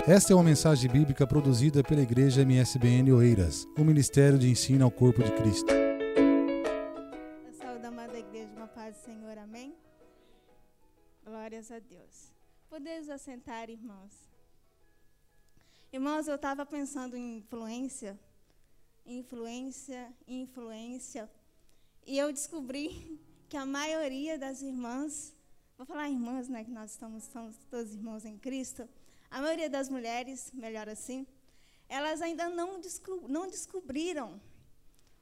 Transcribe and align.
Esta 0.00 0.32
é 0.32 0.34
uma 0.34 0.42
mensagem 0.42 0.90
bíblica 0.90 1.24
produzida 1.24 1.84
pela 1.84 2.00
Igreja 2.00 2.42
MSBN 2.42 3.12
Oeiras, 3.12 3.68
o 3.78 3.84
Ministério 3.84 4.36
de 4.36 4.48
Ensino 4.48 4.84
ao 4.84 4.90
Corpo 4.90 5.22
de 5.22 5.30
Cristo. 5.32 5.72
A 7.48 7.52
saúde 7.52 7.86
amada 7.86 8.18
igreja, 8.18 8.50
uma 8.56 8.66
paz 8.66 8.96
do 8.96 9.04
Senhor, 9.04 9.38
amém? 9.38 9.76
Glórias 11.24 11.70
a 11.70 11.78
Deus. 11.78 12.32
Podemos 12.68 13.08
assentar, 13.08 13.70
irmãos. 13.70 14.12
Irmãos, 15.92 16.26
eu 16.26 16.34
estava 16.34 16.66
pensando 16.66 17.16
em 17.16 17.36
influência, 17.36 18.18
influência, 19.06 20.12
influência, 20.26 21.30
e 22.04 22.18
eu 22.18 22.32
descobri 22.32 23.20
que 23.48 23.56
a 23.56 23.64
maioria 23.64 24.36
das 24.36 24.62
irmãs, 24.62 25.32
vou 25.76 25.86
falar 25.86 26.08
irmãs, 26.08 26.48
né, 26.48 26.64
que 26.64 26.72
nós 26.72 26.90
estamos, 26.90 27.22
somos 27.24 27.56
todos 27.70 27.94
irmãos 27.94 28.24
em 28.24 28.36
Cristo, 28.36 28.88
a 29.32 29.40
maioria 29.40 29.70
das 29.70 29.88
mulheres, 29.88 30.50
melhor 30.52 30.90
assim, 30.90 31.26
elas 31.88 32.20
ainda 32.20 32.50
não, 32.50 32.78
desco 32.78 33.26
não 33.28 33.48
descobriram 33.48 34.38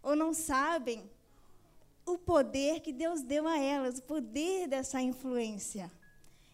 ou 0.03 0.17
não 0.17 0.35
sabem 0.35 1.09
o 2.05 2.19
poder 2.19 2.81
que 2.81 2.93
Deus 2.93 3.23
deu 3.23 3.47
a 3.47 3.57
elas, 3.57 3.99
o 3.99 4.03
poder 4.03 4.67
dessa 4.67 5.01
influência. 5.01 5.91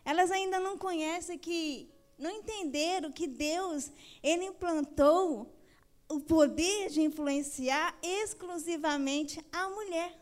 Elas 0.05 0.31
ainda 0.31 0.61
não 0.61 0.77
conhecem 0.77 1.39
que, 1.39 1.89
não 2.19 2.31
entenderam 2.31 3.11
que 3.11 3.27
Deus, 3.27 3.91
Ele 4.23 4.45
implantou 4.45 5.51
o 6.11 6.21
poder 6.21 6.91
de 6.91 7.01
influenciar 7.01 7.99
exclusivamente 8.03 9.43
a 9.51 9.71
mulher. 9.71 10.15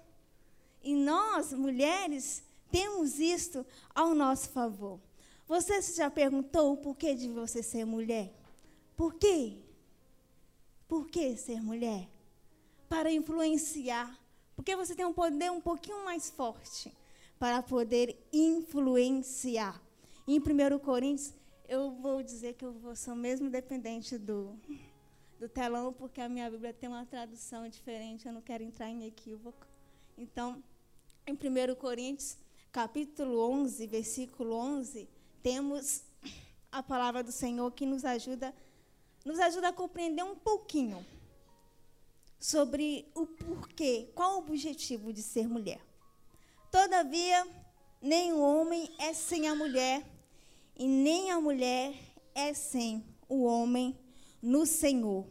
E 0.84 0.94
nós, 0.94 1.52
mulheres, 1.52 2.44
temos 2.70 3.18
isto 3.18 3.66
ao 3.92 4.14
nosso 4.14 4.50
favor. 4.50 5.00
Você 5.46 5.80
já 5.82 6.10
perguntou 6.10 6.72
o 6.72 6.76
porquê 6.76 7.14
de 7.14 7.28
você 7.28 7.62
ser 7.62 7.84
mulher? 7.84 8.32
Por 8.96 9.14
quê? 9.14 9.58
Por 10.88 11.08
que 11.08 11.36
ser 11.36 11.60
mulher? 11.60 12.08
Para 12.88 13.12
influenciar. 13.12 14.18
Porque 14.56 14.74
você 14.74 14.94
tem 14.94 15.04
um 15.04 15.12
poder 15.12 15.50
um 15.50 15.60
pouquinho 15.60 16.04
mais 16.04 16.30
forte 16.30 16.90
para 17.38 17.62
poder 17.62 18.16
influenciar. 18.32 19.82
Em 20.26 20.38
1 20.38 20.78
Coríntios, 20.78 21.34
eu 21.68 21.90
vou 21.90 22.22
dizer 22.22 22.54
que 22.54 22.64
eu 22.64 22.96
sou 22.96 23.14
mesmo 23.14 23.50
dependente 23.50 24.16
do, 24.16 24.58
do 25.38 25.48
telão, 25.48 25.92
porque 25.92 26.20
a 26.20 26.28
minha 26.28 26.50
Bíblia 26.50 26.72
tem 26.72 26.88
uma 26.88 27.04
tradução 27.04 27.68
diferente, 27.68 28.26
eu 28.26 28.32
não 28.32 28.40
quero 28.40 28.62
entrar 28.62 28.88
em 28.88 29.04
equívoco. 29.04 29.66
Então, 30.16 30.62
em 31.26 31.34
1 31.34 31.74
Coríntios, 31.74 32.38
capítulo 32.72 33.40
11, 33.50 33.86
versículo 33.86 34.54
11, 34.54 35.08
temos 35.44 36.02
a 36.72 36.82
palavra 36.82 37.22
do 37.22 37.30
Senhor 37.30 37.70
que 37.72 37.84
nos 37.84 38.02
ajuda, 38.02 38.54
nos 39.26 39.38
ajuda 39.38 39.68
a 39.68 39.72
compreender 39.74 40.24
um 40.24 40.34
pouquinho 40.34 41.04
sobre 42.40 43.06
o 43.14 43.26
porquê, 43.26 44.10
qual 44.14 44.36
o 44.36 44.38
objetivo 44.38 45.12
de 45.12 45.22
ser 45.22 45.46
mulher. 45.46 45.82
Todavia, 46.70 47.46
nem 48.00 48.32
o 48.32 48.40
homem 48.40 48.90
é 48.98 49.12
sem 49.12 49.46
a 49.46 49.54
mulher, 49.54 50.02
e 50.74 50.88
nem 50.88 51.30
a 51.30 51.38
mulher 51.38 51.94
é 52.34 52.54
sem 52.54 53.04
o 53.28 53.44
homem 53.44 53.98
no 54.42 54.64
Senhor. 54.64 55.26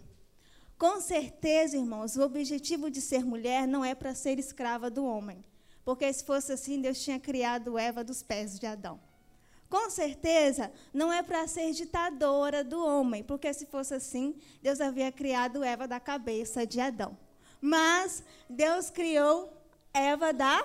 Com 0.78 1.02
certeza, 1.02 1.75
irmãos, 1.75 2.16
o 2.16 2.22
objetivo 2.22 2.91
de 2.91 3.02
ser 3.02 3.25
mulher 3.25 3.67
não 3.67 3.84
é 3.84 3.95
para 3.95 4.14
ser 4.14 4.38
escrava 4.38 4.91
do 4.91 5.03
homem, 5.03 5.44
porque 5.84 6.14
se 6.14 6.23
fosse 6.23 6.52
assim, 6.52 6.80
Deus 6.80 7.03
tinha 7.03 7.19
criado 7.19 7.80
Eva 7.80 8.03
dos 8.03 8.22
pés 8.22 8.59
de 8.59 8.67
Adão. 8.67 9.00
Com 9.73 9.89
certeza, 9.89 10.71
não 10.93 11.11
é 11.11 11.23
para 11.23 11.47
ser 11.47 11.71
ditadora 11.71 12.63
do 12.63 12.85
homem, 12.85 13.23
porque 13.23 13.52
se 13.55 13.66
fosse 13.66 13.95
assim, 13.95 14.35
Deus 14.61 14.79
havia 14.79 15.11
criado 15.11 15.63
Eva 15.63 15.88
da 15.88 15.99
cabeça 15.99 16.63
de 16.63 16.79
Adão. 16.79 17.17
Mas 17.59 18.23
Deus 18.47 18.91
criou 18.91 19.51
Eva 19.91 20.31
da 20.31 20.63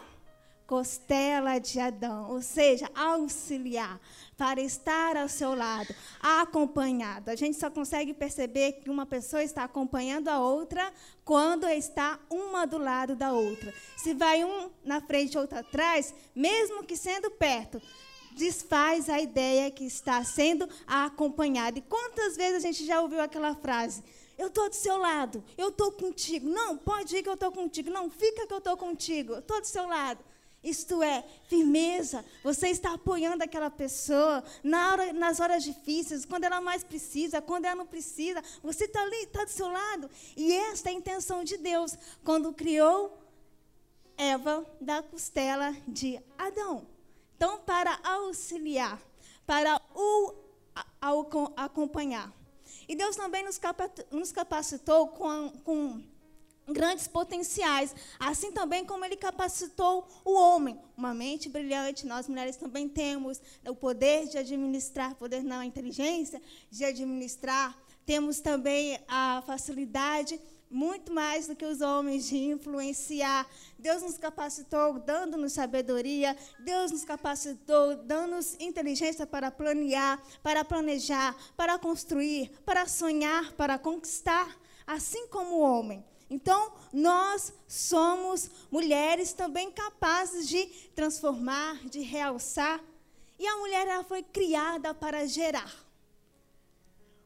costela 0.67 1.59
de 1.59 1.81
Adão, 1.81 2.31
ou 2.31 2.43
seja, 2.43 2.91
auxiliar, 2.95 3.99
para 4.37 4.61
estar 4.61 5.17
ao 5.17 5.27
seu 5.27 5.55
lado, 5.55 5.95
acompanhado. 6.21 7.31
A 7.31 7.35
gente 7.35 7.57
só 7.57 7.71
consegue 7.71 8.13
perceber 8.13 8.73
que 8.73 8.91
uma 8.91 9.07
pessoa 9.07 9.43
está 9.43 9.65
acompanhando 9.65 10.29
a 10.29 10.39
outra 10.39 10.93
quando 11.25 11.67
está 11.67 12.21
uma 12.29 12.67
do 12.67 12.77
lado 12.77 13.17
da 13.17 13.33
outra. 13.33 13.73
Se 13.97 14.13
vai 14.13 14.45
um 14.45 14.69
na 14.85 15.01
frente 15.01 15.39
outro 15.39 15.59
atrás, 15.59 16.15
mesmo 16.35 16.85
que 16.85 16.95
sendo 16.95 17.31
perto, 17.31 17.81
desfaz 18.33 19.09
a 19.09 19.21
ideia 19.21 19.71
que 19.71 19.85
está 19.85 20.23
sendo 20.25 20.69
acompanhada. 20.87 21.79
E 21.79 21.83
quantas 21.83 22.37
vezes 22.37 22.57
a 22.57 22.67
gente 22.67 22.87
já 22.87 23.01
ouviu 23.01 23.21
aquela 23.21 23.55
frase? 23.55 24.03
Eu 24.37 24.49
estou 24.49 24.69
do 24.69 24.75
seu 24.75 24.97
lado, 24.97 25.43
eu 25.57 25.69
estou 25.69 25.91
contigo. 25.91 26.49
Não, 26.49 26.77
pode 26.77 27.17
ir 27.17 27.23
que 27.23 27.29
eu 27.29 27.35
estou 27.35 27.51
contigo. 27.51 27.91
Não, 27.91 28.09
fica 28.09 28.47
que 28.47 28.53
eu 28.53 28.59
estou 28.59 28.77
contigo, 28.77 29.33
eu 29.33 29.41
estou 29.41 29.61
do 29.61 29.67
seu 29.67 29.87
lado. 29.87 30.25
Isto 30.63 31.03
é 31.03 31.25
firmeza. 31.49 32.25
Você 32.43 32.69
está 32.69 32.95
apoiando 32.95 33.45
aquela 33.45 33.71
pessoa 33.71 34.43
na 34.63 34.93
hora, 34.93 35.13
nas 35.13 35.39
horas 35.41 35.63
difíceis, 35.63 36.25
quando 36.25 36.45
ela 36.45 36.61
mais 36.61 36.83
precisa, 36.83 37.41
quando 37.41 37.65
ela 37.65 37.77
não 37.77 37.87
precisa. 37.87 38.43
Você 38.63 38.85
está 38.85 39.01
ali, 39.03 39.23
está 39.23 39.45
do 39.45 39.51
seu 39.51 39.69
lado. 39.69 40.11
E 40.37 40.53
esta 40.53 40.89
é 40.89 40.93
a 40.93 40.97
intenção 40.97 41.45
de 41.45 41.57
Deus 41.57 41.97
quando 42.25 42.53
criou 42.53 43.17
Eva 44.17 44.67
da 44.81 45.01
costela 45.01 45.75
de 45.87 46.21
Adão. 46.37 46.98
Então, 47.39 47.61
para 47.61 48.01
auxiliar, 48.03 49.01
para 49.47 49.81
o 49.95 50.35
acompanhar. 51.57 52.33
E 52.89 52.97
Deus 52.97 53.15
também 53.15 53.45
nos 54.11 54.33
capacitou 54.33 55.07
com, 55.07 55.49
com 55.63 56.03
grandes 56.67 57.07
potenciais, 57.07 57.95
assim 58.19 58.51
também 58.51 58.85
como 58.85 59.05
Ele 59.05 59.15
capacitou 59.15 60.09
o 60.25 60.35
homem. 60.35 60.81
Uma 60.97 61.15
mente 61.15 61.49
brilhante, 61.49 62.09
nós 62.09 62.27
mulheres 62.27 62.57
também 62.57 62.89
temos 62.89 63.41
o 63.65 63.75
poder 63.77 64.27
de 64.27 64.37
administrar, 64.37 65.15
poder 65.15 65.45
não, 65.45 65.61
a 65.61 65.67
inteligência 65.67 66.43
de 66.69 66.85
administrar. 66.85 67.79
Temos 68.05 68.41
também 68.41 68.99
a 69.07 69.45
facilidade 69.47 70.41
muito 70.71 71.13
mais 71.13 71.47
do 71.47 71.57
que 71.57 71.65
os 71.65 71.81
homens 71.81 72.29
de 72.29 72.37
influenciar. 72.37 73.47
Deus 73.79 74.03
nos 74.03 74.19
capacitou 74.19 74.99
dando-nos 74.99 75.53
sabedoria, 75.53 76.37
Deus 76.59 76.91
nos 76.91 77.05
capacitou 77.05 77.97
dando-nos 77.97 78.57
inteligência 78.61 79.27
para 79.27 79.51
planear, 79.51 80.23
para 80.43 80.65
planejar, 80.65 81.35
para 81.57 81.79
construir, 81.79 82.51
para 82.65 82.87
sonhar, 82.87 83.53
para 83.53 83.79
conquistar, 83.79 84.57
assim 84.87 85.27
como 85.29 85.57
o 85.57 85.61
homem. 85.61 86.05
Então, 86.31 86.73
nós 86.93 87.53
somos 87.67 88.51
mulheres 88.71 89.33
também 89.33 89.71
capazes 89.71 90.47
de 90.47 90.67
transformar, 90.95 91.77
de 91.89 92.01
realçar. 92.01 92.81
E 93.39 93.47
a 93.47 93.57
mulher 93.57 93.87
ela 93.87 94.05
foi 94.05 94.23
criada 94.23 94.93
para 94.93 95.27
gerar. 95.27 95.88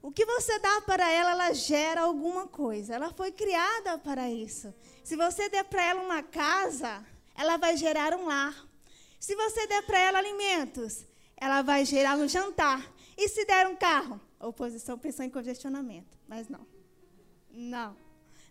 O 0.03 0.11
que 0.11 0.27
você 0.27 0.59
dá 0.59 0.81
para 0.81 1.09
ela, 1.09 1.31
ela 1.31 1.53
gera 1.53 2.01
alguma 2.01 2.49
coisa. 2.49 2.95
Ela 2.95 3.13
foi 3.13 3.31
criada 3.31 3.97
para 3.99 4.29
isso. 4.29 4.75
Se 5.05 5.17
você 5.17 5.49
der 5.49 5.63
para 5.65 5.85
ela 5.85 6.03
uma 6.03 6.23
casa, 6.25 7.07
ela 7.37 7.57
vai 7.57 7.77
gerar 7.77 8.13
um 8.13 8.27
lar. 8.27 8.69
Se 9.21 9.37
você 9.37 9.65
der 9.69 9.83
para 9.83 10.01
ela 10.01 10.19
alimentos, 10.19 11.07
ela 11.37 11.63
vai 11.63 11.85
gerar 11.85 12.17
um 12.17 12.29
jantar. 12.29 12.85
E 13.17 13.29
se 13.29 13.45
der 13.45 13.69
um 13.69 13.77
carro? 13.77 14.21
A 14.41 14.49
oposição 14.49 14.99
pensou 14.99 15.25
em 15.25 15.31
congestionamento, 15.31 16.19
mas 16.27 16.49
não. 16.49 16.67
Não, 17.49 17.97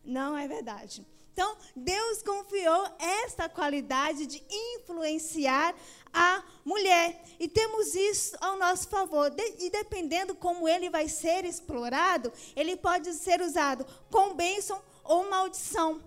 não 0.06 0.38
é 0.38 0.48
verdade. 0.48 1.06
Então, 1.34 1.58
Deus 1.76 2.22
confiou 2.22 2.88
esta 3.00 3.48
qualidade 3.48 4.26
de 4.26 4.44
influenciar 4.50 5.74
a 6.14 6.44
mulher. 6.66 7.24
E 7.40 7.48
temos 7.48 7.96
isso 7.96 8.36
ao 8.42 8.58
nosso 8.58 8.90
favor. 8.90 9.30
De, 9.30 9.44
e 9.60 9.70
dependendo 9.70 10.36
como 10.36 10.68
ele 10.68 10.90
vai 10.90 11.08
ser 11.08 11.46
explorado, 11.46 12.32
ele 12.56 12.76
pode 12.76 13.14
ser 13.14 13.42
usado 13.42 13.86
com 14.10 14.34
bênção 14.34 14.82
ou 15.04 15.30
maldição. 15.30 16.02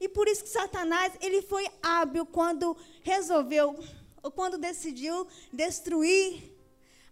E 0.00 0.08
por 0.08 0.28
isso 0.28 0.44
que 0.44 0.50
Satanás 0.50 1.12
ele 1.20 1.42
foi 1.42 1.68
hábil 1.82 2.24
quando 2.24 2.76
resolveu, 3.02 3.78
ou 4.22 4.30
quando 4.30 4.56
decidiu 4.56 5.26
destruir 5.52 6.56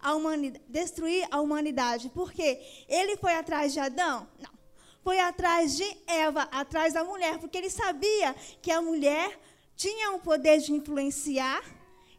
a 0.01 0.15
humanidade, 0.15 0.65
destruir 0.69 1.27
a 1.31 1.41
humanidade. 1.41 2.09
Porque 2.15 2.61
ele 2.89 3.17
foi 3.17 3.35
atrás 3.35 3.73
de 3.73 3.81
Adão? 3.81 4.29
Não 4.39 4.58
foi 5.09 5.21
atrás 5.21 5.75
de 5.75 5.87
Eva, 6.07 6.43
atrás 6.53 6.93
da 6.93 7.03
mulher, 7.03 7.39
porque 7.39 7.57
ele 7.57 7.71
sabia 7.71 8.37
que 8.61 8.71
a 8.71 8.83
mulher 8.83 9.41
tinha 9.75 10.13
o 10.13 10.19
poder 10.19 10.59
de 10.59 10.71
influenciar, 10.75 11.63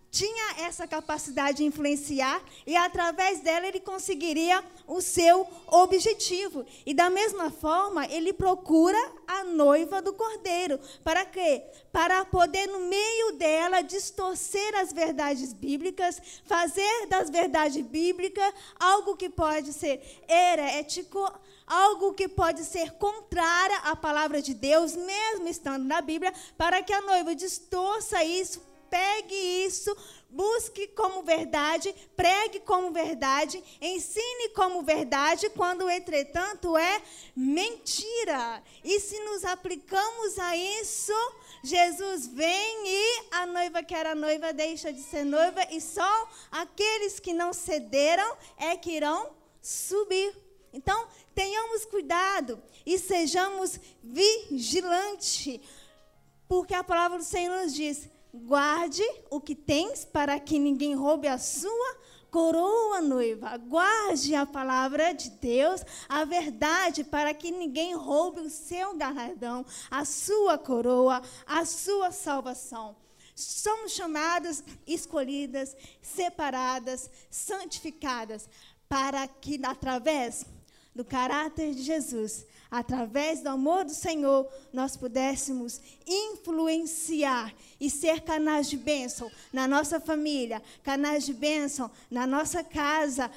tinha 0.09 0.65
essa 0.65 0.87
capacidade 0.87 1.57
de 1.57 1.65
influenciar 1.65 2.41
e 2.65 2.75
através 2.75 3.41
dela 3.41 3.67
ele 3.67 3.79
conseguiria 3.79 4.63
o 4.87 5.01
seu 5.01 5.47
objetivo. 5.67 6.65
E 6.83 6.95
da 6.95 7.11
mesma 7.11 7.51
forma, 7.51 8.07
ele 8.07 8.33
procura 8.33 8.97
a 9.27 9.43
noiva 9.43 10.01
do 10.01 10.13
cordeiro. 10.13 10.79
Para 11.03 11.25
quê? 11.25 11.63
Para 11.91 12.25
poder 12.25 12.65
no 12.65 12.79
meio 12.87 13.33
dela 13.33 13.81
distorcer 13.81 14.73
as 14.79 14.91
verdades 14.91 15.53
bíblicas, 15.53 16.19
fazer 16.43 17.05
das 17.05 17.29
verdades 17.29 17.85
bíblicas 17.85 18.51
algo 18.79 19.15
que 19.15 19.29
pode 19.29 19.73
ser 19.73 20.01
herético, 20.27 21.31
algo 21.69 22.13
que 22.13 22.27
pode 22.27 22.65
ser 22.65 22.93
contrária 22.93 23.77
à 23.83 23.95
palavra 23.95 24.41
de 24.41 24.53
Deus, 24.55 24.95
mesmo 24.95 25.47
estando 25.47 25.85
na 25.85 26.01
Bíblia, 26.01 26.33
para 26.57 26.81
que 26.81 26.91
a 26.91 27.01
noiva 27.01 27.35
distorça 27.35 28.23
isso 28.23 28.67
pegue 28.89 29.35
isso, 29.35 29.95
busque 30.29 30.87
como 30.87 31.23
verdade, 31.23 31.93
pregue 32.15 32.59
como 32.61 32.91
verdade, 32.91 33.63
ensine 33.79 34.49
como 34.49 34.81
verdade, 34.81 35.49
quando, 35.51 35.89
entretanto, 35.89 36.75
é 36.75 37.01
mentira. 37.35 38.63
E 38.83 38.99
se 38.99 39.19
nos 39.19 39.45
aplicamos 39.45 40.39
a 40.39 40.57
isso, 40.57 41.13
Jesus 41.63 42.27
vem 42.27 42.87
e 42.87 43.23
a 43.31 43.45
noiva 43.45 43.83
que 43.83 43.93
era 43.93 44.15
noiva 44.15 44.51
deixa 44.51 44.91
de 44.91 45.01
ser 45.01 45.23
noiva, 45.23 45.61
e 45.71 45.79
só 45.79 46.29
aqueles 46.51 47.19
que 47.19 47.33
não 47.33 47.53
cederam 47.53 48.37
é 48.57 48.75
que 48.75 48.91
irão 48.91 49.29
subir. 49.61 50.35
Então, 50.71 51.07
tenhamos 51.39 51.85
cuidado 51.85 52.61
e 52.85 52.99
sejamos 52.99 53.79
vigilantes, 54.03 55.61
porque 56.49 56.73
a 56.73 56.83
palavra 56.83 57.17
do 57.17 57.23
Senhor 57.23 57.61
nos 57.61 57.73
diz: 57.73 58.09
Guarde 58.33 59.03
o 59.29 59.39
que 59.39 59.55
tens 59.55 60.03
para 60.03 60.37
que 60.37 60.59
ninguém 60.59 60.95
roube 60.95 61.29
a 61.29 61.37
sua 61.37 61.95
coroa, 62.29 62.99
noiva. 62.99 63.55
Guarde 63.55 64.35
a 64.35 64.45
palavra 64.45 65.13
de 65.13 65.29
Deus, 65.29 65.81
a 66.09 66.25
verdade, 66.25 67.05
para 67.05 67.33
que 67.33 67.51
ninguém 67.51 67.95
roube 67.95 68.41
o 68.41 68.49
seu 68.49 68.97
galardão, 68.97 69.65
a 69.89 70.03
sua 70.03 70.57
coroa, 70.57 71.21
a 71.45 71.63
sua 71.63 72.11
salvação. 72.11 72.97
Somos 73.33 73.93
chamadas, 73.93 74.61
escolhidas, 74.85 75.73
separadas, 76.01 77.09
santificadas, 77.29 78.49
para 78.89 79.25
que 79.25 79.57
através 79.63 80.45
do 80.99 81.05
caráter 81.05 81.73
de 81.73 81.81
Jesus, 81.81 82.45
através 82.69 83.39
do 83.39 83.47
amor 83.47 83.85
do 83.85 83.93
Senhor, 83.93 84.45
nós 84.73 84.97
pudéssemos 84.97 85.79
influenciar 86.05 87.53
e 87.79 87.89
ser 87.89 88.19
canais 88.19 88.69
de 88.69 88.75
bênção 88.75 89.31
na 89.53 89.65
nossa 89.65 89.97
família, 90.01 90.61
canais 90.83 91.25
de 91.25 91.33
bênção 91.33 91.89
na 92.11 92.27
nossa 92.27 92.65
casa, 92.65 93.31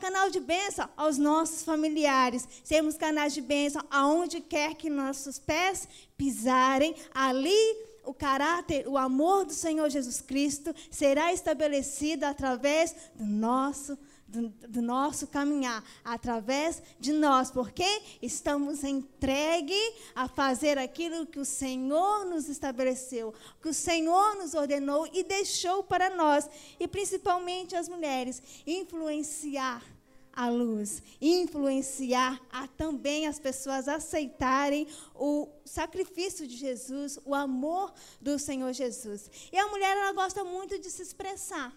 canal 0.00 0.30
de 0.30 0.38
bênção 0.38 0.88
aos 0.96 1.18
nossos 1.18 1.64
familiares, 1.64 2.46
sermos 2.62 2.96
canais 2.96 3.34
de 3.34 3.40
bênção 3.40 3.82
aonde 3.90 4.40
quer 4.40 4.76
que 4.76 4.88
nossos 4.88 5.40
pés 5.40 5.88
pisarem, 6.16 6.94
ali 7.12 7.76
o 8.04 8.14
caráter, 8.14 8.86
o 8.86 8.96
amor 8.96 9.44
do 9.44 9.52
Senhor 9.52 9.90
Jesus 9.90 10.20
Cristo 10.20 10.72
será 10.88 11.32
estabelecido 11.32 12.22
através 12.22 12.94
do 13.16 13.24
nosso 13.24 13.98
do, 14.28 14.48
do, 14.68 14.82
nosso 14.82 15.26
caminhar, 15.26 15.82
através 16.04 16.82
de 17.00 17.12
nós, 17.12 17.50
porque 17.50 17.86
estamos 18.20 18.84
entregues 18.84 19.94
a 20.14 20.28
fazer 20.28 20.76
aquilo 20.76 21.26
que 21.26 21.40
o 21.40 21.44
Senhor 21.44 22.26
nos 22.26 22.48
estabeleceu, 22.48 23.32
que 23.62 23.70
o 23.70 23.74
Senhor 23.74 24.36
nos 24.36 24.54
ordenou 24.54 25.08
e 25.12 25.24
deixou 25.24 25.82
para 25.82 26.14
nós, 26.14 26.48
e 26.78 26.86
principalmente 26.86 27.74
as 27.74 27.88
mulheres, 27.88 28.42
influenciar 28.66 29.82
a 30.30 30.48
luz, 30.48 31.02
influenciar 31.20 32.40
a 32.52 32.68
também 32.68 33.26
as 33.26 33.40
pessoas 33.40 33.88
aceitarem 33.88 34.86
o 35.12 35.48
sacrifício 35.64 36.46
de 36.46 36.56
Jesus, 36.56 37.18
o 37.24 37.34
amor 37.34 37.92
do 38.20 38.38
Senhor 38.38 38.72
Jesus. 38.72 39.28
E 39.50 39.58
a 39.58 39.66
mulher 39.66 39.96
ela 39.96 40.12
gosta 40.12 40.44
muito 40.44 40.78
de 40.78 40.90
se 40.90 41.02
expressar. 41.02 41.74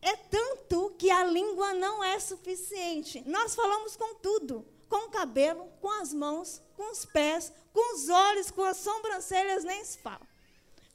É 0.00 0.16
tanto 0.16 0.94
que 0.98 1.10
a 1.10 1.24
língua 1.24 1.74
não 1.74 2.02
é 2.02 2.18
suficiente. 2.18 3.22
Nós 3.26 3.54
falamos 3.54 3.96
com 3.96 4.14
tudo: 4.16 4.64
com 4.88 5.06
o 5.06 5.10
cabelo, 5.10 5.68
com 5.80 5.90
as 5.90 6.12
mãos, 6.12 6.62
com 6.76 6.90
os 6.90 7.04
pés, 7.04 7.52
com 7.72 7.94
os 7.94 8.08
olhos, 8.08 8.50
com 8.50 8.64
as 8.64 8.76
sobrancelhas, 8.76 9.64
nem 9.64 9.84
se 9.84 9.98
fala. 9.98 10.26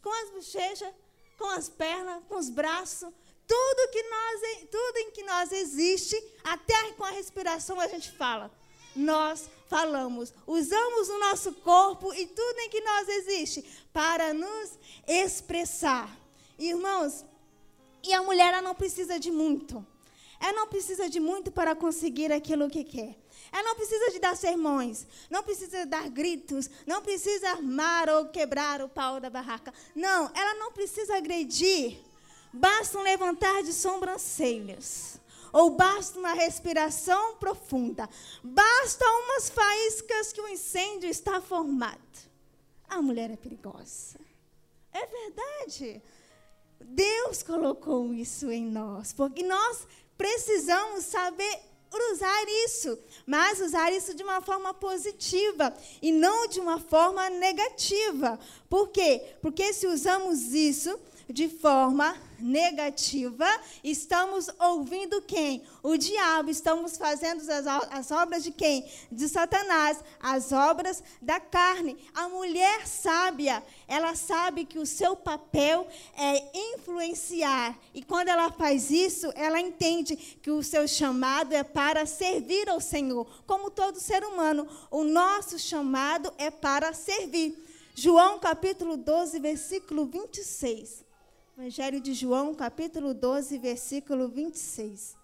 Com 0.02 0.10
as 0.10 0.30
bochechas, 0.32 0.94
com 1.38 1.50
as 1.50 1.70
pernas, 1.70 2.24
com 2.28 2.36
os 2.38 2.50
braços, 2.50 3.10
tudo 3.48 3.92
que 3.92 4.04
nós, 4.04 4.42
tudo 4.72 4.98
em 4.98 5.12
que 5.12 5.24
nós 5.24 5.52
existe, 5.52 6.22
até 6.44 6.92
com 6.94 7.04
a 7.04 7.12
respiração 7.12 7.80
a 7.80 7.88
gente 7.88 8.12
fala. 8.12 8.52
Nós 8.96 9.50
falamos, 9.70 10.34
usamos 10.46 11.10
o 11.10 11.20
nosso 11.20 11.52
corpo 11.54 12.14
e 12.14 12.28
tudo 12.28 12.60
em 12.60 12.70
que 12.70 12.82
nós 12.82 13.10
existe 13.10 13.64
para 13.92 14.34
nos 14.34 14.78
expressar. 15.08 16.16
Irmãos, 16.60 17.26
e 18.04 18.14
a 18.14 18.22
mulher 18.22 18.62
não 18.62 18.76
precisa 18.76 19.20
de 19.20 19.32
muito. 19.32 19.86
Ela 20.40 20.54
não 20.54 20.68
precisa 20.68 21.10
de 21.10 21.20
muito 21.20 21.52
para 21.52 21.74
conseguir 21.74 22.32
aquilo 22.32 22.70
que 22.70 22.84
quer. 22.84 23.18
Ela 23.52 23.64
não 23.64 23.76
precisa 23.76 24.12
de 24.12 24.20
dar 24.20 24.36
sermões, 24.36 25.08
não 25.30 25.42
precisa 25.42 25.86
dar 25.86 26.10
gritos, 26.10 26.70
não 26.86 27.02
precisa 27.02 27.52
armar 27.52 28.10
ou 28.10 28.26
quebrar 28.26 28.82
o 28.82 28.90
pau 28.90 29.22
da 29.22 29.30
barraca. 29.30 29.74
Não, 29.96 30.30
ela 30.36 30.56
não 30.56 30.72
precisa 30.72 31.16
agredir. 31.16 31.98
Basta 32.52 32.98
um 32.98 33.02
levantar 33.02 33.64
de 33.64 33.72
sobrancelhas. 33.72 35.22
Ou 35.54 35.70
basta 35.70 36.18
uma 36.20 36.34
respiração 36.34 37.36
profunda. 37.36 38.10
Basta 38.44 39.06
umas 39.06 39.50
faíscas 39.50 40.34
que 40.34 40.42
o 40.42 40.48
incêndio 40.50 41.10
está 41.10 41.40
formado. 41.40 42.02
A 42.90 43.02
mulher 43.02 43.32
é 43.32 43.38
perigosa. 43.38 44.20
É 44.92 45.06
verdade. 45.06 46.02
Deus 46.84 47.44
colocou 47.44 48.14
isso 48.14 48.52
em 48.52 48.66
nós, 48.66 49.14
porque 49.14 49.44
nós 49.44 49.88
precisamos 50.18 51.06
saber 51.06 51.60
usar 52.12 52.44
isso, 52.66 52.98
mas 53.26 53.60
usar 53.60 53.92
isso 53.92 54.16
de 54.16 54.24
uma 54.24 54.42
forma 54.42 54.74
positiva 54.74 55.74
e 56.02 56.12
não 56.12 56.48
de 56.48 56.60
uma 56.60 56.80
forma 56.80 57.30
negativa. 57.30 58.40
Por 58.70 58.90
quê? 58.90 59.36
Porque 59.42 59.74
se 59.74 59.86
usamos 59.88 60.54
isso 60.54 61.00
de 61.30 61.48
forma 61.48 62.16
negativa, 62.40 63.48
estamos 63.84 64.50
ouvindo 64.60 65.22
quem? 65.22 65.64
O 65.82 65.96
diabo. 65.96 66.50
Estamos 66.50 66.98
fazendo 66.98 67.42
as, 67.50 67.68
as 67.68 68.12
obras 68.12 68.44
de 68.44 68.52
quem? 68.52 68.86
De 69.12 69.30
Satanás, 69.30 70.04
as 70.20 70.52
obras 70.52 71.02
da 71.22 71.40
carne. 71.40 71.98
A 72.14 72.28
mulher 72.28 72.86
sábia, 72.86 73.64
ela 73.88 74.16
sabe 74.16 74.66
que 74.66 74.78
o 74.78 74.86
seu 74.86 75.16
papel 75.16 75.88
é 76.18 76.74
influenciar. 76.76 77.78
E 77.94 78.04
quando 78.04 78.28
ela 78.28 78.52
faz 78.52 78.92
isso, 78.92 79.32
ela 79.36 79.60
entende 79.60 80.16
que 80.16 80.52
o 80.52 80.62
seu 80.62 80.88
chamado 80.88 81.54
é 81.54 81.64
para 81.64 82.06
servir 82.06 82.70
ao 82.70 82.82
Senhor. 82.82 83.26
Como 83.48 83.72
todo 83.72 84.00
ser 84.00 84.24
humano, 84.24 84.68
o 84.92 85.04
nosso 85.04 85.58
chamado 85.58 86.34
é 86.38 86.52
para 86.52 86.94
servir. 86.94 87.58
João 87.96 88.40
capítulo 88.40 88.98
12, 88.98 89.40
versículo 89.40 90.06
26. 90.06 91.04
Evangelho 91.56 92.02
de 92.02 92.16
João, 92.16 92.56
capítulo 92.56 93.14
12, 93.14 93.60
versículo 93.60 94.28
26. 94.28 95.16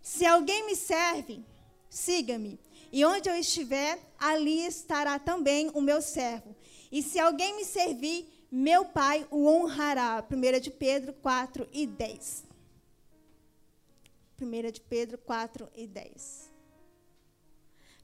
Se 0.00 0.26
alguém 0.26 0.66
me 0.66 0.74
serve, 0.74 1.44
siga-me, 1.88 2.58
e 2.90 3.04
onde 3.04 3.28
eu 3.28 3.36
estiver, 3.36 3.96
ali 4.18 4.66
estará 4.66 5.20
também 5.20 5.70
o 5.72 5.80
meu 5.80 6.02
servo. 6.02 6.56
E 6.90 7.00
se 7.00 7.20
alguém 7.20 7.54
me 7.54 7.64
servir, 7.64 8.28
meu 8.50 8.84
Pai 8.84 9.24
o 9.30 9.46
honrará. 9.46 10.26
1 10.28 10.60
de 10.60 10.72
Pedro 10.72 11.12
4 11.12 11.68
e 11.72 11.86
10. 11.86 12.44
1 14.42 14.70
de 14.72 14.80
Pedro 14.80 15.16
4 15.18 15.70
e 15.76 15.86
10. 15.86 16.50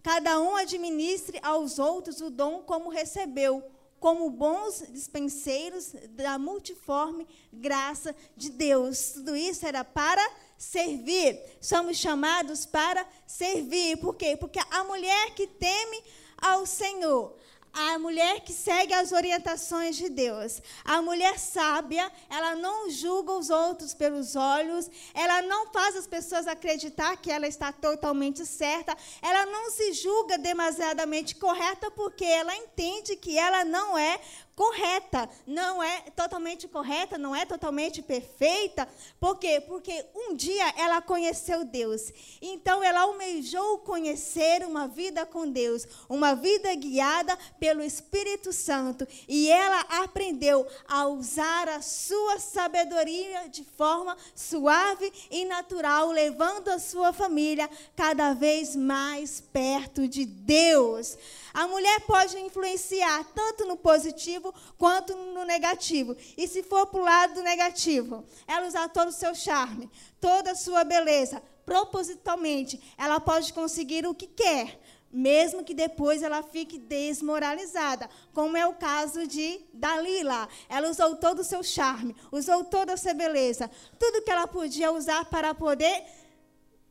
Cada 0.00 0.40
um 0.40 0.54
administre 0.54 1.40
aos 1.42 1.80
outros 1.80 2.20
o 2.20 2.30
dom 2.30 2.62
como 2.62 2.88
recebeu 2.88 3.68
como 4.00 4.30
bons 4.30 4.84
dispenseiros 4.90 5.92
da 6.10 6.38
multiforme 6.38 7.26
graça 7.52 8.14
de 8.36 8.50
Deus. 8.50 9.12
Tudo 9.14 9.36
isso 9.36 9.66
era 9.66 9.84
para 9.84 10.24
servir. 10.56 11.40
Somos 11.60 11.96
chamados 11.96 12.66
para 12.66 13.06
servir. 13.26 13.96
Por 13.98 14.14
quê? 14.14 14.36
Porque 14.36 14.60
a 14.70 14.84
mulher 14.84 15.34
que 15.34 15.46
teme 15.46 16.02
ao 16.36 16.64
Senhor, 16.66 17.36
a 17.72 17.98
mulher 17.98 18.40
que 18.40 18.52
segue 18.52 18.92
as 18.94 19.12
orientações 19.12 19.96
de 19.96 20.08
Deus. 20.08 20.60
A 20.84 21.00
mulher 21.02 21.38
sábia, 21.38 22.10
ela 22.28 22.54
não 22.56 22.90
julga 22.90 23.32
os 23.32 23.50
outros 23.50 23.94
pelos 23.94 24.36
olhos, 24.36 24.90
ela 25.14 25.42
não 25.42 25.72
faz 25.72 25.96
as 25.96 26.06
pessoas 26.06 26.46
acreditar 26.46 27.16
que 27.16 27.30
ela 27.30 27.46
está 27.46 27.72
totalmente 27.72 28.44
certa, 28.46 28.96
ela 29.22 29.46
não 29.46 29.70
se 29.70 29.92
julga 29.92 30.38
demasiadamente 30.38 31.34
correta 31.36 31.90
porque 31.90 32.24
ela 32.24 32.54
entende 32.56 33.16
que 33.16 33.38
ela 33.38 33.64
não 33.64 33.96
é 33.96 34.20
correta, 34.58 35.30
não 35.46 35.80
é 35.80 36.00
totalmente 36.16 36.66
correta, 36.66 37.16
não 37.16 37.34
é 37.34 37.46
totalmente 37.46 38.02
perfeita. 38.02 38.88
Por 39.20 39.38
quê? 39.38 39.62
Porque 39.64 40.04
um 40.12 40.34
dia 40.34 40.74
ela 40.76 41.00
conheceu 41.00 41.64
Deus. 41.64 42.12
Então 42.42 42.82
ela 42.82 43.02
almejou 43.02 43.78
conhecer 43.78 44.66
uma 44.66 44.88
vida 44.88 45.24
com 45.24 45.48
Deus, 45.48 45.86
uma 46.08 46.34
vida 46.34 46.74
guiada 46.74 47.38
pelo 47.60 47.84
Espírito 47.84 48.52
Santo. 48.52 49.06
E 49.28 49.48
ela 49.48 49.78
aprendeu 50.02 50.66
a 50.88 51.06
usar 51.06 51.68
a 51.68 51.80
sua 51.80 52.40
sabedoria 52.40 53.48
de 53.48 53.62
forma 53.62 54.16
suave 54.34 55.12
e 55.30 55.44
natural, 55.44 56.10
levando 56.10 56.68
a 56.68 56.80
sua 56.80 57.12
família 57.12 57.70
cada 57.94 58.32
vez 58.34 58.74
mais 58.74 59.40
perto 59.40 60.08
de 60.08 60.26
Deus. 60.26 61.16
A 61.52 61.66
mulher 61.66 62.00
pode 62.00 62.38
influenciar 62.38 63.24
tanto 63.34 63.64
no 63.64 63.76
positivo 63.76 64.54
quanto 64.76 65.16
no 65.16 65.44
negativo. 65.44 66.16
E 66.36 66.46
se 66.46 66.62
for 66.62 66.86
para 66.86 67.00
o 67.00 67.04
lado 67.04 67.42
negativo, 67.42 68.24
ela 68.46 68.66
usar 68.66 68.88
todo 68.88 69.08
o 69.08 69.12
seu 69.12 69.34
charme, 69.34 69.90
toda 70.20 70.52
a 70.52 70.56
sua 70.56 70.84
beleza, 70.84 71.42
propositalmente, 71.64 72.80
ela 72.96 73.20
pode 73.20 73.52
conseguir 73.52 74.06
o 74.06 74.14
que 74.14 74.26
quer, 74.26 74.80
mesmo 75.10 75.64
que 75.64 75.74
depois 75.74 76.22
ela 76.22 76.42
fique 76.42 76.78
desmoralizada, 76.78 78.08
como 78.34 78.56
é 78.56 78.66
o 78.66 78.74
caso 78.74 79.26
de 79.26 79.60
Dalila. 79.72 80.48
Ela 80.68 80.88
usou 80.88 81.16
todo 81.16 81.40
o 81.40 81.44
seu 81.44 81.62
charme, 81.62 82.14
usou 82.30 82.64
toda 82.64 82.92
a 82.92 82.96
sua 82.96 83.14
beleza, 83.14 83.70
tudo 83.98 84.22
que 84.22 84.30
ela 84.30 84.46
podia 84.46 84.92
usar 84.92 85.24
para 85.26 85.54
poder 85.54 86.04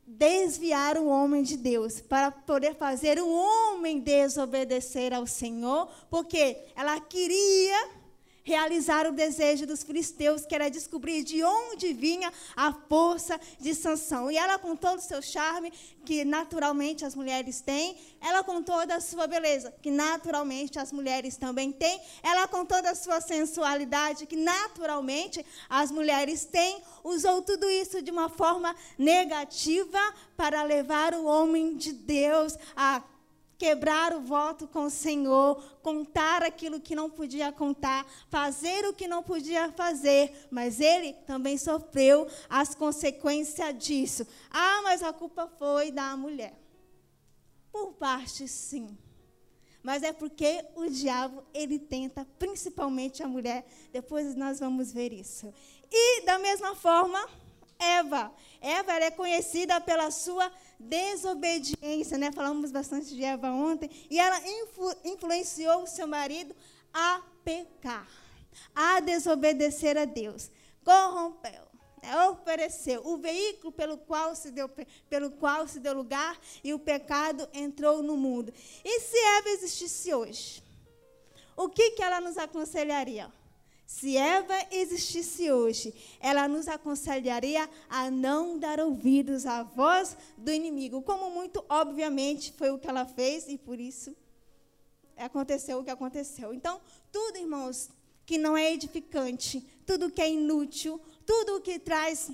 desviar 0.08 0.96
o 0.96 1.06
homem 1.06 1.42
de 1.42 1.56
Deus, 1.56 2.00
para 2.00 2.30
poder 2.30 2.74
fazer 2.74 3.20
o 3.20 3.28
homem 3.28 4.00
desobedecer 4.00 5.12
ao 5.12 5.26
Senhor, 5.26 5.88
porque 6.08 6.56
ela 6.74 6.98
queria 6.98 7.90
realizar 8.48 9.06
o 9.06 9.12
desejo 9.12 9.66
dos 9.66 9.82
filisteus, 9.82 10.46
que 10.46 10.54
era 10.54 10.70
descobrir 10.70 11.22
de 11.22 11.44
onde 11.44 11.92
vinha 11.92 12.32
a 12.56 12.72
força 12.72 13.38
de 13.60 13.74
Sansão. 13.74 14.30
E 14.30 14.38
ela, 14.38 14.58
com 14.58 14.74
todo 14.74 15.00
o 15.00 15.02
seu 15.02 15.20
charme, 15.20 15.70
que 16.02 16.24
naturalmente 16.24 17.04
as 17.04 17.14
mulheres 17.14 17.60
têm, 17.60 17.94
ela, 18.22 18.42
com 18.42 18.62
toda 18.62 18.94
a 18.94 19.00
sua 19.02 19.26
beleza, 19.26 19.74
que 19.82 19.90
naturalmente 19.90 20.78
as 20.78 20.90
mulheres 20.90 21.36
também 21.36 21.70
têm, 21.70 22.00
ela, 22.22 22.48
com 22.48 22.64
toda 22.64 22.88
a 22.90 22.94
sua 22.94 23.20
sensualidade, 23.20 24.24
que 24.24 24.36
naturalmente 24.36 25.44
as 25.68 25.90
mulheres 25.90 26.46
têm, 26.46 26.82
usou 27.04 27.42
tudo 27.42 27.68
isso 27.68 28.00
de 28.00 28.10
uma 28.10 28.30
forma 28.30 28.74
negativa 28.96 30.00
para 30.38 30.62
levar 30.62 31.12
o 31.12 31.26
homem 31.26 31.76
de 31.76 31.92
Deus 31.92 32.56
a 32.74 33.02
quebrar 33.58 34.14
o 34.14 34.20
voto 34.20 34.68
com 34.68 34.84
o 34.84 34.90
Senhor, 34.90 35.60
contar 35.82 36.44
aquilo 36.44 36.80
que 36.80 36.94
não 36.94 37.10
podia 37.10 37.50
contar, 37.50 38.06
fazer 38.30 38.86
o 38.86 38.94
que 38.94 39.08
não 39.08 39.20
podia 39.20 39.72
fazer, 39.72 40.46
mas 40.48 40.80
ele 40.80 41.12
também 41.26 41.58
sofreu 41.58 42.28
as 42.48 42.74
consequências 42.74 43.76
disso. 43.76 44.24
Ah, 44.48 44.80
mas 44.84 45.02
a 45.02 45.12
culpa 45.12 45.48
foi 45.58 45.90
da 45.90 46.16
mulher. 46.16 46.56
Por 47.72 47.92
parte, 47.94 48.46
sim. 48.46 48.96
Mas 49.82 50.02
é 50.02 50.12
porque 50.12 50.64
o 50.76 50.86
diabo, 50.86 51.42
ele 51.52 51.78
tenta, 51.78 52.26
principalmente 52.38 53.22
a 53.22 53.28
mulher. 53.28 53.66
Depois 53.92 54.34
nós 54.36 54.60
vamos 54.60 54.92
ver 54.92 55.12
isso. 55.12 55.52
E, 55.90 56.22
da 56.22 56.38
mesma 56.38 56.74
forma, 56.74 57.28
Eva. 57.78 58.32
Eva 58.60 58.92
é 58.94 59.10
conhecida 59.10 59.80
pela 59.80 60.10
sua 60.10 60.50
desobediência, 60.78 62.18
né? 62.18 62.32
Falamos 62.32 62.70
bastante 62.70 63.14
de 63.14 63.24
Eva 63.24 63.50
ontem. 63.50 63.90
E 64.10 64.18
ela 64.18 64.40
influ 64.46 64.92
influenciou 65.04 65.82
o 65.82 65.86
seu 65.86 66.06
marido 66.06 66.54
a 66.92 67.22
pecar, 67.44 68.08
a 68.74 69.00
desobedecer 69.00 69.96
a 69.96 70.04
Deus. 70.04 70.50
Corrompeu, 70.84 71.66
né? 72.02 72.28
ofereceu 72.28 73.06
o 73.06 73.18
veículo 73.18 73.70
pelo 73.72 73.98
qual, 73.98 74.34
se 74.34 74.50
deu, 74.50 74.68
pelo 75.08 75.30
qual 75.32 75.68
se 75.68 75.78
deu 75.78 75.94
lugar 75.94 76.38
e 76.64 76.74
o 76.74 76.78
pecado 76.78 77.48
entrou 77.52 78.02
no 78.02 78.16
mundo. 78.16 78.52
E 78.84 79.00
se 79.00 79.16
Eva 79.16 79.50
existisse 79.50 80.12
hoje? 80.12 80.62
O 81.56 81.68
que, 81.68 81.90
que 81.92 82.02
ela 82.02 82.20
nos 82.20 82.38
aconselharia? 82.38 83.32
Se 83.88 84.18
Eva 84.18 84.54
existisse 84.70 85.50
hoje, 85.50 85.94
ela 86.20 86.46
nos 86.46 86.68
aconselharia 86.68 87.66
a 87.88 88.10
não 88.10 88.58
dar 88.58 88.78
ouvidos 88.78 89.46
à 89.46 89.62
voz 89.62 90.14
do 90.36 90.52
inimigo, 90.52 91.00
como 91.00 91.30
muito 91.30 91.64
obviamente 91.70 92.52
foi 92.52 92.70
o 92.70 92.78
que 92.78 92.86
ela 92.86 93.06
fez 93.06 93.48
e 93.48 93.56
por 93.56 93.80
isso 93.80 94.14
aconteceu 95.16 95.78
o 95.78 95.84
que 95.84 95.88
aconteceu. 95.88 96.52
Então, 96.52 96.78
tudo, 97.10 97.38
irmãos, 97.38 97.88
que 98.26 98.36
não 98.36 98.54
é 98.54 98.70
edificante, 98.74 99.66
tudo 99.86 100.10
que 100.10 100.20
é 100.20 100.30
inútil, 100.30 101.00
tudo 101.24 101.62
que 101.62 101.78
traz 101.78 102.30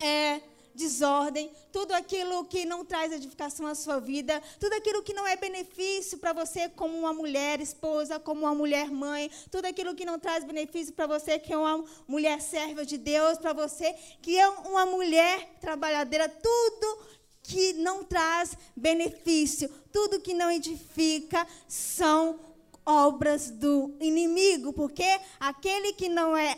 é, 0.00 0.40
desordem, 0.76 1.50
tudo 1.72 1.92
aquilo 1.92 2.44
que 2.44 2.64
não 2.64 2.84
traz 2.84 3.12
edificação 3.12 3.66
à 3.66 3.74
sua 3.74 3.98
vida, 3.98 4.40
tudo 4.60 4.74
aquilo 4.74 5.02
que 5.02 5.12
não 5.14 5.26
é 5.26 5.34
benefício 5.34 6.18
para 6.18 6.32
você 6.32 6.68
como 6.68 6.96
uma 6.96 7.12
mulher 7.12 7.60
esposa, 7.60 8.20
como 8.20 8.42
uma 8.42 8.54
mulher 8.54 8.90
mãe, 8.90 9.30
tudo 9.50 9.64
aquilo 9.64 9.94
que 9.94 10.04
não 10.04 10.18
traz 10.18 10.44
benefício 10.44 10.94
para 10.94 11.06
você 11.06 11.38
que 11.38 11.52
é 11.52 11.58
uma 11.58 11.84
mulher 12.06 12.40
serva 12.40 12.84
de 12.84 12.98
Deus, 12.98 13.38
para 13.38 13.52
você 13.52 13.92
que 14.22 14.38
é 14.38 14.48
uma 14.48 14.86
mulher 14.86 15.56
trabalhadeira, 15.60 16.28
tudo 16.28 16.98
que 17.42 17.72
não 17.74 18.04
traz 18.04 18.56
benefício, 18.76 19.68
tudo 19.92 20.20
que 20.20 20.34
não 20.34 20.50
edifica 20.50 21.46
são 21.66 22.38
obras 22.84 23.50
do 23.50 23.94
inimigo, 24.00 24.72
porque 24.72 25.18
aquele 25.40 25.92
que 25.92 26.08
não 26.08 26.36
é 26.36 26.56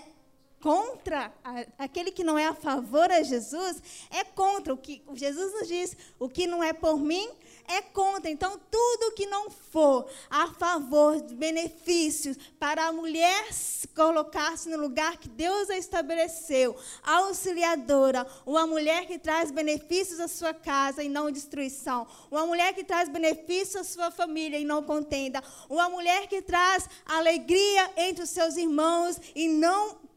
contra, 0.61 1.33
aquele 1.79 2.11
que 2.11 2.25
não 2.25 2.39
é 2.39 2.47
a 2.47 2.55
favor 2.55 3.11
a 3.11 3.23
Jesus, 3.23 3.83
é 4.11 4.25
contra. 4.25 4.75
O 4.75 4.77
que 4.77 5.03
Jesus 5.15 5.53
nos 5.53 5.69
diz, 5.69 5.97
o 6.19 6.29
que 6.29 6.47
não 6.47 6.63
é 6.63 6.73
por 6.73 6.99
mim, 6.99 7.29
é 7.69 7.81
contra. 7.83 8.31
Então, 8.31 8.59
tudo 8.71 9.15
que 9.15 9.27
não 9.27 9.51
for 9.51 10.09
a 10.29 10.49
favor 10.49 11.21
de 11.21 11.35
benefícios 11.35 12.37
para 12.59 12.87
a 12.87 12.93
mulher 12.93 13.49
colocar-se 13.95 14.69
no 14.69 14.79
lugar 14.79 15.17
que 15.17 15.29
Deus 15.29 15.69
a 15.71 15.77
estabeleceu, 15.77 16.77
auxiliadora, 17.03 18.27
uma 18.47 18.67
mulher 18.67 19.07
que 19.07 19.19
traz 19.19 19.51
benefícios 19.51 20.21
à 20.21 20.29
sua 20.29 20.55
casa 20.55 21.03
e 21.03 21.09
não 21.09 21.31
destruição, 21.31 22.07
uma 22.31 22.47
mulher 22.47 22.73
que 22.75 22.85
traz 22.85 23.09
benefícios 23.09 23.77
à 23.77 23.85
sua 23.85 24.11
família 24.11 24.59
e 24.59 24.65
não 24.65 24.83
contenda, 24.83 25.43
uma 25.69 25.89
mulher 25.89 26.27
que 26.27 26.41
traz 26.41 26.89
alegria 27.05 27.91
entre 27.97 28.23
os 28.23 28.31
seus 28.31 28.57
irmãos 28.57 29.21
e 29.35 29.49
não 29.49 30.08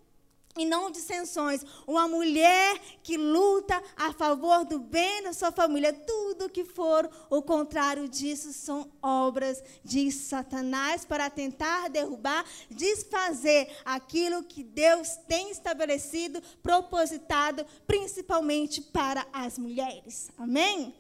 e 0.58 0.66
não 0.66 0.92
dissensões. 0.92 1.64
Uma 1.88 2.08
mulher 2.08 2.80
que 3.04 3.18
luta 3.18 3.82
a 3.96 4.12
favor 4.14 4.66
do 4.66 4.80
bem 4.80 5.24
da 5.24 5.34
sua 5.34 5.52
família. 5.52 5.94
Tudo 5.94 6.50
que 6.50 6.66
for 6.66 7.10
o 7.30 7.42
contrário 7.42 8.08
disso 8.08 8.52
são 8.54 8.92
obras 9.02 9.64
de 9.84 10.12
Satanás 10.12 11.06
para 11.06 11.30
tentar 11.30 11.90
derrubar, 11.90 12.46
desfazer 12.70 13.70
aquilo 13.86 14.44
que 14.44 14.64
Deus 14.64 15.18
tem 15.28 15.52
estabelecido, 15.52 16.42
propositado, 16.62 17.66
principalmente 17.88 18.82
para 18.82 19.26
as 19.32 19.58
mulheres. 19.58 20.30
Amém? 20.38 20.94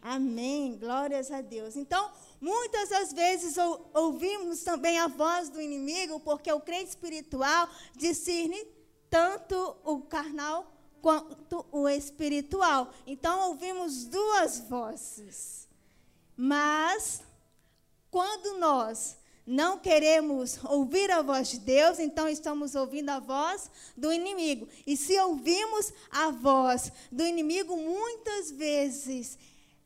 Amém. 0.00 0.76
Glórias 0.78 1.30
a 1.30 1.40
Deus. 1.40 1.76
Então, 1.76 2.10
muitas 2.40 2.88
das 2.88 3.12
vezes 3.12 3.56
ouvimos 3.92 4.62
também 4.62 4.98
a 4.98 5.08
voz 5.08 5.48
do 5.48 5.60
inimigo, 5.60 6.20
porque 6.20 6.50
o 6.52 6.60
crente 6.60 6.90
espiritual 6.90 7.68
discerne 7.96 8.77
tanto 9.10 9.76
o 9.84 10.00
carnal 10.02 10.72
quanto 11.00 11.64
o 11.70 11.88
espiritual. 11.88 12.92
Então 13.06 13.48
ouvimos 13.48 14.04
duas 14.04 14.60
vozes. 14.60 15.68
Mas 16.36 17.22
quando 18.10 18.58
nós 18.58 19.16
não 19.46 19.78
queremos 19.78 20.62
ouvir 20.64 21.10
a 21.10 21.22
voz 21.22 21.48
de 21.48 21.58
Deus, 21.58 21.98
então 21.98 22.28
estamos 22.28 22.74
ouvindo 22.74 23.10
a 23.10 23.18
voz 23.18 23.70
do 23.96 24.12
inimigo. 24.12 24.68
E 24.86 24.96
se 24.96 25.18
ouvimos 25.18 25.92
a 26.10 26.30
voz 26.30 26.92
do 27.10 27.24
inimigo, 27.24 27.76
muitas 27.76 28.50
vezes 28.50 29.38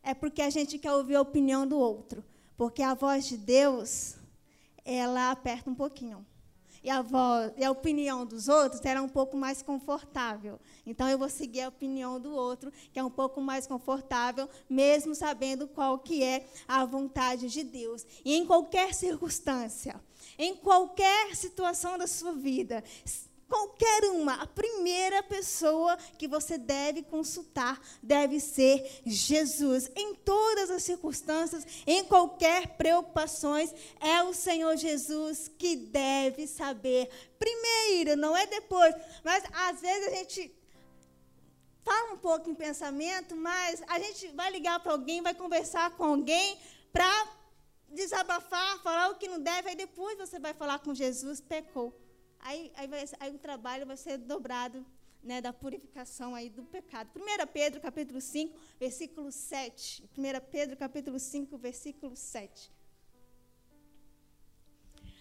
é 0.02 0.14
porque 0.14 0.42
a 0.42 0.50
gente 0.50 0.78
quer 0.78 0.92
ouvir 0.92 1.14
a 1.14 1.20
opinião 1.20 1.66
do 1.66 1.78
outro. 1.78 2.24
Porque 2.56 2.82
a 2.82 2.94
voz 2.94 3.26
de 3.26 3.36
Deus, 3.36 4.16
ela 4.84 5.30
aperta 5.30 5.70
um 5.70 5.74
pouquinho 5.74 6.26
e 6.82 6.90
a, 6.90 7.00
voz, 7.00 7.52
e 7.56 7.64
a 7.64 7.70
opinião 7.70 8.26
dos 8.26 8.48
outros 8.48 8.84
era 8.84 9.02
um 9.02 9.08
pouco 9.08 9.36
mais 9.36 9.62
confortável. 9.62 10.58
Então 10.84 11.08
eu 11.08 11.18
vou 11.18 11.28
seguir 11.28 11.62
a 11.62 11.68
opinião 11.68 12.20
do 12.20 12.34
outro, 12.34 12.72
que 12.92 12.98
é 12.98 13.04
um 13.04 13.10
pouco 13.10 13.40
mais 13.40 13.66
confortável, 13.66 14.48
mesmo 14.68 15.14
sabendo 15.14 15.68
qual 15.68 15.98
que 15.98 16.22
é 16.22 16.46
a 16.66 16.84
vontade 16.84 17.48
de 17.48 17.62
Deus. 17.62 18.04
E 18.24 18.34
em 18.34 18.44
qualquer 18.44 18.94
circunstância, 18.94 20.00
em 20.38 20.56
qualquer 20.56 21.36
situação 21.36 21.96
da 21.96 22.06
sua 22.06 22.32
vida, 22.32 22.82
qualquer 23.52 24.04
uma, 24.04 24.32
a 24.37 24.47
primeira 24.47 25.23
pessoa 25.23 25.94
que 26.16 26.26
você 26.26 26.56
deve 26.56 27.02
consultar 27.02 27.78
deve 28.02 28.40
ser 28.40 29.02
Jesus. 29.04 29.90
Em 29.94 30.14
todas 30.14 30.71
as 30.71 30.82
circunstâncias, 30.82 31.66
em 31.87 32.02
qualquer 32.02 32.78
preocupações, 32.78 33.75
é 34.00 34.23
o 34.23 34.32
Senhor 34.32 34.75
Jesus 34.78 35.50
que 35.59 35.76
deve 35.76 36.47
saber 36.47 37.11
primeiro, 37.38 38.16
não 38.16 38.35
é 38.35 38.47
depois. 38.47 38.94
Mas 39.23 39.44
às 39.52 39.82
vezes 39.82 40.09
a 40.09 40.16
gente 40.16 40.56
fala 41.85 42.14
um 42.14 42.18
pouco 42.18 42.49
em 42.49 42.54
pensamento, 42.54 43.37
mas 43.37 43.82
a 43.87 43.99
gente 43.99 44.28
vai 44.28 44.50
ligar 44.50 44.80
para 44.80 44.92
alguém, 44.92 45.21
vai 45.21 45.35
conversar 45.35 45.90
com 45.90 46.04
alguém 46.04 46.59
para 46.90 47.12
desabafar, 47.90 48.78
falar 48.82 49.11
o 49.11 49.16
que 49.16 49.28
não 49.28 49.38
deve, 49.38 49.68
aí 49.68 49.76
depois 49.76 50.16
você 50.16 50.38
vai 50.38 50.54
falar 50.54 50.78
com 50.78 50.94
Jesus, 50.94 51.38
pecou. 51.38 51.92
Aí, 52.42 52.72
aí, 52.75 52.88
vai, 52.88 53.04
aí 53.20 53.34
o 53.34 53.38
trabalho 53.38 53.87
vai 53.87 53.96
ser 53.96 54.18
dobrado 54.18 54.84
né, 55.22 55.40
da 55.40 55.52
purificação 55.52 56.34
aí 56.34 56.50
do 56.50 56.64
pecado. 56.64 57.08
1 57.16 57.46
Pedro 57.46 57.80
capítulo 57.80 58.20
5, 58.20 58.58
versículo 58.78 59.30
7. 59.30 60.04
1 60.18 60.50
Pedro 60.50 60.76
capítulo 60.76 61.18
5, 61.18 61.56
versículo 61.56 62.16
7. 62.16 62.72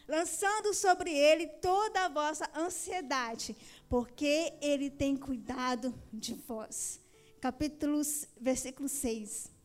Lançando 0.07 0.73
sobre 0.73 1.15
ele 1.15 1.47
toda 1.47 2.05
a 2.05 2.09
vossa 2.09 2.49
ansiedade, 2.55 3.55
porque 3.87 4.53
ele 4.59 4.89
tem 4.89 5.15
cuidado 5.15 5.93
de 6.11 6.33
vós. 6.33 6.99
Capítulo, 7.39 8.01
versículo 8.39 8.89
6. 8.89 9.60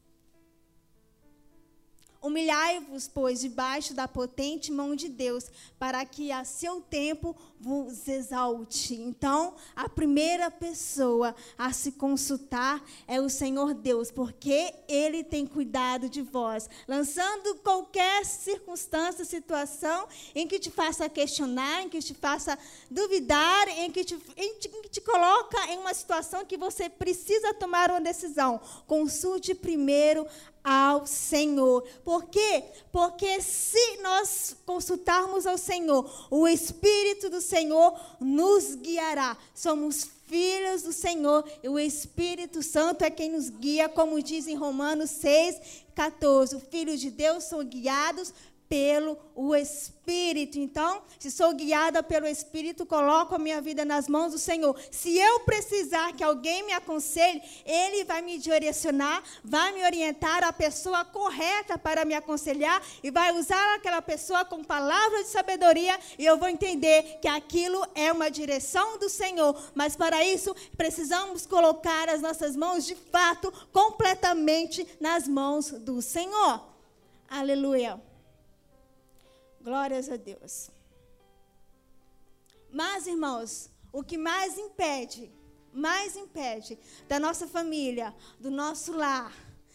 Humilhai-vos, 2.22 3.08
pois, 3.08 3.40
debaixo 3.40 3.94
da 3.94 4.08
potente 4.08 4.72
mão 4.72 4.96
de 4.96 5.08
Deus, 5.08 5.46
para 5.78 6.04
que 6.04 6.32
a 6.32 6.44
seu 6.44 6.80
tempo 6.80 7.36
vos 7.60 8.06
exalte. 8.08 8.94
Então, 8.94 9.54
a 9.74 9.88
primeira 9.88 10.50
pessoa 10.50 11.34
a 11.56 11.72
se 11.72 11.92
consultar 11.92 12.82
é 13.06 13.20
o 13.20 13.28
Senhor 13.28 13.74
Deus, 13.74 14.10
porque 14.10 14.74
Ele 14.88 15.24
tem 15.24 15.46
cuidado 15.46 16.08
de 16.08 16.22
vós, 16.22 16.68
lançando 16.86 17.56
qualquer 17.56 18.24
circunstância, 18.24 19.24
situação 19.24 20.06
em 20.34 20.46
que 20.46 20.58
te 20.58 20.70
faça 20.70 21.08
questionar, 21.08 21.82
em 21.82 21.88
que 21.88 22.00
te 22.00 22.14
faça 22.14 22.58
duvidar, 22.90 23.68
em 23.68 23.90
que 23.90 24.04
te, 24.04 24.18
em 24.36 24.58
que 24.58 24.68
te 24.88 25.00
coloca 25.00 25.58
em 25.72 25.78
uma 25.78 25.94
situação 25.94 26.44
que 26.44 26.56
você 26.56 26.88
precisa 26.88 27.54
tomar 27.54 27.90
uma 27.90 28.00
decisão. 28.00 28.60
Consulte 28.86 29.54
primeiro 29.54 30.26
ao 30.68 31.06
Senhor. 31.06 31.82
Por 32.04 32.24
quê? 32.24 32.64
Porque 32.90 33.40
se 33.40 33.98
nós 34.02 34.56
consultarmos 34.66 35.46
ao 35.46 35.56
Senhor, 35.56 36.26
o 36.28 36.48
Espírito 36.48 37.30
do 37.30 37.40
Senhor 37.40 37.96
nos 38.18 38.74
guiará. 38.74 39.38
Somos 39.54 40.10
filhos 40.26 40.82
do 40.82 40.92
Senhor 40.92 41.48
e 41.62 41.68
o 41.68 41.78
Espírito 41.78 42.64
Santo 42.64 43.04
é 43.04 43.10
quem 43.10 43.30
nos 43.30 43.48
guia, 43.48 43.88
como 43.88 44.20
diz 44.20 44.48
em 44.48 44.56
Romanos 44.56 45.10
6, 45.10 45.84
14. 45.94 46.56
Os 46.56 46.64
filhos 46.64 47.00
de 47.00 47.12
Deus 47.12 47.44
são 47.44 47.64
guiados 47.64 48.34
pelo 48.68 49.18
o 49.34 49.54
Espírito. 49.54 50.58
Então, 50.58 51.02
se 51.18 51.30
sou 51.30 51.52
guiada 51.54 52.02
pelo 52.02 52.26
Espírito, 52.26 52.86
coloco 52.86 53.34
a 53.34 53.38
minha 53.38 53.60
vida 53.60 53.84
nas 53.84 54.08
mãos 54.08 54.32
do 54.32 54.38
Senhor. 54.38 54.78
Se 54.90 55.16
eu 55.18 55.40
precisar 55.40 56.12
que 56.12 56.24
alguém 56.24 56.64
me 56.64 56.72
aconselhe, 56.72 57.42
Ele 57.64 58.04
vai 58.04 58.22
me 58.22 58.38
direcionar, 58.38 59.22
vai 59.44 59.72
me 59.72 59.84
orientar 59.84 60.42
a 60.42 60.52
pessoa 60.52 61.04
correta 61.04 61.78
para 61.78 62.04
me 62.04 62.14
aconselhar 62.14 62.82
e 63.02 63.10
vai 63.10 63.32
usar 63.32 63.74
aquela 63.74 64.00
pessoa 64.00 64.44
com 64.44 64.64
palavras 64.64 65.26
de 65.26 65.30
sabedoria 65.30 65.98
e 66.18 66.24
eu 66.24 66.38
vou 66.38 66.48
entender 66.48 67.18
que 67.20 67.28
aquilo 67.28 67.86
é 67.94 68.10
uma 68.10 68.30
direção 68.30 68.98
do 68.98 69.08
Senhor. 69.08 69.54
Mas 69.74 69.94
para 69.94 70.24
isso, 70.24 70.54
precisamos 70.76 71.46
colocar 71.46 72.08
as 72.08 72.22
nossas 72.22 72.56
mãos 72.56 72.86
de 72.86 72.94
fato 72.94 73.52
completamente 73.72 74.86
nas 75.00 75.28
mãos 75.28 75.70
do 75.70 76.00
Senhor. 76.00 76.64
Aleluia. 77.28 78.05
Glórias 79.66 80.08
a 80.08 80.16
Deus. 80.16 80.70
Mas, 82.70 83.08
irmãos, 83.08 83.68
o 83.92 84.00
que 84.00 84.16
mais 84.16 84.56
impede, 84.56 85.28
mais 85.72 86.14
impede 86.14 86.78
da 87.08 87.18
nossa 87.18 87.48
família, 87.48 88.14
do 88.38 88.48
nosso 88.48 88.92
lar, 88.92 89.32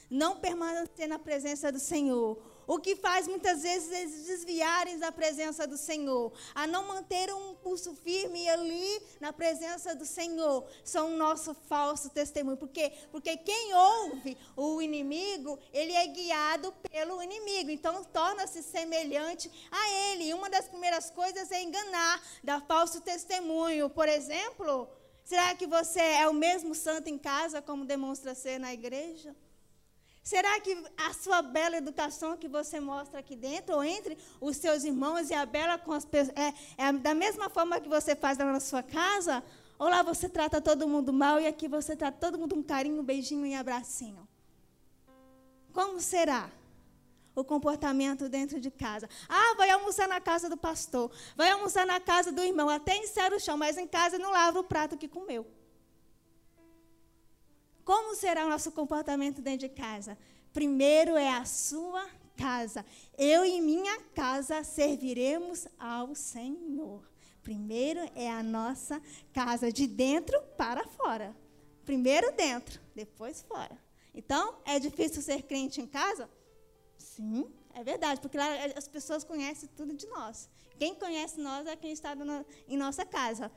não 0.10 0.40
permanecer 0.40 1.10
na 1.10 1.20
presença 1.20 1.74
do 1.74 1.78
Senhor, 1.78 2.42
o 2.68 2.80
que 2.80 2.96
faz 2.96 3.28
muitas 3.28 3.64
vezes 3.64 3.92
eles 3.92 4.26
desviarem 4.26 4.98
da 5.00 5.12
presença 5.12 5.68
do 5.68 5.78
Senhor, 5.78 6.32
a 6.54 6.66
não 6.68 6.88
manter 6.88 7.34
um 7.34 7.56
pulso 7.56 7.94
firme 7.96 8.48
ali 8.50 9.02
na 9.20 9.34
presença 9.34 9.96
do 9.96 10.06
Senhor, 10.06 10.66
são 10.84 11.14
o 11.14 11.18
nosso 11.18 11.54
falso 11.68 12.10
testemunho. 12.10 12.58
Por 12.58 12.70
quê? 12.70 12.92
Porque 13.12 13.38
quem 13.38 13.74
ouve 13.74 14.38
o 14.56 14.82
inimigo, 14.82 15.60
ele 15.74 15.94
é 15.94 16.08
guiado 16.08 16.74
pelo 16.90 17.22
inimigo, 17.22 17.70
então 17.70 18.04
torna-se 18.04 18.64
semelhante 18.64 19.52
a 19.72 19.90
ele. 20.12 20.26
E 20.26 20.34
uma 20.34 20.50
das 20.50 20.68
primeiras 20.68 21.10
coisas 21.10 21.52
é 21.52 21.62
enganar, 21.62 22.22
dar 22.44 22.62
falso 22.62 23.02
testemunho. 23.02 23.90
Por 23.90 24.08
exemplo, 24.08 24.88
será 25.24 25.56
que 25.56 25.68
você 25.68 26.00
é 26.00 26.28
o 26.28 26.34
mesmo 26.34 26.74
santo 26.74 27.10
em 27.10 27.18
casa 27.18 27.62
como 27.62 27.86
demonstra 27.86 28.34
ser 28.36 28.60
na 28.60 28.74
igreja? 28.74 29.36
Será 30.24 30.60
que 30.60 30.78
a 30.98 31.14
sua 31.14 31.42
bela 31.42 31.78
educação 31.78 32.38
que 32.38 32.48
você 32.48 32.80
mostra 32.80 33.20
aqui 33.20 33.36
dentro, 33.36 33.76
ou 33.76 33.84
entre 33.84 34.18
os 34.40 34.56
seus 34.58 34.84
irmãos 34.84 35.32
e 35.32 35.34
a 35.34 35.46
bela 35.46 35.80
com 35.80 35.92
as 35.92 36.06
pessoas, 36.06 36.38
é, 36.38 36.54
é 36.78 36.94
da 36.94 37.16
mesma 37.16 37.50
forma 37.50 37.80
que 37.80 37.90
você 37.90 38.16
faz 38.16 38.38
lá 38.38 38.46
na 38.46 38.60
sua 38.60 38.84
casa? 38.84 39.44
Ou 39.80 39.90
lá 39.90 40.04
você 40.04 40.30
trata 40.30 40.62
todo 40.62 40.88
mundo 40.88 41.12
mal 41.12 41.40
e 41.40 41.48
aqui 41.48 41.68
você 41.68 41.96
trata 41.96 42.18
todo 42.20 42.38
mundo 42.38 42.54
com 42.54 42.64
carinho, 42.64 43.02
beijinho 43.02 43.48
e 43.48 43.56
abracinho? 43.56 44.28
Como 45.74 46.00
será 46.00 46.52
o 47.34 47.44
comportamento 47.44 48.30
dentro 48.30 48.60
de 48.60 48.70
casa? 48.70 49.10
Ah, 49.28 49.56
vai 49.58 49.72
almoçar 49.72 50.08
na 50.08 50.22
casa 50.22 50.48
do 50.48 50.56
pastor, 50.56 51.12
vai 51.36 51.50
almoçar 51.50 51.88
na 51.88 52.00
casa 52.00 52.32
do 52.32 52.44
irmão, 52.44 52.70
até 52.70 52.96
encerra 52.96 53.36
o 53.36 53.40
chão, 53.40 53.58
mas 53.58 53.76
em 53.76 53.88
casa 53.88 54.20
não 54.20 54.32
lava 54.32 54.60
o 54.60 54.64
prato 54.64 54.96
que 54.96 55.08
comeu. 55.08 55.48
Como 57.84 58.16
será 58.16 58.46
o 58.46 58.50
nosso 58.50 58.72
comportamento 58.72 59.42
dentro 59.42 59.68
de 59.68 59.70
casa? 59.70 60.18
Primeiro 60.54 61.16
é 61.16 61.30
a 61.30 61.46
sua 61.46 62.08
casa. 62.38 62.86
Eu 63.18 63.46
e 63.46 63.62
minha 63.62 64.02
casa 64.16 64.64
serviremos 64.64 65.68
ao 65.80 66.14
Senhor. 66.16 67.10
Primeiro 67.44 68.00
é 68.16 68.30
a 68.30 68.44
nossa 68.44 69.02
casa, 69.34 69.72
de 69.72 69.88
dentro 69.88 70.40
para 70.58 70.86
fora. 70.88 71.36
Primeiro 71.86 72.32
dentro, 72.34 72.80
depois 72.96 73.42
fora. 73.42 73.78
Então, 74.14 74.56
é 74.66 74.80
difícil 74.80 75.22
ser 75.22 75.44
crente 75.44 75.82
em 75.82 75.88
casa? 75.88 76.30
Sim, 76.98 77.52
é 77.74 77.84
verdade, 77.84 78.22
porque 78.22 78.38
lá 78.38 78.48
as 78.76 78.88
pessoas 78.88 79.24
conhecem 79.24 79.70
tudo 79.76 79.94
de 79.94 80.06
nós. 80.08 80.50
Quem 80.78 80.94
conhece 80.96 81.40
nós 81.40 81.66
é 81.66 81.76
quem 81.76 81.92
está 81.92 82.16
em 82.68 82.78
nossa 82.78 83.06
casa. 83.06 83.52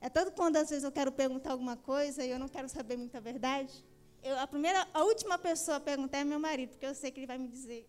É 0.00 0.08
todo 0.08 0.30
quando 0.32 0.56
às 0.56 0.70
vezes 0.70 0.84
eu 0.84 0.92
quero 0.92 1.10
perguntar 1.10 1.50
alguma 1.52 1.76
coisa 1.76 2.24
e 2.24 2.30
eu 2.30 2.38
não 2.38 2.48
quero 2.48 2.68
saber 2.68 2.96
muita 2.96 3.20
verdade. 3.20 3.84
Eu, 4.22 4.38
a 4.38 4.46
primeira, 4.46 4.86
a 4.92 5.02
última 5.04 5.38
pessoa 5.38 5.76
a 5.78 5.80
perguntar 5.80 6.18
é 6.18 6.24
meu 6.24 6.38
marido, 6.38 6.70
porque 6.70 6.86
eu 6.86 6.94
sei 6.94 7.10
que 7.10 7.20
ele 7.20 7.26
vai 7.26 7.38
me 7.38 7.48
dizer 7.48 7.88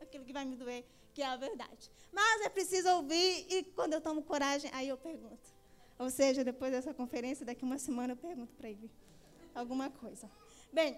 aquilo 0.00 0.24
que 0.24 0.32
vai 0.32 0.44
me 0.44 0.56
doer, 0.56 0.84
que 1.12 1.22
é 1.22 1.26
a 1.26 1.36
verdade. 1.36 1.90
Mas 2.12 2.42
é 2.42 2.48
preciso 2.48 2.88
ouvir 2.90 3.46
e 3.50 3.64
quando 3.74 3.94
eu 3.94 4.00
tomo 4.00 4.22
coragem, 4.22 4.70
aí 4.72 4.88
eu 4.88 4.96
pergunto. 4.96 5.52
Ou 5.98 6.10
seja, 6.10 6.44
depois 6.44 6.72
dessa 6.72 6.92
conferência, 6.94 7.44
daqui 7.44 7.64
uma 7.64 7.78
semana 7.78 8.12
eu 8.12 8.16
pergunto 8.16 8.54
para 8.54 8.68
ele 8.68 8.90
alguma 9.54 9.90
coisa. 9.90 10.30
Bem, 10.72 10.96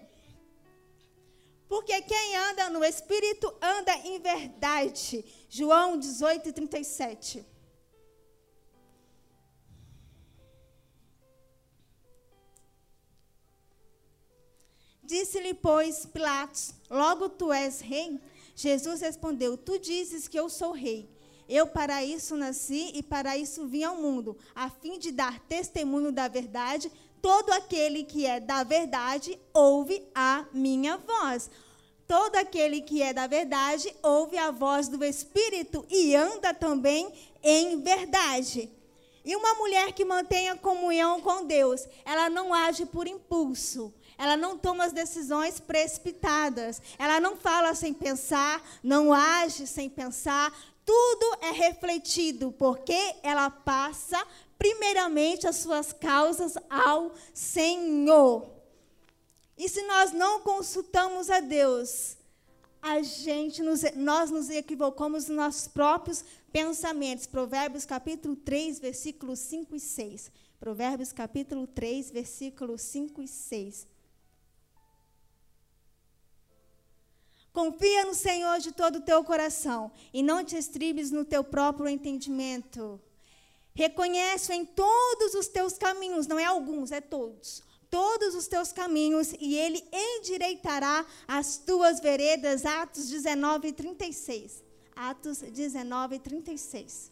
porque 1.67 2.01
quem 2.01 2.35
anda 2.37 2.69
no 2.69 2.83
Espírito 2.83 3.53
anda 3.61 3.93
em 3.97 4.19
verdade. 4.19 5.25
João 5.49 5.97
18, 5.97 6.53
37. 6.53 7.45
Disse-lhe, 15.07 15.53
pois, 15.53 16.05
Pilatos: 16.05 16.73
Logo 16.89 17.29
tu 17.29 17.53
és 17.53 17.79
rei? 17.79 18.19
Jesus 18.53 18.99
respondeu: 18.99 19.55
Tu 19.55 19.79
dizes 19.79 20.27
que 20.27 20.37
eu 20.37 20.49
sou 20.49 20.73
rei. 20.73 21.09
Eu 21.47 21.65
para 21.65 22.03
isso 22.03 22.35
nasci 22.35 22.91
e 22.93 23.01
para 23.01 23.37
isso 23.37 23.65
vim 23.67 23.85
ao 23.85 23.95
mundo, 23.95 24.35
a 24.53 24.69
fim 24.69 24.99
de 24.99 25.13
dar 25.13 25.39
testemunho 25.39 26.11
da 26.11 26.27
verdade. 26.27 26.91
Todo 27.21 27.51
aquele 27.51 28.03
que 28.03 28.25
é 28.25 28.41
da 28.41 28.65
verdade 28.65 29.39
ouve 29.53 30.05
a 30.13 30.45
minha 30.51 30.97
voz. 30.97 31.49
Todo 32.05 32.35
aquele 32.35 32.81
que 32.81 33.01
é 33.01 33.13
da 33.13 33.27
verdade 33.27 33.95
ouve 34.03 34.37
a 34.37 34.51
voz 34.51 34.89
do 34.89 35.01
Espírito 35.05 35.85
e 35.89 36.13
anda 36.13 36.53
também 36.53 37.09
em 37.41 37.79
verdade. 37.81 38.69
E 39.23 39.35
uma 39.35 39.55
mulher 39.55 39.91
que 39.93 40.05
mantém 40.05 40.49
a 40.49 40.57
comunhão 40.57 41.21
com 41.21 41.45
Deus, 41.45 41.85
ela 42.05 42.29
não 42.29 42.53
age 42.53 42.85
por 42.85 43.07
impulso, 43.07 43.93
ela 44.17 44.35
não 44.35 44.57
toma 44.57 44.85
as 44.85 44.91
decisões 44.91 45.59
precipitadas. 45.59 46.81
Ela 46.97 47.19
não 47.19 47.37
fala 47.37 47.75
sem 47.75 47.93
pensar, 47.93 48.61
não 48.81 49.13
age 49.13 49.67
sem 49.67 49.89
pensar. 49.89 50.51
Tudo 50.83 51.37
é 51.41 51.51
refletido, 51.51 52.51
porque 52.51 53.15
ela 53.21 53.49
passa 53.49 54.25
primeiramente 54.57 55.47
as 55.47 55.57
suas 55.57 55.93
causas 55.93 56.55
ao 56.69 57.13
Senhor. 57.33 58.49
E 59.57 59.69
se 59.69 59.83
nós 59.83 60.11
não 60.11 60.39
consultamos 60.41 61.29
a 61.29 61.39
Deus, 61.39 62.17
a 62.81 63.01
gente 63.01 63.61
nos, 63.61 63.81
nós 63.95 64.31
nos 64.31 64.49
equivocamos 64.49 65.27
nos 65.27 65.37
nossos 65.37 65.67
próprios 65.67 66.23
pensamentos. 66.51 67.27
Provérbios 67.27 67.85
capítulo 67.85 68.35
3, 68.35 68.79
versículos 68.79 69.39
5 69.39 69.75
e 69.75 69.79
6. 69.79 70.31
Provérbios 70.59 71.11
capítulo 71.11 71.67
3, 71.67 72.11
versículos 72.11 72.81
5 72.81 73.21
e 73.21 73.27
6. 73.27 73.96
Confia 77.57 78.05
no 78.05 78.13
Senhor 78.13 78.59
de 78.59 78.71
todo 78.71 78.97
o 78.97 79.01
teu 79.01 79.23
coração 79.23 79.91
e 80.13 80.21
não 80.21 80.43
te 80.43 80.55
estribes 80.55 81.09
no 81.09 81.25
teu 81.25 81.43
próprio 81.43 81.89
entendimento. 81.89 83.01
Reconhece 83.73 84.53
em 84.53 84.63
todos 84.63 85.33
os 85.33 85.47
teus 85.47 85.75
caminhos, 85.75 86.27
não 86.27 86.37
é 86.37 86.45
alguns, 86.45 86.91
é 86.91 87.01
todos. 87.01 87.63
Todos 87.89 88.35
os 88.35 88.45
teus 88.45 88.71
caminhos 88.71 89.33
e 89.39 89.55
ele 89.55 89.83
endireitará 89.91 91.03
as 91.27 91.57
tuas 91.57 91.99
veredas. 91.99 92.63
Atos 92.63 93.09
19, 93.09 93.71
36. 93.71 94.63
Atos 94.95 95.39
19, 95.39 96.19
36. 96.19 97.11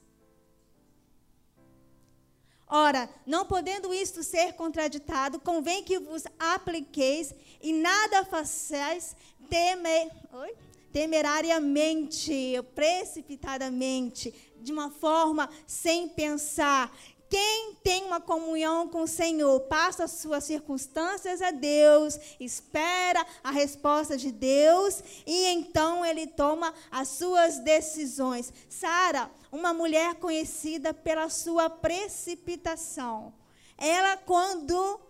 Ora, 2.68 3.08
não 3.28 3.46
podendo 3.46 3.94
isto 3.94 4.24
ser 4.24 4.54
contraditado, 4.54 5.40
convém 5.40 5.84
que 5.84 6.00
vos 6.00 6.24
apliqueis 6.40 7.34
e 7.62 7.72
nada 7.72 8.26
façais 8.26 9.16
teme, 9.50 10.12
oi? 10.34 10.56
temerariamente, 10.96 12.56
precipitadamente, 12.74 14.34
de 14.62 14.72
uma 14.72 14.90
forma 14.90 15.50
sem 15.68 16.08
pensar. 16.08 16.90
Quem 17.30 17.76
tem 17.84 18.06
uma 18.06 18.22
comunhão 18.22 18.88
com 18.88 19.02
o 19.02 19.08
Senhor, 19.08 19.60
passa 19.62 20.06
as 20.06 20.12
suas 20.12 20.46
circunstâncias 20.46 21.42
a 21.42 21.52
Deus, 21.52 22.18
espera 22.40 23.26
a 23.44 23.52
resposta 23.52 24.16
de 24.16 24.32
Deus 24.32 25.04
e 25.26 25.48
então 25.48 26.06
ele 26.06 26.28
toma 26.28 26.74
as 26.90 27.10
suas 27.10 27.60
decisões. 27.60 28.54
Sara, 28.70 29.30
uma 29.52 29.74
mulher 29.74 30.16
conhecida 30.16 30.94
pela 30.94 31.30
sua 31.30 31.70
precipitação. 31.70 33.34
Ela, 33.78 34.16
quando 34.16 35.02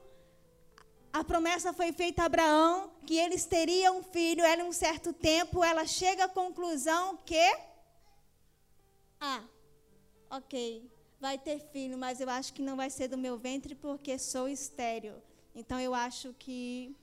a 1.19 1.23
promessa 1.23 1.73
foi 1.73 1.91
feita 1.91 2.23
a 2.23 2.25
Abraão 2.25 2.91
que 3.05 3.17
eles 3.17 3.45
teriam 3.45 3.99
um 3.99 4.03
filho, 4.03 4.43
ela, 4.43 4.61
em 4.61 4.65
um 4.65 4.71
certo 4.71 5.13
tempo, 5.13 5.63
ela 5.63 5.85
chega 5.85 6.25
à 6.25 6.29
conclusão 6.29 7.17
que. 7.25 7.57
Ah, 9.19 9.41
ok 10.29 10.95
vai 11.19 11.37
ter 11.39 11.59
filho, 11.59 11.97
mas 11.97 12.19
eu 12.19 12.29
acho 12.29 12.53
que 12.53 12.61
não 12.61 12.75
vai 12.75 12.89
ser 12.89 13.07
do 13.07 13.17
meu 13.17 13.35
ventre 13.35 13.73
porque 13.73 14.17
sou 14.19 14.47
estéreo. 14.47 15.15
Então 15.55 15.79
eu 15.79 15.93
acho 15.93 16.35
que 16.37 16.95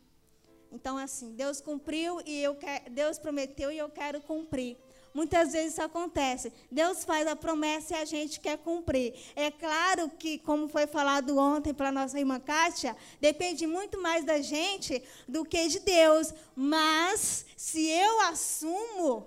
então 0.71 0.97
assim, 0.97 1.35
Deus 1.35 1.61
cumpriu 1.61 2.21
e 2.25 2.43
eu 2.43 2.55
quero, 2.55 2.91
Deus 2.91 3.19
prometeu 3.19 3.73
e 3.73 3.79
eu 3.79 3.89
quero 3.89 4.21
cumprir. 4.21 4.77
Muitas 5.15 5.53
vezes 5.53 5.73
isso 5.73 5.83
acontece. 5.83 6.53
Deus 6.71 7.05
faz 7.05 7.27
a 7.27 7.37
promessa 7.37 7.95
e 7.95 8.01
a 8.01 8.05
gente 8.05 8.41
quer 8.41 8.59
cumprir. 8.59 9.15
É 9.37 9.51
claro 9.51 10.11
que, 10.19 10.39
como 10.39 10.69
foi 10.69 10.87
falado 10.87 11.39
ontem 11.39 11.75
para 11.75 11.93
nossa 11.93 12.19
irmã 12.19 12.41
Kátia, 12.41 12.97
depende 13.21 13.67
muito 13.67 14.01
mais 14.01 14.25
da 14.25 14.41
gente 14.41 15.03
do 15.29 15.45
que 15.45 15.69
de 15.69 15.81
Deus. 15.81 16.33
Mas, 16.55 17.45
se 17.57 17.87
eu 17.87 18.21
assumo 18.23 19.27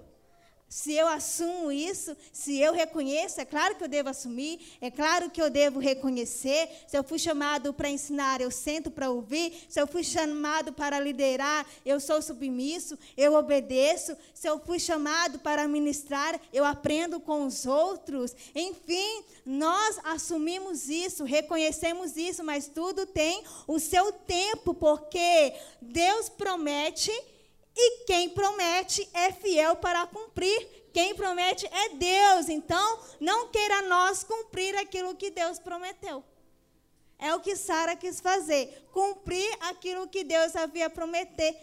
se 0.67 0.93
eu 0.93 1.07
assumo 1.07 1.71
isso, 1.71 2.17
se 2.33 2.59
eu 2.59 2.73
reconheço, 2.73 3.39
é 3.39 3.45
claro 3.45 3.75
que 3.75 3.83
eu 3.83 3.87
devo 3.87 4.09
assumir, 4.09 4.59
é 4.81 4.89
claro 4.89 5.29
que 5.29 5.41
eu 5.41 5.49
devo 5.49 5.79
reconhecer. 5.79 6.67
Se 6.87 6.97
eu 6.97 7.03
fui 7.03 7.19
chamado 7.19 7.73
para 7.73 7.89
ensinar, 7.89 8.41
eu 8.41 8.49
sento 8.49 8.89
para 8.89 9.09
ouvir. 9.09 9.53
Se 9.69 9.79
eu 9.79 9.87
fui 9.87 10.03
chamado 10.03 10.73
para 10.73 10.99
liderar, 10.99 11.65
eu 11.85 11.99
sou 11.99 12.21
submisso, 12.21 12.97
eu 13.15 13.35
obedeço. 13.35 14.17
Se 14.33 14.49
eu 14.49 14.59
fui 14.59 14.79
chamado 14.79 15.39
para 15.39 15.67
ministrar, 15.67 16.39
eu 16.51 16.65
aprendo 16.65 17.19
com 17.19 17.45
os 17.45 17.65
outros. 17.65 18.35
Enfim, 18.53 19.23
nós 19.45 19.99
assumimos 20.03 20.89
isso, 20.89 21.23
reconhecemos 21.23 22.17
isso, 22.17 22.43
mas 22.43 22.67
tudo 22.67 23.05
tem 23.05 23.43
o 23.67 23.79
seu 23.79 24.11
tempo, 24.11 24.73
porque 24.73 25.53
Deus 25.79 26.27
promete 26.27 27.11
e 27.75 28.05
quem 28.05 28.29
promete 28.29 29.07
é 29.13 29.31
fiel 29.31 29.75
para 29.75 30.07
cumprir. 30.07 30.89
Quem 30.93 31.13
promete 31.13 31.67
é 31.67 31.89
Deus. 31.89 32.47
Então, 32.47 32.99
não 33.19 33.49
queira 33.49 33.81
nós 33.83 34.23
cumprir 34.23 34.75
aquilo 34.77 35.15
que 35.15 35.29
Deus 35.29 35.59
prometeu. 35.59 36.23
É 37.19 37.33
o 37.33 37.39
que 37.39 37.55
Sara 37.55 37.95
quis 37.95 38.19
fazer, 38.19 38.87
cumprir 38.91 39.49
aquilo 39.61 40.07
que 40.07 40.23
Deus 40.23 40.53
havia 40.55 40.89
prometer, 40.89 41.55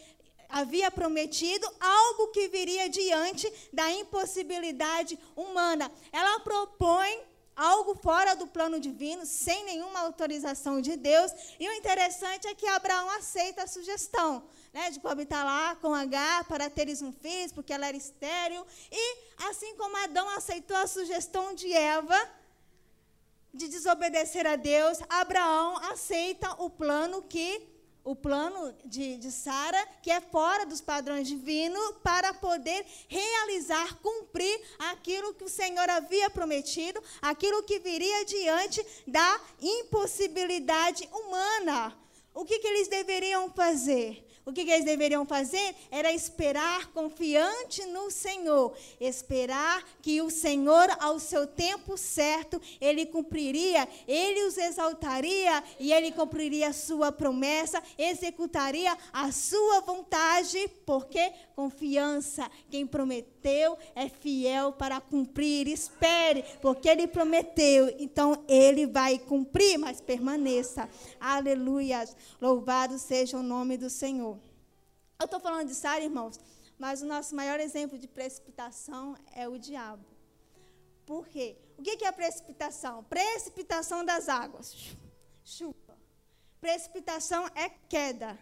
havia 0.48 0.90
prometido, 0.90 1.70
algo 1.78 2.28
que 2.28 2.48
viria 2.48 2.88
diante 2.88 3.50
da 3.70 3.90
impossibilidade 3.90 5.18
humana. 5.36 5.92
Ela 6.10 6.40
propõe 6.40 7.20
algo 7.54 7.94
fora 7.94 8.34
do 8.34 8.46
plano 8.46 8.80
divino, 8.80 9.26
sem 9.26 9.64
nenhuma 9.64 10.00
autorização 10.00 10.80
de 10.80 10.96
Deus, 10.96 11.30
e 11.60 11.68
o 11.68 11.72
interessante 11.74 12.46
é 12.46 12.54
que 12.54 12.66
Abraão 12.66 13.10
aceita 13.10 13.62
a 13.62 13.66
sugestão 13.66 14.42
né, 14.72 14.90
de 14.90 15.00
coabitar 15.00 15.44
lá 15.44 15.76
com 15.76 15.94
H 15.94 16.44
para 16.44 16.70
teres 16.70 17.02
um 17.02 17.12
filho, 17.12 17.52
porque 17.54 17.72
ela 17.72 17.86
era 17.86 17.96
estéril. 17.96 18.66
E, 18.90 19.18
assim 19.48 19.76
como 19.76 19.96
Adão 19.98 20.28
aceitou 20.30 20.76
a 20.76 20.86
sugestão 20.86 21.54
de 21.54 21.72
Eva 21.72 22.18
de 23.52 23.68
desobedecer 23.68 24.46
a 24.46 24.56
Deus, 24.56 24.98
Abraão 25.08 25.76
aceita 25.90 26.50
o 26.62 26.70
plano 26.70 27.22
que 27.22 27.68
o 28.04 28.16
plano 28.16 28.74
de, 28.84 29.16
de 29.16 29.30
Sara, 29.30 29.86
que 30.02 30.10
é 30.10 30.20
fora 30.20 30.66
dos 30.66 30.80
padrões 30.80 31.28
divinos, 31.28 31.94
para 32.02 32.34
poder 32.34 32.84
realizar, 33.08 33.96
cumprir 33.98 34.60
aquilo 34.90 35.34
que 35.34 35.44
o 35.44 35.48
Senhor 35.48 35.88
havia 35.88 36.28
prometido, 36.28 37.00
aquilo 37.20 37.62
que 37.62 37.78
viria 37.78 38.24
diante 38.24 38.84
da 39.06 39.40
impossibilidade 39.60 41.08
humana. 41.12 41.96
O 42.34 42.44
que, 42.44 42.58
que 42.58 42.66
eles 42.66 42.88
deveriam 42.88 43.52
fazer? 43.52 44.26
O 44.44 44.52
que, 44.52 44.64
que 44.64 44.70
eles 44.72 44.84
deveriam 44.84 45.24
fazer? 45.24 45.74
Era 45.88 46.12
esperar 46.12 46.88
confiante 46.88 47.84
no 47.86 48.10
Senhor. 48.10 48.76
Esperar 49.00 49.84
que 50.02 50.20
o 50.20 50.30
Senhor, 50.30 50.88
ao 50.98 51.20
seu 51.20 51.46
tempo 51.46 51.96
certo, 51.96 52.60
ele 52.80 53.06
cumpriria, 53.06 53.88
ele 54.06 54.44
os 54.44 54.58
exaltaria 54.58 55.62
e 55.78 55.92
ele 55.92 56.10
cumpriria 56.10 56.68
a 56.68 56.72
sua 56.72 57.12
promessa, 57.12 57.80
executaria 57.96 58.96
a 59.12 59.30
sua 59.30 59.80
vontade, 59.80 60.68
porque 60.84 61.32
confiança, 61.54 62.50
quem 62.68 62.84
prometeu 62.84 63.78
é 63.94 64.08
fiel 64.08 64.72
para 64.72 65.00
cumprir. 65.00 65.68
Espere, 65.68 66.44
porque 66.60 66.88
ele 66.88 67.06
prometeu, 67.06 67.94
então 67.96 68.44
ele 68.48 68.86
vai 68.86 69.20
cumprir, 69.20 69.78
mas 69.78 70.00
permaneça. 70.00 70.88
Aleluia. 71.20 72.04
Louvado 72.40 72.98
seja 72.98 73.38
o 73.38 73.42
nome 73.42 73.76
do 73.76 73.88
Senhor. 73.88 74.31
Eu 75.22 75.26
estou 75.26 75.38
falando 75.38 75.68
de 75.68 75.74
Sara, 75.76 76.02
irmãos, 76.02 76.40
mas 76.76 77.00
o 77.00 77.06
nosso 77.06 77.32
maior 77.36 77.60
exemplo 77.60 77.96
de 77.96 78.08
precipitação 78.08 79.16
é 79.36 79.48
o 79.48 79.56
diabo. 79.56 80.04
Por 81.06 81.28
quê? 81.28 81.56
O 81.78 81.82
que 81.82 82.04
é 82.04 82.10
precipitação? 82.10 83.04
Precipitação 83.04 84.04
das 84.04 84.28
águas. 84.28 84.74
Chupa. 85.44 85.96
Precipitação 86.60 87.46
é 87.54 87.68
queda. 87.88 88.36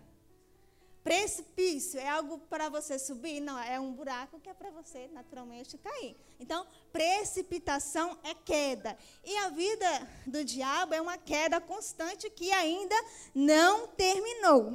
Precipício 1.04 2.00
é 2.00 2.08
algo 2.08 2.38
para 2.38 2.70
você 2.70 2.98
subir? 2.98 3.40
Não, 3.40 3.58
é 3.58 3.78
um 3.78 3.92
buraco 3.92 4.40
que 4.40 4.48
é 4.48 4.54
para 4.54 4.70
você 4.70 5.06
naturalmente 5.08 5.76
cair. 5.76 6.16
Então, 6.38 6.66
precipitação 6.90 8.16
é 8.24 8.32
queda. 8.32 8.96
E 9.22 9.36
a 9.36 9.50
vida 9.50 10.08
do 10.26 10.42
diabo 10.42 10.94
é 10.94 11.00
uma 11.00 11.18
queda 11.18 11.60
constante 11.60 12.30
que 12.30 12.50
ainda 12.50 12.96
não 13.34 13.86
terminou. 13.88 14.74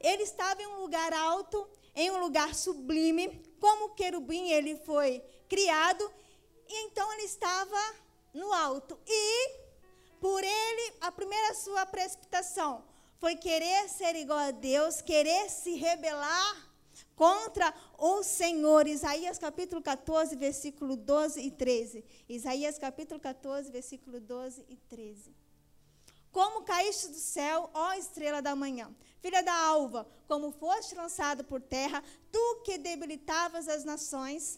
Ele 0.00 0.22
estava 0.22 0.62
em 0.62 0.66
um 0.66 0.80
lugar 0.80 1.12
alto, 1.12 1.68
em 1.94 2.10
um 2.10 2.18
lugar 2.18 2.54
sublime, 2.54 3.42
como 3.60 3.94
querubim 3.94 4.50
ele 4.50 4.76
foi 4.76 5.22
criado, 5.48 6.10
e 6.68 6.86
então 6.86 7.12
ele 7.14 7.24
estava 7.24 7.94
no 8.32 8.52
alto. 8.52 8.98
E 9.06 9.50
por 10.20 10.42
ele, 10.42 10.94
a 11.00 11.10
primeira 11.10 11.54
sua 11.54 11.86
precipitação 11.86 12.84
foi 13.18 13.36
querer 13.36 13.88
ser 13.88 14.14
igual 14.16 14.38
a 14.38 14.50
Deus, 14.50 15.00
querer 15.00 15.48
se 15.50 15.74
rebelar 15.74 16.68
contra 17.16 17.74
o 17.98 18.22
Senhor. 18.22 18.86
Isaías 18.86 19.38
capítulo 19.38 19.82
14, 19.82 20.36
versículo 20.36 20.96
12 20.96 21.40
e 21.40 21.50
13. 21.50 22.04
Isaías 22.28 22.78
capítulo 22.78 23.18
14, 23.18 23.70
versículo 23.70 24.20
12 24.20 24.64
e 24.68 24.76
13. 24.76 25.34
Como 26.38 26.62
caíste 26.62 27.08
do 27.08 27.18
céu, 27.18 27.68
ó 27.74 27.94
estrela 27.94 28.40
da 28.40 28.54
manhã, 28.54 28.94
filha 29.20 29.42
da 29.42 29.52
alva, 29.52 30.06
como 30.28 30.52
foste 30.52 30.94
lançado 30.94 31.42
por 31.42 31.60
terra, 31.60 32.00
tu 32.30 32.62
que 32.64 32.78
debilitavas 32.78 33.66
as 33.66 33.84
nações 33.84 34.56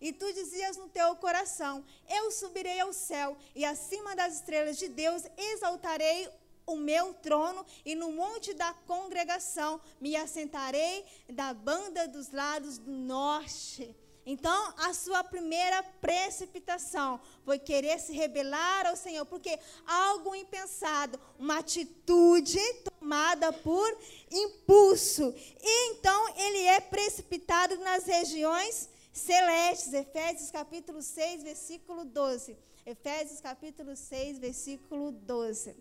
E 0.00 0.12
tu 0.12 0.32
dizias 0.32 0.76
no 0.76 0.88
teu 0.88 1.14
coração: 1.14 1.84
Eu 2.08 2.32
subirei 2.32 2.80
ao 2.80 2.92
céu, 2.92 3.36
e 3.54 3.64
acima 3.64 4.16
das 4.16 4.34
estrelas 4.34 4.76
de 4.76 4.88
Deus 4.88 5.22
exaltarei 5.36 6.28
o 6.66 6.74
meu 6.74 7.14
trono, 7.14 7.64
e 7.84 7.94
no 7.94 8.10
monte 8.10 8.52
da 8.52 8.74
congregação 8.84 9.80
me 10.00 10.16
assentarei 10.16 11.04
da 11.28 11.54
banda 11.54 12.08
dos 12.08 12.32
lados 12.32 12.78
do 12.78 12.90
norte. 12.90 13.94
Então, 14.24 14.74
a 14.78 14.94
sua 14.94 15.24
primeira 15.24 15.82
precipitação 16.00 17.20
foi 17.44 17.58
querer 17.58 17.98
se 17.98 18.12
rebelar 18.12 18.86
ao 18.86 18.96
Senhor, 18.96 19.26
porque 19.26 19.58
algo 19.86 20.34
impensado, 20.34 21.18
uma 21.38 21.58
atitude 21.58 22.60
tomada 22.84 23.52
por 23.52 23.98
impulso. 24.30 25.34
E 25.60 25.90
então 25.90 26.34
ele 26.36 26.64
é 26.66 26.80
precipitado 26.80 27.76
nas 27.78 28.04
regiões 28.04 28.88
celestes. 29.12 29.92
Efésios 29.92 30.50
capítulo 30.50 31.02
6, 31.02 31.42
versículo 31.42 32.04
12. 32.04 32.56
Efésios 32.86 33.40
capítulo 33.40 33.96
6, 33.96 34.38
versículo 34.38 35.10
12. 35.10 35.74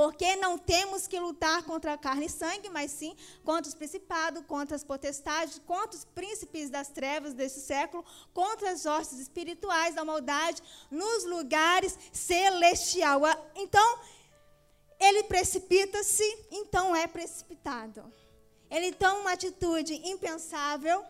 Porque 0.00 0.34
não 0.36 0.56
temos 0.56 1.06
que 1.06 1.20
lutar 1.20 1.62
contra 1.64 1.92
a 1.92 1.98
carne 1.98 2.24
e 2.24 2.30
sangue, 2.30 2.70
mas 2.70 2.90
sim 2.90 3.14
contra 3.44 3.68
os 3.68 3.74
principados, 3.74 4.42
contra 4.46 4.74
as 4.74 4.82
potestades, 4.82 5.60
contra 5.66 5.94
os 5.94 6.06
príncipes 6.06 6.70
das 6.70 6.88
trevas 6.88 7.34
desse 7.34 7.60
século, 7.60 8.02
contra 8.32 8.70
as 8.70 8.86
hostes 8.86 9.18
espirituais 9.18 9.94
da 9.94 10.02
maldade 10.02 10.62
nos 10.90 11.26
lugares 11.26 11.98
celestiais. 12.14 13.36
Então, 13.54 13.98
ele 14.98 15.24
precipita-se, 15.24 16.46
então 16.50 16.96
é 16.96 17.06
precipitado. 17.06 18.02
Ele 18.70 18.92
toma 18.92 19.20
uma 19.20 19.32
atitude 19.32 20.00
impensável 20.08 21.04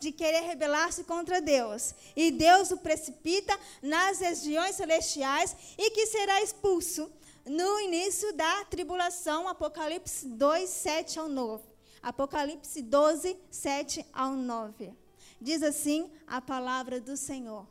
de 0.00 0.10
querer 0.10 0.40
rebelar-se 0.40 1.04
contra 1.04 1.40
Deus. 1.40 1.94
E 2.16 2.32
Deus 2.32 2.72
o 2.72 2.76
precipita 2.78 3.56
nas 3.80 4.18
regiões 4.18 4.74
celestiais 4.74 5.54
e 5.78 5.92
que 5.92 6.06
será 6.06 6.42
expulso 6.42 7.08
no 7.46 7.80
início 7.80 8.32
da 8.32 8.64
tribulação, 8.64 9.48
Apocalipse 9.48 10.26
2, 10.26 10.68
7 10.68 11.18
ao 11.18 11.28
9. 11.28 11.64
Apocalipse 12.02 12.82
12, 12.82 13.36
7 13.50 14.06
ao 14.12 14.32
9. 14.32 14.92
Diz 15.40 15.62
assim 15.62 16.10
a 16.26 16.40
palavra 16.40 17.00
do 17.00 17.16
Senhor. 17.16 17.66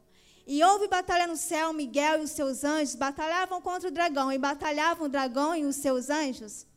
E 0.47 0.63
houve 0.63 0.87
batalha 0.87 1.25
no 1.25 1.35
céu, 1.35 1.73
Miguel 1.73 2.19
e 2.19 2.23
os 2.23 2.31
seus 2.31 2.63
anjos 2.63 2.95
batalhavam 2.95 3.61
contra 3.61 3.89
o 3.89 3.91
dragão, 3.91 4.31
e 4.31 4.37
batalhavam 4.37 5.07
o 5.07 5.09
dragão 5.09 5.55
e 5.55 5.65
os 5.65 5.75
seus 5.75 6.09
anjos. 6.09 6.67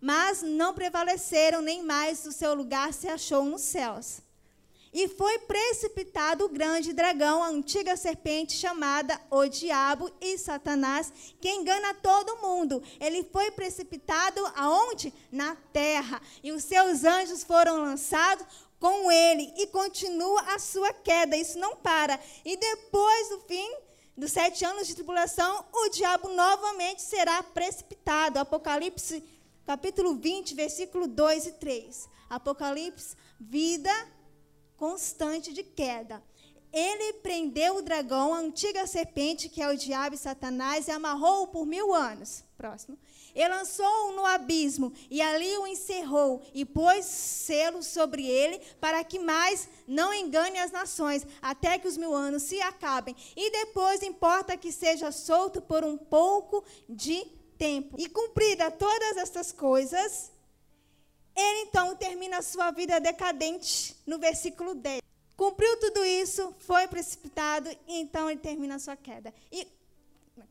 Mas 0.00 0.42
não 0.42 0.74
prevaleceram, 0.74 1.60
nem 1.60 1.82
mais 1.82 2.24
o 2.24 2.32
seu 2.32 2.54
lugar 2.54 2.92
se 2.92 3.08
achou 3.08 3.44
nos 3.44 3.62
céus. 3.62 4.23
E 4.94 5.08
foi 5.08 5.40
precipitado 5.40 6.44
o 6.44 6.48
grande 6.48 6.92
dragão, 6.92 7.42
a 7.42 7.48
antiga 7.48 7.96
serpente 7.96 8.52
chamada 8.52 9.20
o 9.28 9.44
Diabo 9.48 10.08
e 10.20 10.38
Satanás, 10.38 11.12
que 11.40 11.50
engana 11.50 11.92
todo 11.94 12.36
mundo. 12.36 12.80
Ele 13.00 13.24
foi 13.24 13.50
precipitado 13.50 14.40
aonde? 14.54 15.12
Na 15.32 15.56
terra. 15.72 16.22
E 16.44 16.52
os 16.52 16.62
seus 16.62 17.02
anjos 17.02 17.42
foram 17.42 17.78
lançados 17.78 18.46
com 18.78 19.10
ele 19.10 19.52
e 19.56 19.66
continua 19.66 20.40
a 20.54 20.60
sua 20.60 20.92
queda. 20.92 21.36
Isso 21.36 21.58
não 21.58 21.74
para. 21.74 22.20
E 22.44 22.56
depois 22.56 23.30
do 23.30 23.40
fim 23.40 23.68
dos 24.16 24.30
sete 24.30 24.64
anos 24.64 24.86
de 24.86 24.94
tribulação, 24.94 25.64
o 25.72 25.88
diabo 25.88 26.28
novamente 26.28 27.02
será 27.02 27.42
precipitado. 27.42 28.38
Apocalipse 28.38 29.24
capítulo 29.66 30.14
20, 30.14 30.54
versículo 30.54 31.08
2 31.08 31.46
e 31.46 31.52
3. 31.52 32.08
Apocalipse, 32.30 33.16
vida 33.40 33.92
constante 34.76 35.52
de 35.52 35.62
queda. 35.62 36.22
Ele 36.72 37.12
prendeu 37.14 37.76
o 37.76 37.82
dragão, 37.82 38.34
a 38.34 38.38
antiga 38.38 38.84
serpente, 38.84 39.48
que 39.48 39.62
é 39.62 39.68
o 39.68 39.76
diabo 39.76 40.16
e 40.16 40.18
Satanás, 40.18 40.88
e 40.88 40.90
amarrou-o 40.90 41.46
por 41.46 41.64
mil 41.64 41.94
anos. 41.94 42.42
Próximo. 42.56 42.98
E 43.32 43.46
lançou-o 43.46 44.16
no 44.16 44.26
abismo, 44.26 44.92
e 45.08 45.22
ali 45.22 45.56
o 45.58 45.68
encerrou, 45.68 46.42
e 46.52 46.64
pôs 46.64 47.04
selo 47.04 47.80
sobre 47.80 48.26
ele, 48.26 48.60
para 48.80 49.04
que 49.04 49.20
mais 49.20 49.68
não 49.86 50.12
engane 50.12 50.58
as 50.58 50.72
nações, 50.72 51.24
até 51.40 51.78
que 51.78 51.86
os 51.86 51.96
mil 51.96 52.12
anos 52.12 52.42
se 52.42 52.60
acabem. 52.60 53.14
E 53.36 53.52
depois 53.52 54.02
importa 54.02 54.56
que 54.56 54.72
seja 54.72 55.12
solto 55.12 55.62
por 55.62 55.84
um 55.84 55.96
pouco 55.96 56.64
de 56.88 57.24
tempo. 57.56 57.96
E 58.00 58.08
cumprida 58.08 58.68
todas 58.70 59.16
estas 59.16 59.52
coisas, 59.52 60.32
ele 61.36 61.68
então 61.68 61.96
termina 61.96 62.38
a 62.38 62.42
sua 62.42 62.70
vida 62.70 63.00
decadente 63.00 63.96
no 64.06 64.18
versículo 64.18 64.74
10. 64.74 65.02
Cumpriu 65.36 65.76
tudo 65.80 66.04
isso, 66.04 66.54
foi 66.60 66.86
precipitado, 66.86 67.68
e 67.88 68.00
então 68.00 68.30
ele 68.30 68.38
termina 68.38 68.76
a 68.76 68.78
sua 68.78 68.96
queda. 68.96 69.34
E 69.50 69.66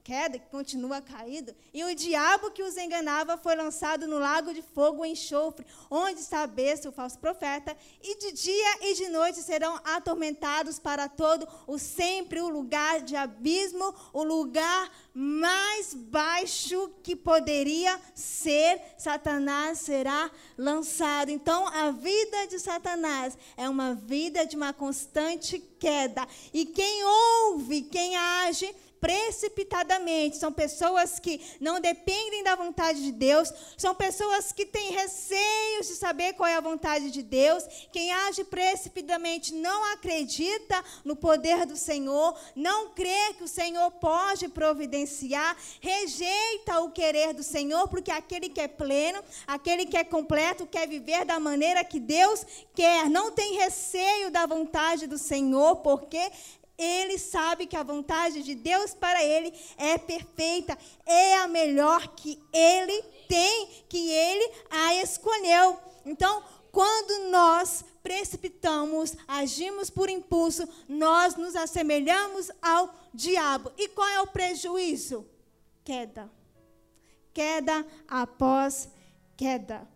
queda, 0.04 0.40
que 0.40 0.50
continua 0.50 1.02
caído, 1.02 1.56
e 1.74 1.84
o 1.84 1.96
diabo 1.96 2.52
que 2.52 2.64
os 2.64 2.78
enganava 2.78 3.38
foi 3.38 3.56
lançado 3.56 4.08
no 4.08 4.20
lago 4.20 4.54
de 4.54 4.62
fogo 4.62 5.06
e 5.06 5.12
enxofre, 5.12 5.66
onde 5.90 6.20
está 6.20 6.44
a 6.44 6.48
besta, 6.48 6.90
o 6.90 6.92
falso 6.92 7.18
profeta, 7.20 7.76
e 8.02 8.18
de 8.18 8.32
dia 8.32 8.78
e 8.82 8.96
de 8.96 9.10
noite 9.10 9.42
serão 9.42 9.80
atormentados 9.84 10.80
para 10.80 11.08
todo 11.08 11.48
o 11.68 11.78
sempre 11.78 12.42
o 12.42 12.50
lugar 12.50 13.02
de 13.02 13.16
abismo, 13.16 13.94
o 14.12 14.24
lugar 14.24 14.92
mais 15.14 15.94
baixo 15.94 16.90
que 17.04 17.16
poderia 17.16 18.00
ser, 18.16 18.82
Satanás 18.98 19.80
será 19.80 20.32
lançado. 20.58 21.30
Então, 21.30 21.68
a 21.68 21.92
vida 21.92 22.48
de 22.48 22.60
Satanás 22.60 23.38
é 23.56 23.70
uma 23.70 23.94
vida 23.94 24.46
de 24.46 24.56
uma 24.56 24.74
constante 24.74 25.60
queda. 25.80 26.28
E 26.54 26.66
quem 26.66 27.04
ouve, 27.04 27.82
quem 27.84 28.16
age, 28.16 28.74
precipitadamente, 29.04 30.38
são 30.38 30.50
pessoas 30.50 31.20
que 31.20 31.42
não 31.60 31.82
dependem 31.82 32.42
da 32.42 32.56
vontade 32.56 33.04
de 33.04 33.12
Deus, 33.12 33.52
são 33.76 33.94
pessoas 33.94 34.54
que 34.54 34.66
têm 34.66 34.94
receios 34.94 35.90
de 35.90 35.96
saber 35.96 36.32
qual 36.36 36.48
é 36.48 36.56
a 36.56 36.62
vontade 36.62 37.12
de 37.12 37.22
Deus. 37.22 37.66
Quem 37.92 38.14
age 38.14 38.46
precipitadamente 38.46 39.54
não 39.54 39.92
acredita 39.92 40.82
no 41.04 41.18
poder 41.18 41.66
do 41.66 41.76
Senhor, 41.76 42.34
não 42.56 42.92
crê 42.92 43.34
que 43.38 43.44
o 43.44 43.48
Senhor 43.48 43.92
pode 43.92 44.48
providenciar, 44.48 45.58
rejeita 45.82 46.80
o 46.80 46.92
querer 46.92 47.34
do 47.34 47.44
Senhor, 47.44 47.90
porque 47.90 48.10
aquele 48.10 48.48
que 48.48 48.62
é 48.62 48.70
pleno, 48.70 49.22
aquele 49.46 49.86
que 49.86 49.98
é 49.98 50.06
completo, 50.06 50.66
quer 50.66 50.88
viver 50.88 51.26
da 51.26 51.42
maneira 51.42 51.84
que 51.84 52.00
Deus 52.00 52.46
quer, 52.74 53.10
não 53.10 53.34
tem 53.34 53.56
receio 53.56 54.32
da 54.32 54.46
vontade 54.46 55.08
do 55.08 55.18
Senhor, 55.18 55.76
porque 55.78 56.32
ele 56.78 57.18
sabe 57.18 57.68
que 57.68 57.76
a 57.76 57.84
vontade 57.84 58.42
de 58.44 58.56
Deus 58.56 58.94
para 58.94 59.24
ele 59.24 59.54
é 59.78 59.98
perfeita, 59.98 60.78
é 61.06 61.36
a 61.38 61.48
melhor 61.48 62.16
que 62.16 62.42
ele 62.52 63.02
tem, 63.28 63.86
que 63.88 64.10
ele 64.10 64.52
a 64.70 64.96
escolheu. 64.96 65.78
Então, 66.06 66.44
quando 66.72 67.30
nós 67.30 67.86
precipitamos, 68.02 69.16
agimos 69.28 69.90
por 69.90 70.10
impulso, 70.10 70.68
nós 70.88 71.36
nos 71.36 71.56
assemelhamos 71.56 72.52
ao 72.62 72.94
diabo. 73.14 73.72
E 73.78 73.88
qual 73.90 74.10
é 74.10 74.22
o 74.22 74.28
prejuízo? 74.28 75.26
Queda. 75.84 76.30
Queda 77.34 77.86
após 78.08 78.90
queda. 79.38 79.88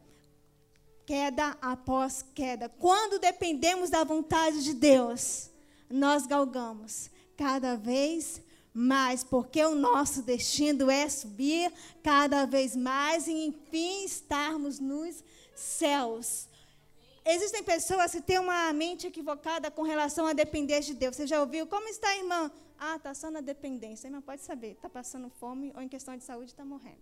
Queda 1.06 1.58
após 1.62 2.24
queda. 2.34 2.70
Quando 2.70 3.20
dependemos 3.20 3.90
da 3.90 4.04
vontade 4.04 4.64
de 4.64 4.74
Deus, 4.74 5.50
nós 5.90 6.26
galgamos 6.26 7.10
cada 7.36 7.76
vez 7.76 8.42
mais, 8.74 9.24
porque 9.24 9.64
o 9.64 9.74
nosso 9.74 10.22
destino 10.22 10.90
é 10.90 11.10
subir 11.10 11.72
cada 12.04 12.46
vez 12.46 12.76
mais 12.76 13.28
e, 13.28 13.32
enfim, 13.32 14.04
estarmos 14.06 14.80
nos 14.80 15.24
céus. 15.56 16.48
Existem 17.26 17.64
pessoas 17.64 18.12
que 18.12 18.22
têm 18.22 18.40
uma 18.40 18.72
mente 18.72 19.08
equivocada 19.08 19.70
com 19.72 19.82
relação 19.82 20.28
a 20.28 20.34
depender 20.34 20.80
de 20.82 20.94
Deus. 20.94 21.16
Você 21.16 21.28
já 21.28 21.42
ouviu? 21.42 21.66
Como 21.68 21.88
está, 21.90 22.16
irmã? 22.16 22.52
Ah, 22.80 22.96
está 22.96 23.14
só 23.14 23.32
na 23.32 23.42
dependência. 23.42 24.08
A 24.08 24.10
irmã 24.10 24.22
pode 24.22 24.42
saber, 24.44 24.74
está 24.74 24.88
passando 24.88 25.30
fome 25.30 25.74
ou 25.76 25.82
em 25.82 25.90
questão 25.90 26.16
de 26.16 26.24
saúde 26.24 26.52
está 26.52 26.64
morrendo. 26.64 27.02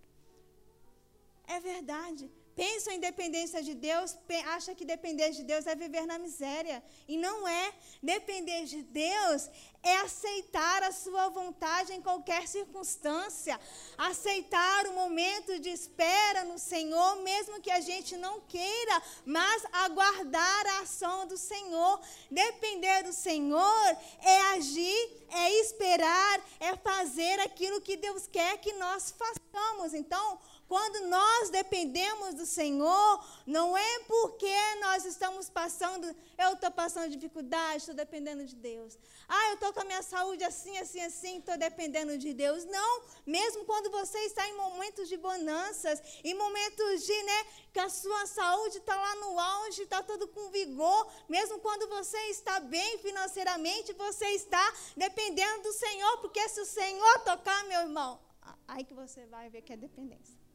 É 1.46 1.60
verdade 1.60 2.30
pensam 2.56 2.94
em 2.94 2.98
dependência 2.98 3.62
de 3.62 3.74
Deus, 3.74 4.16
acha 4.46 4.74
que 4.74 4.84
depender 4.84 5.30
de 5.30 5.42
Deus 5.42 5.66
é 5.66 5.76
viver 5.76 6.06
na 6.06 6.18
miséria. 6.18 6.82
E 7.06 7.18
não 7.18 7.46
é. 7.46 7.72
Depender 8.02 8.64
de 8.64 8.82
Deus 8.82 9.50
é 9.82 9.98
aceitar 9.98 10.82
a 10.82 10.90
sua 10.90 11.28
vontade 11.28 11.92
em 11.92 12.00
qualquer 12.00 12.48
circunstância. 12.48 13.60
Aceitar 13.96 14.86
o 14.86 14.94
momento 14.94 15.60
de 15.60 15.68
espera 15.68 16.44
no 16.44 16.58
Senhor, 16.58 17.16
mesmo 17.22 17.60
que 17.60 17.70
a 17.70 17.80
gente 17.80 18.16
não 18.16 18.40
queira, 18.40 19.02
mas 19.24 19.62
aguardar 19.84 20.66
a 20.66 20.80
ação 20.80 21.26
do 21.26 21.36
Senhor. 21.36 22.00
Depender 22.30 23.02
do 23.04 23.12
Senhor 23.12 23.96
é 24.22 24.40
agir, 24.54 25.26
é 25.30 25.52
esperar, 25.60 26.40
é 26.58 26.74
fazer 26.76 27.38
aquilo 27.40 27.82
que 27.82 27.96
Deus 27.96 28.26
quer 28.26 28.58
que 28.58 28.72
nós 28.72 29.12
façamos. 29.12 29.92
Então, 29.92 30.38
Quando 30.68 31.06
nós 31.06 31.50
dependemos 31.50 32.34
do 32.34 32.44
Senhor, 32.44 33.24
não 33.46 33.76
é 33.76 33.98
porque 34.00 34.56
nós 34.80 35.04
estamos 35.04 35.48
passando, 35.48 36.04
eu 36.36 36.54
estou 36.54 36.70
passando 36.72 37.10
dificuldade, 37.10 37.78
estou 37.78 37.94
dependendo 37.94 38.44
de 38.44 38.56
Deus. 38.56 38.98
Ah, 39.28 39.48
eu 39.50 39.54
estou 39.54 39.72
com 39.72 39.80
a 39.80 39.84
minha 39.84 40.02
saúde 40.02 40.42
assim, 40.42 40.76
assim, 40.78 41.00
assim, 41.00 41.38
estou 41.38 41.56
dependendo 41.56 42.18
de 42.18 42.32
Deus. 42.34 42.64
Não, 42.64 43.02
mesmo 43.24 43.64
quando 43.64 43.90
você 43.90 44.18
está 44.20 44.48
em 44.48 44.56
momentos 44.56 45.08
de 45.08 45.16
bonanças, 45.16 46.02
em 46.24 46.34
momentos 46.34 47.06
de, 47.06 47.22
né, 47.22 47.44
que 47.72 47.78
a 47.78 47.88
sua 47.88 48.26
saúde 48.26 48.78
está 48.78 48.96
lá 48.96 49.14
no 49.16 49.38
auge, 49.38 49.82
está 49.82 50.02
tudo 50.02 50.26
com 50.26 50.50
vigor, 50.50 51.12
mesmo 51.28 51.60
quando 51.60 51.88
você 51.88 52.18
está 52.30 52.58
bem 52.58 52.98
financeiramente, 52.98 53.92
você 53.92 54.26
está 54.30 54.72
dependendo 54.96 55.62
do 55.62 55.72
Senhor, 55.72 56.18
porque 56.18 56.48
se 56.48 56.60
o 56.60 56.66
Senhor 56.66 57.20
tocar, 57.20 57.64
meu 57.64 57.82
irmão, 57.82 58.18
aí 58.66 58.82
que 58.82 58.94
você 58.94 59.26
vai 59.26 59.48
ver 59.48 59.62
que 59.62 59.72
é 59.72 59.76
dependência. 59.76 60.45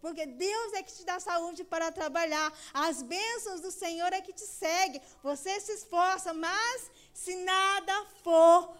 Porque 0.00 0.26
Deus 0.26 0.72
é 0.74 0.82
que 0.82 0.92
te 0.92 1.04
dá 1.04 1.18
saúde 1.18 1.64
para 1.64 1.90
trabalhar. 1.90 2.52
As 2.72 3.02
bênçãos 3.02 3.60
do 3.60 3.70
Senhor 3.70 4.12
é 4.12 4.20
que 4.20 4.32
te 4.32 4.46
segue. 4.46 5.00
Você 5.22 5.58
se 5.60 5.72
esforça, 5.72 6.32
mas 6.34 6.90
se 7.12 7.34
nada 7.36 8.06
for 8.22 8.76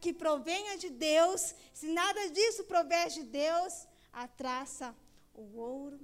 que 0.00 0.12
provenha 0.12 0.78
de 0.78 0.90
Deus, 0.90 1.54
se 1.74 1.88
nada 1.88 2.30
disso 2.30 2.64
prover 2.64 3.08
de 3.08 3.22
Deus, 3.24 3.86
a 4.12 4.26
traça 4.26 4.94
o 5.34 5.58
ouro, 5.58 6.00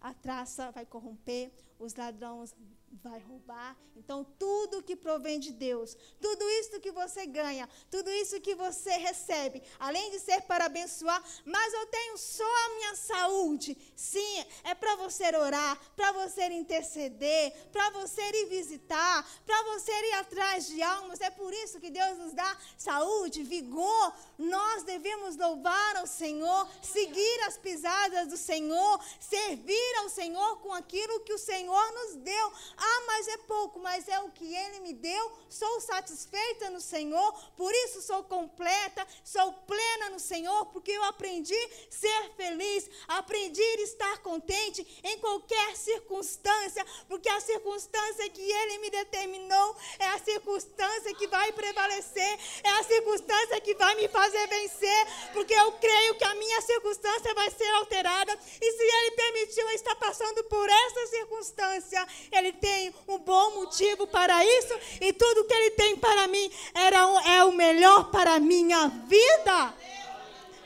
a 0.00 0.12
traça 0.12 0.70
vai 0.72 0.84
corromper, 0.84 1.52
os 1.78 1.94
ladrões 1.94 2.54
vai 3.02 3.18
roubar. 3.20 3.76
Então, 3.96 4.24
tudo 4.38 4.82
que 4.82 4.96
provém 4.96 5.38
de 5.38 5.52
Deus, 5.52 5.96
tudo 6.20 6.48
isso 6.50 6.80
que 6.80 6.90
você 6.90 7.26
ganha, 7.26 7.68
tudo 7.90 8.10
isso 8.10 8.40
que 8.40 8.54
você 8.54 8.90
recebe, 8.92 9.62
além 9.78 10.10
de 10.10 10.18
ser 10.18 10.42
para 10.42 10.66
abençoar, 10.66 11.22
mas 11.44 11.72
eu 11.72 11.86
tenho 11.86 12.18
só 12.18 12.44
a 12.44 12.74
minha 12.76 12.94
saúde. 12.96 13.76
Sim, 13.94 14.44
é 14.64 14.74
para 14.74 14.96
você 14.96 15.24
orar, 15.36 15.78
para 15.94 16.12
você 16.12 16.46
interceder, 16.48 17.52
para 17.70 17.90
você 17.90 18.20
ir 18.20 18.46
visitar, 18.46 19.26
para 19.46 19.62
você 19.64 19.92
ir 19.92 20.14
atrás 20.14 20.66
de 20.66 20.82
almas. 20.82 21.20
É 21.20 21.30
por 21.30 21.52
isso 21.52 21.80
que 21.80 21.90
Deus 21.90 22.18
nos 22.18 22.32
dá 22.32 22.56
saúde, 22.76 23.42
vigor. 23.42 24.14
Nós 24.38 24.82
devemos 24.82 25.36
louvar 25.36 25.96
ao 25.96 26.06
Senhor, 26.06 26.68
seguir 26.82 27.40
as 27.46 27.56
pisadas 27.56 28.28
do 28.28 28.36
Senhor, 28.36 29.00
servir 29.20 29.96
ao 29.98 30.08
Senhor 30.08 30.56
com 30.60 30.72
aquilo 30.72 31.20
que 31.20 31.32
o 31.32 31.38
Senhor 31.38 31.92
nos 31.92 32.16
deu. 32.16 32.52
Ah, 32.84 33.02
mas 33.06 33.28
é 33.28 33.36
pouco, 33.36 33.78
mas 33.78 34.08
é 34.08 34.18
o 34.20 34.30
que 34.30 34.52
Ele 34.52 34.80
me 34.80 34.92
deu. 34.92 35.32
Sou 35.48 35.80
satisfeita 35.80 36.68
no 36.70 36.80
Senhor, 36.80 37.32
por 37.56 37.72
isso 37.84 38.02
sou 38.02 38.24
completa, 38.24 39.06
sou 39.24 39.52
plena 39.52 40.10
no 40.10 40.18
Senhor, 40.18 40.66
porque 40.66 40.90
eu 40.90 41.04
aprendi 41.04 41.54
a 41.54 41.92
ser 41.92 42.32
feliz, 42.36 42.90
aprendi 43.06 43.62
a 43.62 43.82
estar 43.82 44.18
contente 44.18 44.84
em 45.04 45.16
qualquer 45.20 45.76
circunstância, 45.76 46.84
porque 47.06 47.28
a 47.28 47.40
circunstância 47.40 48.28
que 48.30 48.42
Ele 48.42 48.78
me 48.78 48.90
determinou 48.90 49.76
é 50.00 50.06
a 50.06 50.18
circunstância 50.18 51.14
que 51.14 51.28
vai 51.28 51.52
prevalecer, 51.52 52.38
é 52.64 52.70
a 52.70 52.82
circunstância 52.82 53.60
que 53.60 53.76
vai 53.76 53.94
me 53.94 54.08
fazer 54.08 54.44
vencer, 54.48 55.06
porque 55.32 55.54
eu 55.54 55.70
creio 55.72 56.16
que 56.16 56.24
a 56.24 56.34
minha 56.34 56.60
circunstância 56.62 57.32
vai 57.34 57.48
ser 57.50 57.70
alterada, 57.74 58.36
e 58.60 58.72
se 58.72 58.82
Ele 58.82 59.10
permitiu 59.12 59.68
eu 59.68 59.76
estar 59.76 59.94
passando 59.96 60.42
por 60.44 60.68
essa 60.68 61.06
circunstância, 61.06 62.04
Ele 62.32 62.52
tem 62.54 62.71
tem 62.72 62.94
um 63.06 63.18
bom 63.18 63.56
motivo 63.56 64.06
para 64.06 64.36
isso 64.58 64.74
e 65.00 65.12
tudo 65.12 65.44
que 65.44 65.52
Ele 65.52 65.70
tem 65.72 65.96
para 65.96 66.26
mim 66.26 66.50
era, 66.72 67.00
é 67.36 67.44
o 67.44 67.52
melhor 67.52 68.10
para 68.10 68.34
a 68.34 68.40
minha 68.40 68.88
vida. 68.88 69.74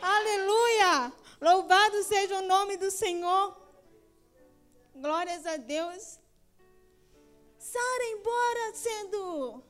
Aleluia! 0.01 1.13
Louvado 1.41 2.03
seja 2.05 2.39
o 2.39 2.47
nome 2.47 2.77
do 2.77 2.91
Senhor. 2.91 3.45
Glórias 4.95 5.45
a 5.47 5.57
Deus. 5.57 6.21
Sara, 7.59 8.05
embora 8.15 8.75
sendo 8.75 9.63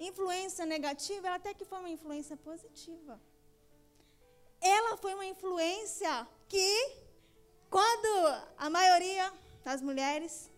influência 0.00 0.66
negativa, 0.66 1.28
ela 1.28 1.36
até 1.36 1.54
que 1.54 1.64
foi 1.64 1.78
uma 1.78 1.88
influência 1.88 2.36
positiva. 2.36 3.20
Ela 4.60 4.96
foi 4.96 5.14
uma 5.14 5.24
influência 5.24 6.26
que, 6.48 6.72
quando 7.70 8.12
a 8.58 8.68
maioria 8.68 9.32
das 9.64 9.80
mulheres 9.80 10.51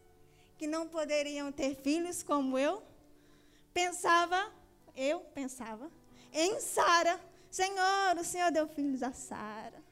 que 0.65 0.67
não 0.67 0.89
poderiam 0.89 1.53
ter 1.53 1.77
filhos 1.77 2.23
como 2.23 2.59
eu, 2.59 2.83
pensava, 3.75 4.51
eu 4.97 5.21
pensava, 5.35 5.93
em 6.33 6.59
Sara. 6.59 7.21
Senhor, 7.51 8.17
o 8.19 8.25
Senhor 8.25 8.51
deu 8.51 8.67
filhos 8.67 9.03
a 9.03 9.13
Sara. 9.13 9.85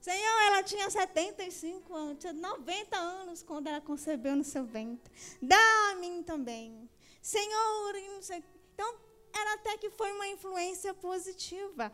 Senhor, 0.00 0.42
ela 0.48 0.64
tinha 0.64 0.90
75 0.90 1.94
anos, 1.94 2.18
tinha 2.18 2.32
90 2.32 2.96
anos 2.96 3.40
quando 3.44 3.68
ela 3.68 3.80
concebeu 3.80 4.34
no 4.34 4.42
seu 4.42 4.64
ventre. 4.64 5.12
Dá 5.40 5.92
a 5.92 5.94
mim 5.94 6.24
também. 6.24 6.90
Senhor, 7.22 7.94
então, 7.94 8.96
ela 9.32 9.54
até 9.54 9.78
que 9.78 9.90
foi 9.90 10.10
uma 10.10 10.26
influência 10.26 10.92
positiva. 10.92 11.92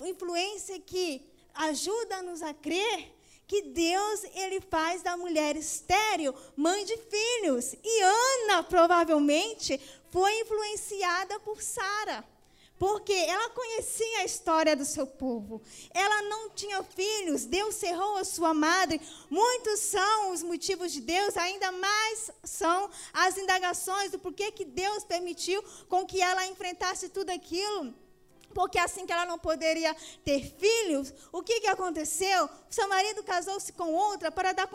Influência 0.00 0.80
que 0.80 1.24
ajuda-nos 1.54 2.42
a 2.42 2.52
crer 2.52 3.14
que 3.48 3.62
Deus 3.62 4.24
ele 4.34 4.60
faz 4.60 5.02
da 5.02 5.16
mulher 5.16 5.56
estéril 5.56 6.34
mãe 6.54 6.84
de 6.84 6.96
filhos. 6.98 7.74
E 7.82 8.02
Ana 8.02 8.62
provavelmente 8.62 9.80
foi 10.10 10.40
influenciada 10.40 11.40
por 11.40 11.62
Sara. 11.62 12.22
Porque 12.78 13.12
ela 13.12 13.50
conhecia 13.50 14.18
a 14.18 14.24
história 14.24 14.76
do 14.76 14.84
seu 14.84 15.04
povo. 15.04 15.60
Ela 15.92 16.22
não 16.22 16.50
tinha 16.50 16.80
filhos, 16.84 17.44
Deus 17.44 17.74
cerrou 17.74 18.18
a 18.18 18.24
sua 18.24 18.54
madre. 18.54 19.00
Muitos 19.28 19.80
são 19.80 20.30
os 20.30 20.44
motivos 20.44 20.92
de 20.92 21.00
Deus, 21.00 21.36
ainda 21.36 21.72
mais 21.72 22.30
são 22.44 22.88
as 23.12 23.36
indagações 23.36 24.12
do 24.12 24.18
porquê 24.20 24.52
que 24.52 24.64
Deus 24.64 25.02
permitiu 25.02 25.60
com 25.88 26.06
que 26.06 26.20
ela 26.20 26.46
enfrentasse 26.46 27.08
tudo 27.08 27.30
aquilo 27.30 27.92
porque 28.54 28.78
assim 28.78 29.06
que 29.06 29.12
ela 29.12 29.26
não 29.26 29.38
poderia 29.38 29.94
ter 30.24 30.52
filhos, 30.58 31.12
o 31.32 31.42
que, 31.42 31.60
que 31.60 31.66
aconteceu? 31.66 32.48
Seu 32.70 32.88
marido 32.88 33.22
casou-se 33.22 33.72
com 33.72 33.94
outra 33.94 34.30
para 34.30 34.52
dar 34.52 34.68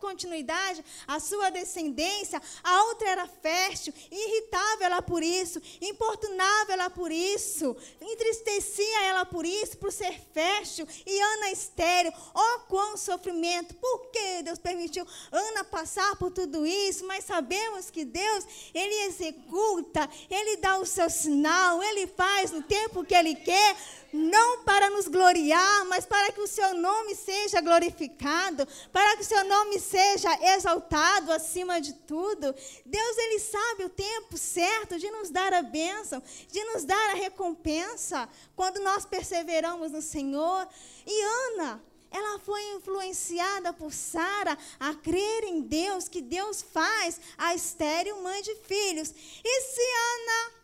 continuidade 0.00 0.84
à 1.06 1.18
sua 1.20 1.50
descendência. 1.50 2.40
A 2.62 2.84
outra 2.84 3.08
era 3.08 3.26
fértil, 3.26 3.92
irritava 4.10 4.84
ela 4.84 5.02
por 5.02 5.22
isso, 5.22 5.60
importunava 5.80 6.72
ela 6.72 6.90
por 6.90 7.10
isso, 7.10 7.76
entristecia 8.00 9.02
ela 9.04 9.24
por 9.24 9.46
isso, 9.46 9.78
por 9.78 9.92
ser 9.92 10.20
fértil. 10.32 10.86
E 11.06 11.20
Ana 11.20 11.50
estéreo, 11.50 12.12
oh 12.34 12.60
quão 12.68 12.96
sofrimento! 12.96 13.74
Por 13.74 14.10
que 14.10 14.42
Deus 14.42 14.58
permitiu 14.58 15.06
Ana 15.30 15.64
passar 15.64 16.16
por 16.16 16.30
tudo 16.30 16.66
isso? 16.66 17.06
Mas 17.06 17.24
sabemos 17.24 17.90
que 17.90 18.04
Deus, 18.04 18.46
Ele 18.74 18.94
executa, 19.06 20.08
Ele 20.30 20.56
dá 20.56 20.76
o 20.78 20.86
seu 20.86 21.08
sinal, 21.08 21.82
Ele 21.82 22.06
faz 22.06 22.50
no 22.50 22.62
tempo 22.62 23.01
que 23.04 23.14
Ele 23.14 23.34
quer, 23.34 23.76
não 24.12 24.62
para 24.62 24.90
nos 24.90 25.08
gloriar, 25.08 25.84
mas 25.86 26.04
para 26.04 26.32
que 26.32 26.40
o 26.40 26.46
Seu 26.46 26.74
nome 26.74 27.14
seja 27.14 27.60
glorificado, 27.60 28.66
para 28.92 29.16
que 29.16 29.22
o 29.22 29.26
Seu 29.26 29.44
nome 29.44 29.80
seja 29.80 30.30
exaltado 30.54 31.32
acima 31.32 31.80
de 31.80 31.92
tudo. 31.92 32.54
Deus, 32.84 33.18
Ele 33.18 33.38
sabe 33.38 33.84
o 33.84 33.88
tempo 33.88 34.36
certo 34.36 34.98
de 34.98 35.10
nos 35.10 35.30
dar 35.30 35.52
a 35.54 35.62
bênção, 35.62 36.22
de 36.50 36.64
nos 36.64 36.84
dar 36.84 37.10
a 37.10 37.14
recompensa, 37.14 38.28
quando 38.54 38.80
nós 38.80 39.06
perseveramos 39.06 39.92
no 39.92 40.02
Senhor. 40.02 40.68
E 41.06 41.22
Ana, 41.52 41.82
ela 42.12 42.38
foi 42.40 42.62
influenciada 42.74 43.72
por 43.72 43.92
Sara 43.92 44.58
a 44.78 44.94
crer 44.94 45.44
em 45.44 45.62
Deus, 45.62 46.08
que 46.08 46.20
Deus 46.20 46.60
faz 46.60 47.18
a 47.38 47.54
estéreo 47.54 48.22
mãe 48.22 48.42
de 48.42 48.54
filhos. 48.56 49.14
E 49.42 49.60
se 49.62 49.80
Ana 49.80 50.61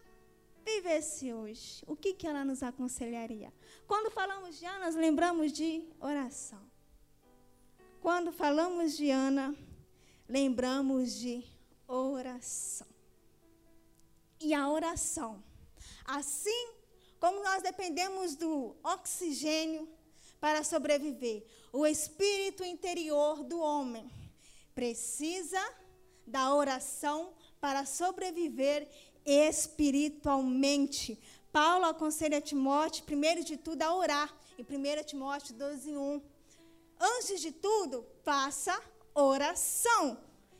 vivesse 0.76 1.32
hoje, 1.32 1.82
o 1.86 1.96
que, 1.96 2.12
que 2.12 2.26
ela 2.26 2.44
nos 2.44 2.62
aconselharia? 2.62 3.52
Quando 3.86 4.10
falamos 4.10 4.58
de 4.58 4.66
Ana, 4.66 4.86
nós 4.86 4.94
lembramos 4.94 5.52
de 5.52 5.84
oração. 6.00 6.62
Quando 8.00 8.30
falamos 8.32 8.96
de 8.96 9.10
Ana, 9.10 9.54
lembramos 10.28 11.14
de 11.14 11.44
oração. 11.86 12.86
E 14.40 14.54
a 14.54 14.68
oração, 14.68 15.42
assim 16.04 16.72
como 17.18 17.42
nós 17.42 17.62
dependemos 17.62 18.36
do 18.36 18.76
oxigênio 18.84 19.88
para 20.38 20.62
sobreviver, 20.62 21.44
o 21.72 21.84
espírito 21.86 22.62
interior 22.64 23.42
do 23.42 23.58
homem 23.58 24.08
precisa 24.74 25.60
da 26.24 26.54
oração 26.54 27.34
para 27.60 27.84
sobreviver 27.84 28.88
espiritualmente. 29.28 31.20
Paulo 31.52 31.84
aconselha 31.84 32.40
Timóteo, 32.40 33.04
primeiro 33.04 33.44
de 33.44 33.56
tudo, 33.56 33.82
a 33.82 33.94
orar. 33.94 34.34
Em 34.58 34.62
1 34.62 35.04
Timóteo 35.04 35.54
12, 35.54 35.96
1. 35.96 36.22
Antes 37.00 37.40
de 37.40 37.52
tudo, 37.52 38.06
faça 38.24 38.80
oração. 39.14 40.18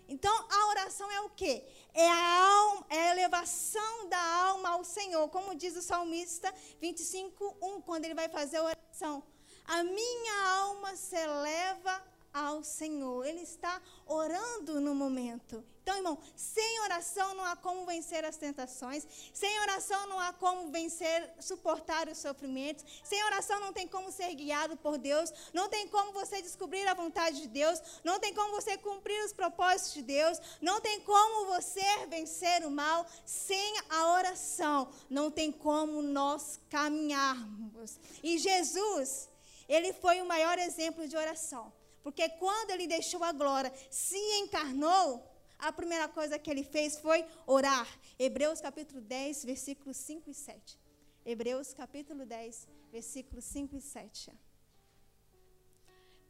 Então, 0.09 0.33
a 0.51 0.69
oração 0.69 1.11
é 1.11 1.21
o 1.23 1.31
quê? 1.31 1.65
É 1.93 2.09
a, 2.09 2.45
alma, 2.45 2.87
é 2.89 3.09
a 3.09 3.13
elevação 3.13 4.09
da 4.09 4.23
alma 4.45 4.71
ao 4.71 4.85
Senhor. 4.85 5.29
Como 5.29 5.55
diz 5.55 5.77
o 5.77 5.83
salmista 5.83 6.53
25, 6.81 7.57
1, 7.61 7.81
quando 7.83 8.05
ele 8.05 8.15
vai 8.15 8.29
fazer 8.29 8.59
a 8.59 8.65
oração. 8.65 9.23
A 9.67 9.83
minha 9.83 10.49
alma 10.61 10.97
se 10.97 11.17
eleva 11.17 12.03
ao 12.33 12.63
Senhor. 12.63 13.25
Ele 13.25 13.43
está 13.43 13.81
orando 14.07 14.81
no 14.81 14.95
momento. 14.95 15.65
Então, 15.89 15.97
irmão, 15.97 16.19
sem 16.37 16.81
oração 16.81 17.33
não 17.33 17.47
há 17.47 17.57
como 17.57 17.87
vencer 17.87 18.23
as 18.23 18.37
tentações, 18.37 19.07
sem 19.33 19.59
oração 19.61 20.07
não 20.07 20.21
há 20.21 20.35
como 20.35 20.71
vencer, 20.71 21.33
suportar 21.41 22.09
os 22.09 22.19
sofrimentos, 22.19 22.85
sem 23.03 23.25
oração 23.25 23.59
não 23.59 23.73
tem 23.73 23.89
como 23.89 24.13
ser 24.13 24.35
guiado 24.35 24.77
por 24.77 24.99
Deus, 24.99 25.33
não 25.55 25.67
tem 25.67 25.89
como 25.89 26.13
você 26.13 26.43
descobrir 26.43 26.87
a 26.87 26.93
vontade 26.93 27.41
de 27.41 27.49
Deus, 27.49 27.81
não 28.05 28.21
tem 28.21 28.35
como 28.35 28.51
você 28.51 28.77
cumprir 28.77 29.25
os 29.25 29.33
propósitos 29.33 29.95
de 29.95 30.03
Deus, 30.03 30.39
não 30.61 30.79
tem 30.79 31.01
como 31.01 31.47
você 31.47 32.07
vencer 32.11 32.67
o 32.67 32.71
mal 32.71 33.07
sem 33.25 33.79
a 33.89 34.13
oração, 34.13 34.91
não 35.09 35.31
tem 35.31 35.51
como 35.51 36.03
nós 36.03 36.61
caminharmos. 36.69 37.99
E 38.23 38.37
Jesus, 38.37 39.27
ele 39.67 39.95
foi 39.95 40.21
o 40.21 40.27
maior 40.27 40.59
exemplo 40.59 41.09
de 41.09 41.17
oração. 41.17 41.78
Porque 42.03 42.29
quando 42.31 42.71
ele 42.71 42.87
deixou 42.87 43.23
a 43.25 43.33
glória, 43.33 43.73
se 43.91 44.19
encarnou, 44.41 45.29
a 45.59 45.73
primeira 45.73 46.09
coisa 46.09 46.39
que 46.39 46.51
ele 46.51 46.63
fez 46.63 46.99
foi 46.99 47.25
orar. 47.47 47.89
Hebreus 48.19 48.61
capítulo 48.61 49.01
10, 49.01 49.45
versículos 49.45 49.97
5 49.97 50.31
e 50.31 50.35
7. 50.35 50.79
Hebreus 51.27 51.75
capítulo 51.75 52.25
10, 52.25 52.69
versículos 52.93 53.45
5 53.45 53.77
e 53.77 53.81
7. 53.81 54.33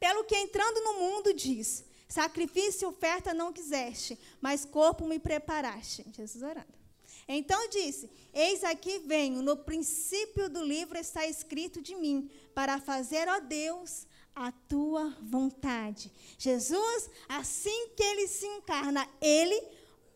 Pelo 0.00 0.24
que 0.24 0.36
entrando 0.36 0.80
no 0.82 0.94
mundo 0.94 1.34
diz: 1.34 1.84
Sacrifício 2.08 2.86
e 2.86 2.88
oferta 2.88 3.34
não 3.34 3.52
quiseste, 3.52 4.18
mas 4.40 4.64
corpo 4.64 5.06
me 5.06 5.18
preparaste. 5.18 6.04
Jesus 6.16 6.42
orando. 6.42 6.78
Então 7.28 7.68
disse: 7.68 8.10
Eis 8.32 8.64
aqui 8.64 9.00
venho, 9.00 9.42
no 9.42 9.58
princípio 9.58 10.48
do 10.48 10.62
livro 10.64 10.96
está 10.96 11.26
escrito 11.26 11.82
de 11.82 11.94
mim, 11.94 12.30
para 12.54 12.80
fazer, 12.80 13.28
ó 13.28 13.38
Deus, 13.40 14.06
a 14.38 14.52
tua 14.68 15.16
vontade. 15.20 16.12
Jesus, 16.38 17.10
assim 17.28 17.88
que 17.96 18.02
ele 18.02 18.28
se 18.28 18.46
encarna, 18.46 19.06
ele 19.20 19.60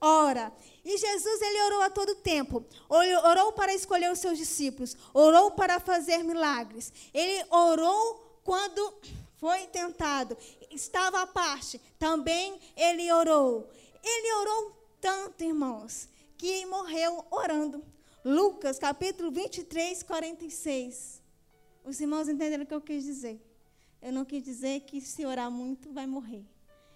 ora. 0.01 0.53
E 0.85 0.97
Jesus, 0.97 1.43
ele 1.43 1.63
orou 1.63 1.83
a 1.83 1.91
todo 1.91 2.15
tempo. 2.15 2.65
Orou 2.89 3.53
para 3.53 3.75
escolher 3.75 4.13
os 4.13 4.21
seus 4.21 4.39
discípulos, 4.39 4.97
orou 5.13 5.51
para 5.51 5.81
fazer 5.81 6.23
milagres. 6.23 6.93
Ele 7.13 7.45
orou 7.51 8.41
quando 8.45 8.95
foi 9.39 9.67
tentado, 9.67 10.39
estava 10.71 11.23
à 11.23 11.27
parte, 11.27 11.81
também 11.99 12.61
ele 12.77 13.13
orou. 13.13 13.69
Ele 14.05 14.35
orou 14.35 14.73
tanto, 15.01 15.43
irmãos, 15.43 16.09
que 16.39 16.65
morreu 16.67 17.25
orando. 17.29 17.85
Lucas, 18.25 18.79
capítulo 18.79 19.33
23, 19.33 20.05
46. 20.05 21.21
Os 21.85 22.01
irmãos 22.01 22.29
entenderam 22.29 22.63
o 22.63 22.67
que 22.67 22.75
eu 22.75 22.81
quis 22.81 23.03
dizer. 23.03 23.52
Eu 24.03 24.13
não 24.13 24.25
quis 24.25 24.43
dizer 24.43 24.81
que 24.81 25.01
se 25.01 25.25
orar 25.25 25.51
muito 25.51 25.93
vai 25.93 26.07
morrer. 26.07 26.45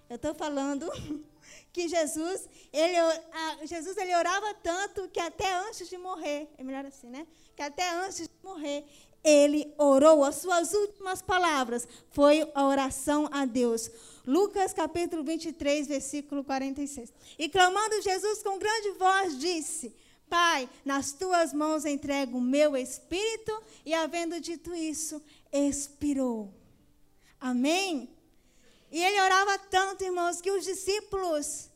Eu 0.09 0.17
estou 0.17 0.35
falando 0.35 0.91
que 1.73 1.89
Jesus 1.89 2.49
ele, 2.73 2.97
a, 2.97 3.65
Jesus, 3.65 3.97
ele 3.97 4.15
orava 4.15 4.53
tanto 4.55 5.09
que 5.09 5.21
até 5.21 5.55
antes 5.55 5.89
de 5.89 5.97
morrer, 5.97 6.49
é 6.59 6.65
melhor 6.65 6.85
assim, 6.85 7.09
né? 7.09 7.27
Que 7.55 7.63
até 7.63 7.89
antes 7.91 8.19
de 8.19 8.31
morrer, 8.43 8.85
ele 9.23 9.73
orou. 9.79 10.25
As 10.25 10.37
suas 10.37 10.73
últimas 10.73 11.23
palavras 11.23 11.87
foi 12.11 12.49
a 12.55 12.67
oração 12.67 13.29
a 13.33 13.45
Deus. 13.45 13.91
Lucas 14.27 14.73
capítulo 14.73 15.23
23, 15.25 15.87
versículo 15.87 16.45
46. 16.45 17.13
E 17.39 17.49
clamando 17.49 18.03
Jesus 18.03 18.43
com 18.43 18.59
grande 18.59 18.91
voz, 18.93 19.39
disse: 19.39 19.95
Pai, 20.29 20.69
nas 20.85 21.13
tuas 21.13 21.53
mãos 21.53 21.85
entrego 21.85 22.39
o 22.39 22.41
meu 22.41 22.77
espírito. 22.77 23.53
E 23.85 23.95
havendo 23.95 24.41
dito 24.41 24.75
isso, 24.75 25.23
expirou. 25.53 26.53
Amém? 27.41 28.17
E 28.91 29.03
ele 29.03 29.21
orava 29.21 29.59
tanto, 29.59 30.05
irmãos, 30.05 30.41
que 30.41 30.51
os 30.51 30.65
discípulos 30.65 31.69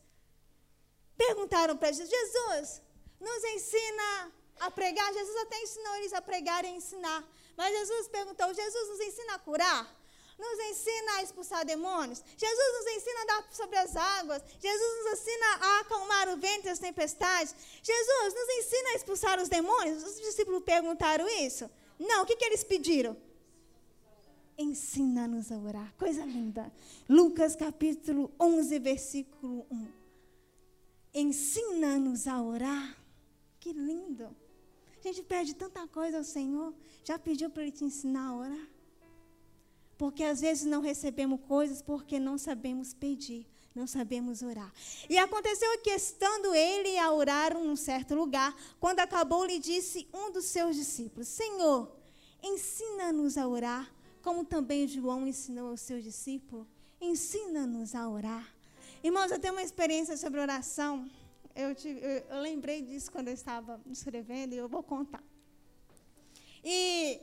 perguntaram 1.16 1.76
para 1.76 1.92
Jesus: 1.92 2.10
Jesus, 2.10 2.82
nos 3.20 3.44
ensina 3.44 4.32
a 4.60 4.70
pregar. 4.70 5.12
Jesus 5.12 5.36
até 5.42 5.60
ensinou 5.60 5.94
eles 5.96 6.12
a 6.12 6.22
pregar 6.22 6.64
e 6.64 6.68
a 6.68 6.70
ensinar. 6.70 7.24
Mas 7.56 7.76
Jesus 7.78 8.08
perguntou: 8.08 8.54
Jesus 8.54 8.88
nos 8.88 9.00
ensina 9.00 9.34
a 9.34 9.38
curar? 9.38 10.00
Nos 10.38 10.58
ensina 10.70 11.16
a 11.16 11.22
expulsar 11.22 11.66
demônios? 11.66 12.22
Jesus 12.34 12.72
nos 12.76 12.86
ensina 12.96 13.20
a 13.20 13.22
andar 13.24 13.48
sobre 13.52 13.76
as 13.76 13.94
águas? 13.94 14.42
Jesus 14.58 15.04
nos 15.04 15.20
ensina 15.20 15.46
a 15.60 15.80
acalmar 15.80 16.28
o 16.30 16.36
vento 16.38 16.64
e 16.66 16.70
as 16.70 16.78
tempestades? 16.78 17.54
Jesus 17.82 18.34
nos 18.34 18.48
ensina 18.60 18.88
a 18.88 18.94
expulsar 18.94 19.38
os 19.38 19.50
demônios? 19.50 20.02
Os 20.02 20.18
discípulos 20.18 20.62
perguntaram 20.64 21.28
isso? 21.28 21.70
Não, 21.98 22.22
o 22.22 22.26
que, 22.26 22.36
que 22.36 22.44
eles 22.46 22.64
pediram? 22.64 23.14
Ensina-nos 24.60 25.50
a 25.50 25.56
orar. 25.56 25.94
Coisa 25.96 26.24
linda. 26.24 26.70
Lucas 27.08 27.56
capítulo 27.56 28.30
11, 28.38 28.78
versículo 28.78 29.66
1. 29.70 29.88
Ensina-nos 31.14 32.26
a 32.26 32.40
orar. 32.42 32.96
Que 33.58 33.72
lindo. 33.72 34.24
A 34.98 35.02
gente 35.02 35.22
pede 35.22 35.54
tanta 35.54 35.86
coisa 35.88 36.18
ao 36.18 36.24
Senhor. 36.24 36.74
Já 37.04 37.18
pediu 37.18 37.48
para 37.50 37.62
Ele 37.62 37.72
te 37.72 37.84
ensinar 37.84 38.28
a 38.28 38.36
orar? 38.36 38.68
Porque 39.96 40.24
às 40.24 40.40
vezes 40.40 40.64
não 40.64 40.80
recebemos 40.80 41.40
coisas 41.46 41.82
porque 41.82 42.18
não 42.18 42.38
sabemos 42.38 42.94
pedir, 42.94 43.46
não 43.74 43.86
sabemos 43.86 44.40
orar. 44.40 44.72
E 45.10 45.18
aconteceu 45.18 45.78
que, 45.82 45.90
estando 45.90 46.54
ele 46.54 46.96
a 46.98 47.12
orar 47.12 47.52
num 47.52 47.76
certo 47.76 48.14
lugar, 48.14 48.56
quando 48.78 49.00
acabou, 49.00 49.44
lhe 49.44 49.58
disse 49.58 50.08
um 50.12 50.30
dos 50.30 50.46
seus 50.46 50.74
discípulos: 50.74 51.28
Senhor, 51.28 51.94
ensina-nos 52.42 53.36
a 53.36 53.46
orar 53.46 53.99
como 54.22 54.44
também 54.44 54.86
João 54.86 55.26
ensinou 55.26 55.70
aos 55.70 55.80
seus 55.80 56.02
discípulos, 56.04 56.66
ensina-nos 57.00 57.94
a 57.94 58.08
orar. 58.08 58.46
Irmãos, 59.02 59.30
eu 59.30 59.38
tenho 59.38 59.54
uma 59.54 59.62
experiência 59.62 60.16
sobre 60.16 60.40
oração. 60.40 61.10
Eu, 61.54 61.74
tive, 61.74 62.00
eu, 62.00 62.36
eu, 62.36 62.40
lembrei 62.40 62.82
disso 62.82 63.10
quando 63.10 63.28
eu 63.28 63.34
estava 63.34 63.80
escrevendo 63.90 64.52
e 64.52 64.58
eu 64.58 64.68
vou 64.68 64.82
contar. 64.82 65.22
E 66.62 67.20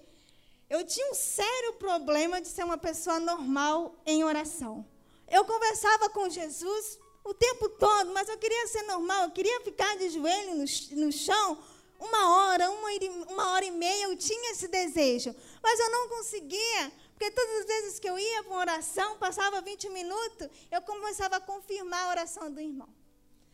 eu 0.69 0.85
tinha 0.85 1.11
um 1.11 1.13
sério 1.13 1.73
problema 1.73 2.41
de 2.41 2.47
ser 2.47 2.63
uma 2.63 2.77
pessoa 2.77 3.19
normal 3.19 3.95
em 4.05 4.23
oração. 4.23 4.85
Eu 5.29 5.45
conversava 5.45 6.09
com 6.09 6.29
Jesus 6.29 6.99
o 7.23 7.33
tempo 7.33 7.69
todo, 7.69 8.11
mas 8.13 8.27
eu 8.27 8.37
queria 8.37 8.67
ser 8.67 8.83
normal, 8.83 9.23
eu 9.23 9.31
queria 9.31 9.61
ficar 9.61 9.97
de 9.97 10.09
joelho 10.09 10.55
no, 10.55 10.65
no 11.05 11.11
chão 11.11 11.57
uma 11.99 12.35
hora, 12.35 12.69
uma, 12.69 12.89
uma 13.29 13.51
hora 13.51 13.65
e 13.65 13.71
meia, 13.71 14.05
eu 14.05 14.15
tinha 14.15 14.51
esse 14.51 14.67
desejo. 14.67 15.35
Mas 15.61 15.79
eu 15.79 15.91
não 15.91 16.09
conseguia, 16.09 16.91
porque 17.11 17.31
todas 17.31 17.59
as 17.61 17.65
vezes 17.65 17.99
que 17.99 18.09
eu 18.09 18.17
ia 18.17 18.43
para 18.43 18.51
uma 18.51 18.59
oração, 18.59 19.17
passava 19.17 19.61
20 19.61 19.89
minutos, 19.89 20.47
eu 20.71 20.81
começava 20.81 21.37
a 21.37 21.39
confirmar 21.39 22.05
a 22.05 22.09
oração 22.09 22.51
do 22.51 22.59
irmão. 22.59 22.89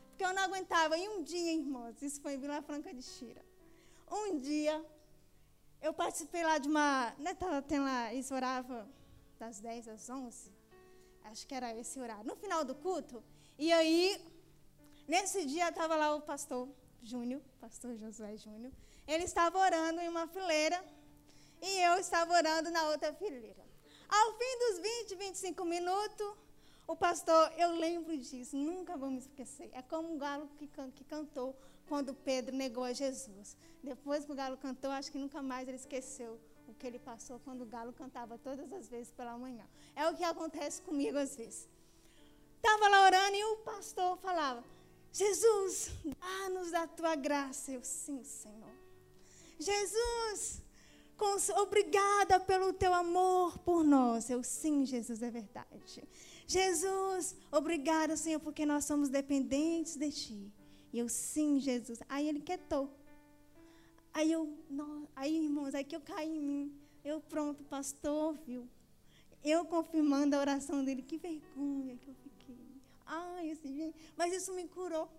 Porque 0.10 0.26
eu 0.26 0.34
não 0.34 0.44
aguentava. 0.44 0.98
E 0.98 1.08
um 1.10 1.24
dia, 1.24 1.54
irmãos, 1.54 2.02
isso 2.02 2.22
foi 2.22 2.34
em 2.34 2.40
Vila 2.40 2.62
Franca 2.62 2.94
de 2.94 3.02
Xira. 3.02 3.44
Um 4.12 4.38
dia, 4.38 4.84
eu 5.82 5.94
participei 5.94 6.44
lá 6.44 6.58
de 6.58 6.68
uma. 6.68 7.14
Né, 7.18 7.34
tava 7.34 7.62
tendo 7.62 7.86
lá, 7.86 8.14
eles 8.14 8.30
oravam 8.32 8.88
das 9.40 9.60
10 9.60 9.88
às 9.88 10.10
11. 10.10 10.52
Acho 11.24 11.48
que 11.48 11.56
era 11.56 11.74
esse 11.76 12.00
horário. 12.00 12.26
No 12.26 12.36
final 12.36 12.64
do 12.64 12.76
culto. 12.76 13.24
E 13.58 13.72
aí, 13.72 14.22
nesse 15.08 15.46
dia, 15.46 15.70
estava 15.70 15.96
lá 15.96 16.14
o 16.16 16.22
pastor 16.22 16.70
Júnior, 17.04 17.42
pastor 17.60 17.96
Josué 17.98 18.38
Júnior, 18.38 18.72
ele 19.08 19.26
estava 19.26 19.60
orando 19.60 20.00
em 20.00 20.08
uma 20.08 20.26
fileira 20.28 20.84
e 21.62 21.80
eu 21.82 21.98
estava 22.00 22.34
orando 22.34 22.72
na 22.72 22.90
outra 22.90 23.14
fileira. 23.14 23.64
Ao 24.10 24.34
fim 24.38 24.60
dos 24.60 24.80
20, 24.80 25.16
25 25.16 25.66
minutos, 25.66 26.34
o 26.88 26.96
pastor, 26.96 27.52
eu 27.58 27.72
lembro 27.72 28.18
disso, 28.18 28.56
nunca 28.56 28.98
me 28.98 29.18
esquecer. 29.18 29.70
É 29.74 29.82
como 29.82 30.16
o 30.16 30.18
galo 30.18 30.50
que, 30.58 30.68
que 30.96 31.04
cantou 31.04 31.56
quando 31.88 32.14
Pedro 32.14 32.56
negou 32.56 32.84
a 32.84 32.94
Jesus. 32.94 33.56
Depois 33.82 34.26
que 34.26 34.32
o 34.32 34.36
galo 34.36 34.58
cantou, 34.58 34.92
acho 34.92 35.12
que 35.12 35.18
nunca 35.18 35.42
mais 35.42 35.68
ele 35.68 35.78
esqueceu 35.78 36.40
o 36.68 36.74
que 36.74 36.88
ele 36.88 37.00
passou 37.00 37.40
quando 37.40 37.62
o 37.62 37.66
galo 37.66 37.94
cantava 37.94 38.38
todas 38.38 38.72
as 38.72 38.88
vezes 38.88 39.12
pela 39.12 39.38
manhã. 39.38 39.66
É 39.96 40.08
o 40.08 40.16
que 40.16 40.24
acontece 40.24 40.82
comigo 40.82 41.18
às 41.18 41.36
vezes. 41.36 41.68
Estava 42.58 42.88
lá 42.88 43.06
orando 43.06 43.36
e 43.36 43.44
o 43.44 43.58
pastor 43.58 44.18
falava: 44.18 44.64
Jesus, 45.14 45.92
dá-nos 46.20 46.72
da 46.72 46.88
tua 46.88 47.16
graça. 47.16 47.72
Eu, 47.72 47.84
sim, 47.84 48.24
Senhor. 48.24 48.74
Jesus, 49.60 50.64
obrigada 51.56 52.40
pelo 52.40 52.74
teu 52.74 52.92
amor 52.92 53.60
por 53.60 53.84
nós. 53.84 54.28
Eu, 54.32 54.44
sim, 54.44 54.88
Jesus, 54.88 55.22
é 55.22 55.30
verdade. 55.30 56.04
Jesus, 56.48 57.36
obrigada, 57.52 58.18
Senhor, 58.18 58.40
porque 58.40 58.66
nós 58.66 58.86
somos 58.86 59.08
dependentes 59.08 59.96
de 59.96 60.12
Ti. 60.12 60.52
E 60.92 60.98
eu, 60.98 61.08
sim, 61.08 61.60
Jesus. 61.60 62.00
Aí 62.10 62.28
ele 62.28 62.42
quietou. 62.42 62.90
Aí 64.16 64.32
eu, 64.32 64.52
não, 64.68 65.08
aí, 65.16 65.46
irmãos, 65.46 65.76
aí 65.76 65.84
que 65.84 65.96
eu 65.96 66.02
caí 66.02 66.28
em 66.28 66.42
mim. 66.42 66.80
Eu, 67.06 67.22
pronto, 67.22 67.64
pastor 67.66 68.30
ouviu. 68.30 68.68
Eu 69.44 69.64
confirmando 69.66 70.36
a 70.36 70.40
oração 70.40 70.84
dele. 70.84 71.04
Que 71.04 71.18
vergonha 71.18 71.98
que 71.98 72.08
eu 72.08 72.16
Ai, 73.06 73.52
esse, 73.52 73.96
mas 74.16 74.34
isso 74.34 74.54
me 74.54 74.68
curou. 74.68 75.10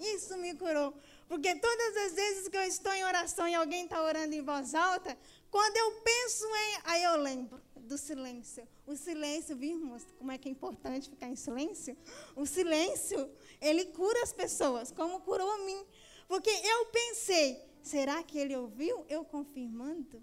Isso 0.00 0.36
me 0.36 0.54
curou. 0.54 0.94
Porque 1.28 1.54
todas 1.54 1.96
as 1.96 2.12
vezes 2.14 2.48
que 2.48 2.56
eu 2.56 2.62
estou 2.62 2.92
em 2.92 3.04
oração 3.04 3.48
e 3.48 3.54
alguém 3.54 3.84
está 3.84 4.02
orando 4.02 4.34
em 4.34 4.42
voz 4.42 4.74
alta, 4.74 5.16
quando 5.50 5.76
eu 5.76 5.92
penso 6.00 6.44
em. 6.44 6.80
Aí 6.84 7.02
eu 7.04 7.16
lembro 7.16 7.60
do 7.76 7.96
silêncio. 7.96 8.66
O 8.86 8.96
silêncio, 8.96 9.56
vimos 9.56 10.04
como 10.18 10.32
é 10.32 10.38
que 10.38 10.48
é 10.48 10.52
importante 10.52 11.08
ficar 11.08 11.28
em 11.28 11.36
silêncio? 11.36 11.96
O 12.34 12.44
silêncio, 12.46 13.30
ele 13.60 13.86
cura 13.86 14.22
as 14.22 14.32
pessoas, 14.32 14.90
como 14.90 15.20
curou 15.20 15.50
a 15.50 15.58
mim. 15.58 15.86
Porque 16.26 16.50
eu 16.50 16.86
pensei, 16.86 17.62
será 17.82 18.22
que 18.22 18.38
ele 18.38 18.56
ouviu 18.56 19.04
eu 19.08 19.24
confirmando? 19.24 20.22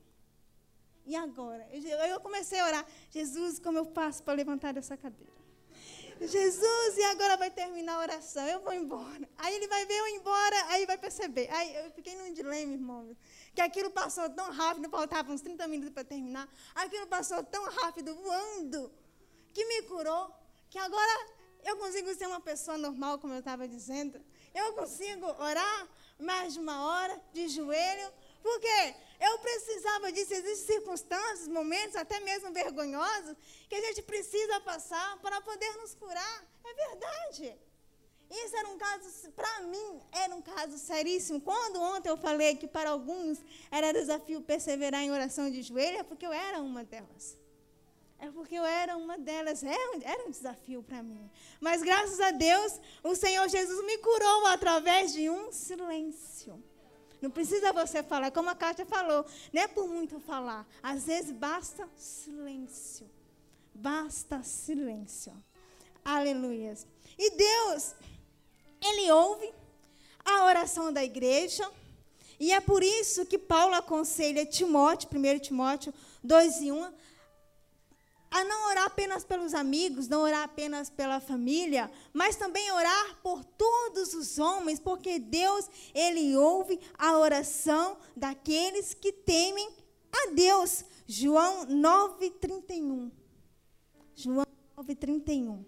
E 1.05 1.15
agora? 1.15 1.67
Eu 1.73 2.19
comecei 2.19 2.59
a 2.59 2.65
orar, 2.65 2.85
Jesus, 3.09 3.59
como 3.59 3.77
eu 3.77 3.85
faço 3.85 4.21
para 4.23 4.33
levantar 4.33 4.73
dessa 4.73 4.95
cadeira? 4.95 5.38
Jesus, 6.21 6.97
e 6.97 7.03
agora 7.03 7.37
vai 7.37 7.49
terminar 7.49 7.95
a 7.95 7.99
oração, 7.99 8.45
eu 8.47 8.59
vou 8.59 8.73
embora. 8.73 9.29
Aí 9.37 9.55
ele 9.55 9.67
vai 9.67 9.85
ver 9.85 9.97
eu 9.99 10.07
embora, 10.09 10.65
aí 10.67 10.85
vai 10.85 10.97
perceber. 10.97 11.49
Aí 11.49 11.75
eu 11.77 11.91
fiquei 11.91 12.15
num 12.15 12.33
dilema, 12.33 12.73
irmão, 12.73 13.15
que 13.55 13.61
aquilo 13.61 13.89
passou 13.89 14.29
tão 14.29 14.51
rápido, 14.51 14.89
faltavam 14.89 15.33
uns 15.33 15.41
30 15.41 15.67
minutos 15.67 15.93
para 15.93 16.03
terminar. 16.03 16.47
Aquilo 16.75 17.07
passou 17.07 17.41
tão 17.43 17.63
rápido, 17.69 18.13
voando, 18.15 18.91
que 19.53 19.63
me 19.65 19.83
curou, 19.83 20.33
que 20.69 20.77
agora 20.77 21.27
eu 21.63 21.77
consigo 21.77 22.13
ser 22.15 22.27
uma 22.27 22.41
pessoa 22.41 22.77
normal, 22.77 23.19
como 23.19 23.33
eu 23.33 23.39
estava 23.39 23.67
dizendo. 23.67 24.19
Eu 24.53 24.73
consigo 24.73 25.25
orar 25.25 25.87
mais 26.19 26.53
de 26.53 26.59
uma 26.59 26.85
hora, 26.85 27.21
de 27.31 27.47
joelho, 27.47 28.11
porque 28.41 28.95
eu 29.19 29.39
precisava 29.39 30.11
disso. 30.11 30.33
Existem 30.33 30.75
circunstâncias, 30.75 31.47
momentos, 31.47 31.95
até 31.95 32.19
mesmo 32.21 32.51
vergonhosos, 32.51 33.35
que 33.67 33.75
a 33.75 33.81
gente 33.81 34.01
precisa 34.01 34.59
passar 34.61 35.17
para 35.17 35.41
poder 35.41 35.71
nos 35.77 35.93
curar. 35.95 36.45
É 36.63 36.73
verdade. 36.73 37.57
Isso 38.31 38.55
era 38.55 38.69
um 38.69 38.77
caso, 38.77 39.31
para 39.31 39.61
mim, 39.61 40.01
era 40.11 40.35
um 40.35 40.41
caso 40.41 40.77
seríssimo. 40.77 41.41
Quando 41.41 41.81
ontem 41.81 42.09
eu 42.09 42.17
falei 42.17 42.55
que 42.55 42.67
para 42.67 42.91
alguns 42.91 43.39
era 43.71 43.91
desafio 43.91 44.39
perseverar 44.41 45.01
em 45.01 45.11
oração 45.11 45.49
de 45.49 45.63
joelho, 45.63 45.97
é 45.97 46.03
porque 46.03 46.25
eu 46.25 46.31
era 46.31 46.61
uma 46.61 46.83
delas. 46.83 47.37
É 48.19 48.29
porque 48.29 48.53
eu 48.53 48.65
era 48.65 48.95
uma 48.97 49.17
delas. 49.17 49.63
Era 49.63 49.97
um, 49.97 50.01
era 50.03 50.27
um 50.27 50.31
desafio 50.31 50.83
para 50.83 51.01
mim. 51.01 51.29
Mas 51.59 51.81
graças 51.81 52.19
a 52.19 52.31
Deus, 52.31 52.79
o 53.03 53.15
Senhor 53.15 53.47
Jesus 53.49 53.83
me 53.85 53.97
curou 53.97 54.45
através 54.47 55.11
de 55.13 55.29
um 55.29 55.51
silêncio. 55.51 56.61
Não 57.21 57.29
precisa 57.29 57.73
você 57.73 58.01
falar, 58.01 58.31
como 58.31 58.49
a 58.49 58.55
Kátia 58.55 58.85
falou, 58.85 59.25
não 59.51 59.61
é 59.61 59.67
por 59.67 59.87
muito 59.87 60.19
falar. 60.19 60.65
Às 60.81 61.05
vezes 61.05 61.31
basta 61.31 61.87
silêncio. 61.97 63.09
Basta 63.73 64.41
silêncio. 64.43 65.33
Aleluias. 66.03 66.87
E 67.17 67.31
Deus, 67.31 67.93
Ele 68.81 69.11
ouve 69.11 69.53
a 70.23 70.45
oração 70.45 70.93
da 70.93 71.03
igreja. 71.03 71.69
E 72.39 72.53
é 72.53 72.61
por 72.61 72.81
isso 72.81 73.25
que 73.25 73.37
Paulo 73.37 73.75
aconselha 73.75 74.45
Timóteo, 74.45 75.09
1 75.13 75.39
Timóteo 75.39 75.93
2 76.23 76.61
e 76.61 76.71
1, 76.71 76.93
a 78.31 78.43
não 78.43 78.67
orar 78.69 78.85
apenas 78.85 79.23
pelos 79.23 79.53
amigos, 79.53 80.07
não 80.07 80.21
orar 80.21 80.43
apenas 80.43 80.89
pela 80.89 81.19
família, 81.19 81.91
mas 82.13 82.35
também 82.35 82.71
orar 82.71 83.17
por 83.21 83.43
todos 83.43 84.13
os 84.13 84.37
homens, 84.37 84.79
porque 84.79 85.19
Deus, 85.19 85.69
ele 85.93 86.35
ouve 86.35 86.79
a 86.97 87.17
oração 87.17 87.97
daqueles 88.15 88.93
que 88.93 89.11
temem 89.11 89.69
a 90.11 90.31
Deus. 90.31 90.85
João 91.07 91.65
9:31. 91.65 93.11
João 94.15 94.45
9:31. 94.77 95.65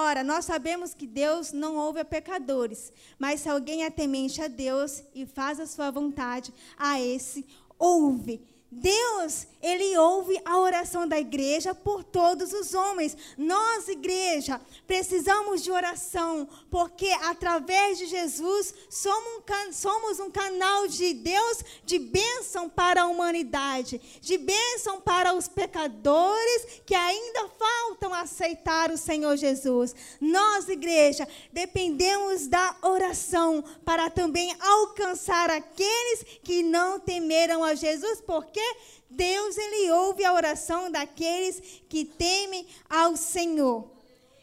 Ora, 0.00 0.22
nós 0.22 0.44
sabemos 0.44 0.94
que 0.94 1.08
Deus 1.08 1.50
não 1.50 1.74
ouve 1.74 1.98
a 1.98 2.04
pecadores, 2.04 2.92
mas 3.18 3.40
se 3.40 3.48
alguém 3.48 3.82
é 3.82 3.90
temente 3.90 4.40
a 4.40 4.46
Deus 4.46 5.02
e 5.12 5.26
faz 5.26 5.58
a 5.58 5.66
sua 5.66 5.90
vontade, 5.90 6.54
a 6.78 7.00
esse 7.00 7.44
ouve. 7.76 8.40
Deus, 8.70 9.46
ele 9.62 9.96
ouve 9.96 10.38
a 10.44 10.58
oração 10.58 11.08
da 11.08 11.18
igreja 11.18 11.74
por 11.74 12.04
todos 12.04 12.52
os 12.52 12.74
homens. 12.74 13.16
Nós, 13.36 13.88
igreja, 13.88 14.60
precisamos 14.86 15.64
de 15.64 15.70
oração, 15.70 16.46
porque 16.70 17.08
através 17.22 17.96
de 17.96 18.06
Jesus 18.06 18.74
somos 18.90 19.38
um, 19.38 19.72
somos 19.72 20.20
um 20.20 20.30
canal 20.30 20.86
de 20.86 21.14
Deus 21.14 21.64
de 21.82 21.98
bênção 21.98 22.68
para 22.68 23.02
a 23.02 23.06
humanidade, 23.06 24.00
de 24.20 24.36
bênção 24.36 25.00
para 25.00 25.32
os 25.32 25.48
pecadores 25.48 26.82
que 26.84 26.94
ainda 26.94 27.48
faltam 27.58 28.12
aceitar 28.12 28.90
o 28.90 28.98
Senhor 28.98 29.36
Jesus. 29.36 29.94
Nós, 30.20 30.68
igreja, 30.68 31.26
dependemos 31.50 32.46
da 32.46 32.76
oração 32.82 33.64
para 33.82 34.10
também 34.10 34.54
alcançar 34.60 35.50
aqueles 35.50 36.22
que 36.42 36.62
não 36.62 37.00
temeram 37.00 37.64
a 37.64 37.74
Jesus, 37.74 38.20
porque 38.20 38.57
porque 38.58 38.76
Deus 39.10 39.56
ele 39.56 39.90
ouve 39.92 40.24
a 40.24 40.32
oração 40.32 40.90
daqueles 40.90 41.60
que 41.88 42.04
temem 42.04 42.66
ao 42.88 43.16
Senhor. 43.16 43.90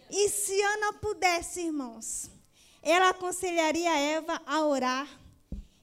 E 0.10 0.30
se 0.30 0.60
Ana 0.62 0.94
pudesse, 0.94 1.62
irmãos, 1.62 2.30
ela 2.82 3.10
aconselharia 3.10 3.98
Eva 3.98 4.42
a 4.46 4.66
orar 4.66 5.08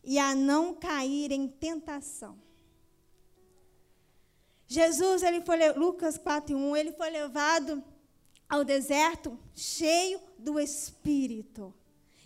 e 0.03 0.19
a 0.19 0.35
não 0.35 0.75
cair 0.75 1.31
em 1.31 1.47
tentação. 1.47 2.41
Jesus, 4.67 5.23
ele 5.23 5.43
foi 5.43 5.73
Lucas 5.75 6.17
4:1, 6.17 6.77
ele 6.77 6.93
foi 6.93 7.11
levado 7.11 7.85
ao 8.49 8.65
deserto 8.65 9.39
cheio 9.55 10.19
do 10.39 10.59
espírito. 10.59 11.75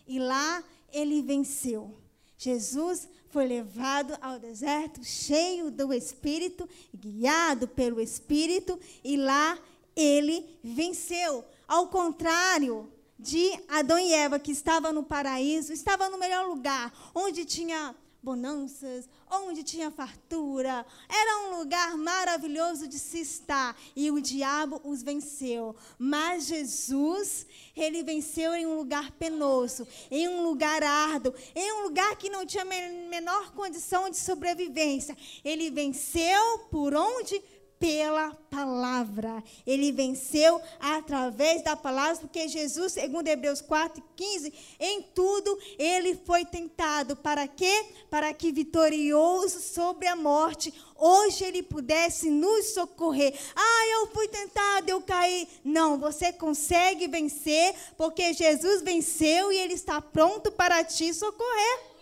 E 0.06 0.20
lá 0.20 0.62
ele 0.92 1.22
venceu. 1.22 1.98
Jesus 2.38 3.08
foi 3.30 3.46
levado 3.46 4.16
ao 4.20 4.38
deserto 4.38 5.04
cheio 5.04 5.70
do 5.70 5.92
Espírito, 5.92 6.68
guiado 6.94 7.68
pelo 7.68 8.00
Espírito, 8.00 8.78
e 9.04 9.16
lá 9.16 9.58
ele 9.94 10.58
venceu. 10.62 11.44
Ao 11.66 11.88
contrário 11.88 12.92
de 13.18 13.50
Adão 13.68 13.98
e 13.98 14.12
Eva, 14.12 14.38
que 14.38 14.52
estavam 14.52 14.92
no 14.92 15.02
paraíso, 15.02 15.72
estava 15.72 16.08
no 16.08 16.18
melhor 16.18 16.46
lugar, 16.46 16.92
onde 17.14 17.44
tinha 17.44 17.94
bonanças, 18.22 19.08
onde 19.30 19.62
tinha 19.62 19.90
fartura. 19.90 20.84
Era 21.08 21.46
um 21.46 21.58
lugar 21.58 21.96
maravilhoso 21.96 22.86
de 22.86 22.98
se 22.98 23.20
estar. 23.20 23.76
E 23.94 24.10
o 24.10 24.20
diabo 24.20 24.80
os 24.84 25.02
venceu. 25.02 25.74
Mas 25.98 26.46
Jesus, 26.46 27.46
ele 27.76 28.02
venceu 28.02 28.54
em 28.54 28.66
um 28.66 28.76
lugar 28.76 29.10
penoso, 29.12 29.86
em 30.10 30.28
um 30.28 30.42
lugar 30.42 30.82
árduo, 30.82 31.34
em 31.54 31.72
um 31.72 31.82
lugar 31.82 32.16
que 32.16 32.30
não 32.30 32.46
tinha 32.46 32.64
menor 32.64 33.52
condição 33.52 34.08
de 34.10 34.16
sobrevivência. 34.16 35.16
Ele 35.44 35.70
venceu 35.70 36.58
por 36.70 36.94
onde? 36.94 37.42
Pela 37.78 38.34
palavra. 38.50 39.42
Ele 39.66 39.92
venceu 39.92 40.60
através 40.80 41.62
da 41.62 41.76
palavra, 41.76 42.16
porque 42.16 42.48
Jesus, 42.48 42.92
segundo 42.92 43.28
Hebreus 43.28 43.60
4, 43.60 44.02
15, 44.14 44.52
em 44.80 45.02
tudo 45.02 45.58
ele 45.78 46.18
foi 46.24 46.44
tentado. 46.44 47.16
Para 47.16 47.46
quê? 47.46 47.86
Para 48.10 48.32
que 48.32 48.52
vitorioso 48.52 49.60
sobre 49.60 50.06
a 50.06 50.16
morte, 50.16 50.72
hoje 50.96 51.44
ele 51.44 51.62
pudesse 51.62 52.30
nos 52.30 52.72
socorrer. 52.72 53.34
Ah, 53.54 53.86
eu 53.92 54.06
fui 54.08 54.28
tentado, 54.28 54.88
eu 54.88 55.00
caí. 55.02 55.46
Não, 55.64 55.98
você 55.98 56.32
consegue 56.32 57.06
vencer, 57.06 57.74
porque 57.96 58.32
Jesus 58.32 58.82
venceu 58.82 59.52
e 59.52 59.58
ele 59.58 59.74
está 59.74 60.00
pronto 60.00 60.50
para 60.50 60.82
te 60.82 61.12
socorrer. 61.12 61.95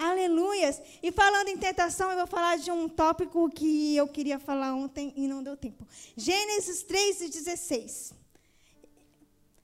Aleluias. 0.00 0.80
E 1.02 1.12
falando 1.12 1.48
em 1.48 1.58
tentação, 1.58 2.10
eu 2.10 2.16
vou 2.16 2.26
falar 2.26 2.56
de 2.56 2.70
um 2.70 2.88
tópico 2.88 3.50
que 3.50 3.94
eu 3.94 4.08
queria 4.08 4.38
falar 4.38 4.74
ontem 4.74 5.12
e 5.14 5.28
não 5.28 5.42
deu 5.42 5.58
tempo. 5.58 5.86
Gênesis 6.16 6.82
3 6.84 7.20
e 7.20 7.28
16. 7.28 8.14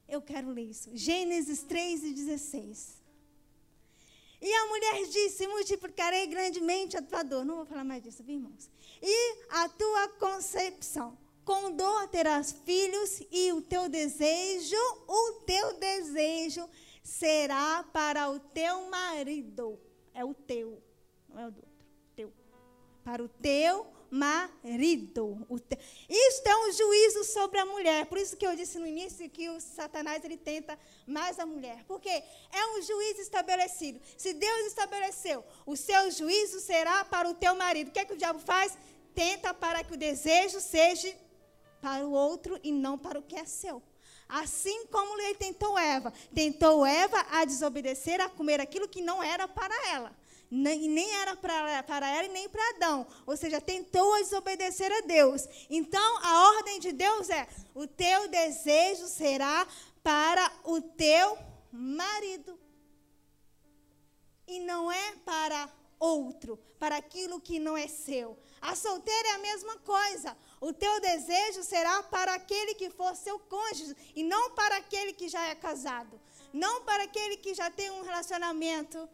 Eu 0.07 0.21
quero 0.21 0.51
ler 0.51 0.65
isso. 0.65 0.91
Gênesis 0.93 1.63
3 1.63 2.05
e 2.05 2.13
16. 2.13 2.97
E 4.43 4.53
a 4.53 4.67
mulher 4.67 5.07
disse: 5.07 5.47
Multiplicarei 5.47 6.27
grandemente 6.27 6.99
a 6.99 7.03
tua 7.03 7.23
dor. 7.23 7.43
Não 7.43 7.57
vou 7.57 7.65
falar 7.65 7.85
mais 7.85 8.03
disso, 8.03 8.23
viu, 8.23 8.37
irmãos? 8.37 8.69
E 9.03 9.39
a 9.49 9.71
tua 9.71 10.09
concepção. 10.19 11.17
Com 11.47 11.71
dor 11.71 12.09
terás 12.09 12.53
filhos, 12.67 13.23
e 13.31 13.53
o 13.55 13.63
teu 13.63 13.89
desejo, 13.89 14.77
o 15.07 15.33
teu 15.47 15.79
desejo 15.79 16.69
será 17.03 17.85
para 17.91 18.29
o 18.29 18.39
teu 18.39 18.91
marido 18.91 19.79
é 20.17 20.25
o 20.25 20.33
teu, 20.33 20.83
não 21.29 21.43
é 21.43 21.47
o 21.47 21.51
do 21.51 21.59
outro, 21.59 21.87
teu. 22.17 22.33
Para 23.05 23.23
o 23.23 23.29
teu 23.29 23.87
marido. 24.11 25.47
Te... 25.69 25.79
Isto 26.09 26.47
é 26.47 26.57
um 26.57 26.73
juízo 26.73 27.25
sobre 27.25 27.59
a 27.59 27.67
mulher. 27.67 28.07
Por 28.07 28.19
isso 28.19 28.37
que 28.37 28.47
eu 28.47 28.57
disse 28.57 28.79
no 28.79 28.87
início 28.87 29.29
que 29.29 29.49
o 29.51 29.61
Satanás 29.61 30.25
ele 30.25 30.39
tenta 30.39 30.79
mais 31.07 31.39
a 31.39 31.45
mulher. 31.45 31.85
Porque 31.87 32.09
é 32.09 32.67
um 32.77 32.83
juízo 32.83 33.21
estabelecido. 33.21 34.01
Se 34.17 34.33
Deus 34.33 34.67
estabeleceu, 34.67 35.45
o 35.67 35.77
seu 35.77 36.11
juízo 36.11 36.61
será 36.61 37.05
para 37.05 37.29
o 37.29 37.35
teu 37.35 37.55
marido. 37.55 37.89
O 37.89 37.93
que 37.93 38.01
é 38.01 38.05
que 38.05 38.15
o 38.15 38.17
diabo 38.17 38.39
faz? 38.39 38.77
Tenta 39.15 39.53
para 39.53 39.85
que 39.85 39.93
o 39.93 39.99
desejo 39.99 40.61
seja 40.61 41.15
para 41.81 42.07
o 42.07 42.13
outro 42.13 42.59
e 42.63 42.73
não 42.73 42.97
para 42.99 43.19
o 43.19 43.23
que 43.23 43.37
é 43.37 43.45
seu. 43.45 43.83
Assim 44.29 44.87
como 44.87 45.21
ele 45.21 45.35
tentou 45.35 45.79
Eva. 45.79 46.13
Tentou 46.35 46.85
Eva 46.85 47.25
a 47.31 47.45
desobedecer, 47.45 48.21
a 48.21 48.29
comer 48.29 48.61
aquilo 48.61 48.89
que 48.89 49.01
não 49.01 49.23
era 49.23 49.47
para 49.47 49.75
ela. 49.89 50.17
Nem, 50.51 50.89
nem 50.89 51.13
era 51.17 51.35
para, 51.37 51.83
para 51.83 52.09
ela 52.09 52.25
e 52.25 52.29
nem 52.29 52.49
para 52.49 52.77
Adão. 52.77 53.07
Ou 53.27 53.37
seja, 53.37 53.61
tentou 53.61 54.15
a 54.15 54.21
desobedecer 54.21 54.93
a 54.93 55.01
Deus. 55.01 55.47
Então, 55.69 56.19
a 56.23 56.49
ordem 56.57 56.79
de 56.79 56.93
Deus 56.93 57.29
é: 57.31 57.49
o 57.75 57.87
teu 57.87 58.29
desejo 58.29 59.07
será 59.07 59.67
para 60.03 60.53
o 60.65 60.81
teu 60.81 61.37
marido. 61.73 62.59
E 64.47 64.61
não 64.61 64.91
é 64.91 65.17
para 65.25 65.69
outro, 65.99 66.59
para 66.79 66.97
aquilo 66.97 67.41
que 67.41 67.59
não 67.59 67.77
é 67.77 67.89
seu. 67.89 68.39
A 68.61 68.75
solteira 68.75 69.29
é 69.29 69.33
a 69.33 69.39
mesma 69.39 69.77
coisa. 69.79 70.37
O 70.61 70.73
teu 70.73 71.01
desejo 71.01 71.63
será 71.63 72.03
para 72.05 72.35
aquele 72.35 72.75
que 72.75 72.91
for 72.91 73.15
seu 73.17 73.39
cônjuge 73.39 73.95
e 74.15 74.23
não 74.23 74.51
para 74.53 74.77
aquele 74.77 75.13
que 75.13 75.29
já 75.29 75.43
é 75.47 75.55
casado. 75.55 76.21
Não 76.53 76.83
para 76.85 77.05
aquele 77.05 77.37
que 77.37 77.55
já 77.55 77.71
tem 77.71 77.91
um 77.91 78.03
relacionamento 78.03 79.09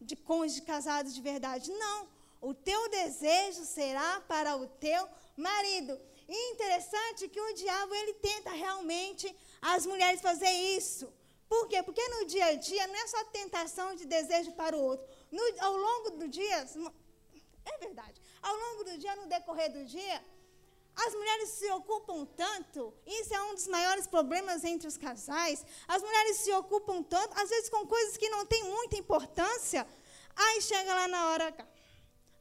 de 0.00 0.16
cônjuge 0.16 0.62
casado 0.62 1.10
de 1.10 1.20
verdade. 1.20 1.72
Não. 1.72 2.08
O 2.40 2.52
teu 2.52 2.88
desejo 2.90 3.64
será 3.64 4.20
para 4.28 4.56
o 4.56 4.66
teu 4.66 5.08
marido. 5.36 5.98
E 6.28 6.52
interessante 6.52 7.28
que 7.28 7.40
o 7.40 7.54
diabo 7.54 7.94
ele 7.94 8.14
tenta 8.14 8.50
realmente 8.50 9.34
as 9.60 9.86
mulheres 9.86 10.20
fazer 10.20 10.50
isso. 10.50 11.12
Por 11.48 11.68
quê? 11.68 11.82
Porque 11.82 12.06
no 12.08 12.26
dia 12.26 12.46
a 12.46 12.54
dia 12.54 12.86
não 12.86 12.96
é 12.96 13.06
só 13.06 13.24
tentação 13.24 13.94
de 13.94 14.06
desejo 14.06 14.52
para 14.52 14.76
o 14.76 14.82
outro. 14.82 15.06
No, 15.36 15.42
ao 15.66 15.76
longo 15.76 16.10
do 16.20 16.28
dia, 16.28 16.58
é 17.72 17.78
verdade. 17.78 18.20
Ao 18.40 18.54
longo 18.54 18.84
do 18.84 18.96
dia, 18.96 19.16
no 19.16 19.26
decorrer 19.26 19.70
do 19.72 19.84
dia, 19.84 20.24
as 20.94 21.12
mulheres 21.12 21.48
se 21.48 21.68
ocupam 21.72 22.24
tanto, 22.24 22.94
isso 23.04 23.34
é 23.34 23.42
um 23.42 23.54
dos 23.54 23.66
maiores 23.66 24.06
problemas 24.06 24.62
entre 24.62 24.86
os 24.86 24.96
casais. 24.96 25.66
As 25.88 26.00
mulheres 26.00 26.36
se 26.36 26.52
ocupam 26.52 27.02
tanto, 27.02 27.32
às 27.40 27.48
vezes 27.48 27.68
com 27.68 27.84
coisas 27.84 28.16
que 28.16 28.28
não 28.28 28.46
têm 28.46 28.62
muita 28.62 28.96
importância. 28.96 29.84
Aí 30.36 30.62
chega 30.62 30.94
lá 30.94 31.08
na 31.08 31.30
hora, 31.30 31.46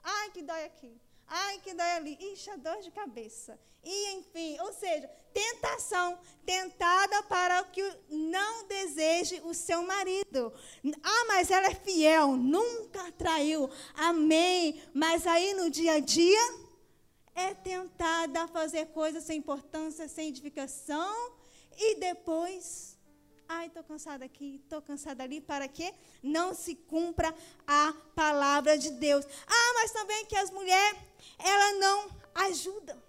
ai 0.04 0.30
que 0.30 0.44
dói 0.44 0.66
aqui, 0.66 1.02
ai 1.28 1.60
que 1.62 1.74
dói 1.74 1.92
ali, 1.94 2.14
ixi, 2.32 2.52
a 2.52 2.58
dor 2.58 2.80
de 2.82 2.92
cabeça. 2.92 3.60
E 3.84 4.14
enfim, 4.14 4.58
ou 4.62 4.72
seja, 4.74 5.08
tentação, 5.34 6.18
tentada 6.46 7.24
para 7.24 7.64
que 7.66 7.84
não 8.10 8.66
deseje 8.68 9.42
o 9.44 9.54
seu 9.54 9.84
marido. 9.84 10.54
Ah, 11.02 11.26
mas 11.28 11.52
ela 11.52 11.68
é 11.68 11.76
fiel, 11.76 12.36
nunca 12.38 13.12
traiu. 13.14 13.70
Amém. 13.96 14.82
Mas 14.94 15.28
aí 15.28 15.54
no 15.54 15.70
dia 15.70 15.94
a 15.94 16.00
dia 16.00 16.64
é 17.36 17.54
tentada 17.54 18.44
a 18.44 18.48
fazer 18.48 18.88
coisas 18.88 19.24
sem 19.24 19.40
importância, 19.40 20.08
sem 20.08 20.30
edificação 20.30 21.34
e 21.76 21.96
depois 21.96 22.94
Ai, 23.56 23.68
estou 23.68 23.84
cansada 23.84 24.26
aqui, 24.26 24.62
estou 24.64 24.82
cansada 24.82 25.22
ali, 25.22 25.40
para 25.40 25.68
que 25.68 25.94
não 26.24 26.56
se 26.56 26.76
cumpra 26.76 27.34
a 27.68 27.94
palavra 28.16 28.78
de 28.78 28.90
Deus. 28.92 29.26
Ah, 29.46 29.74
mas 29.76 29.92
também 29.92 30.26
que 30.26 30.36
as 30.36 30.50
mulheres, 30.50 31.00
ela 31.38 31.74
não 31.74 32.10
ajudam. 32.34 33.00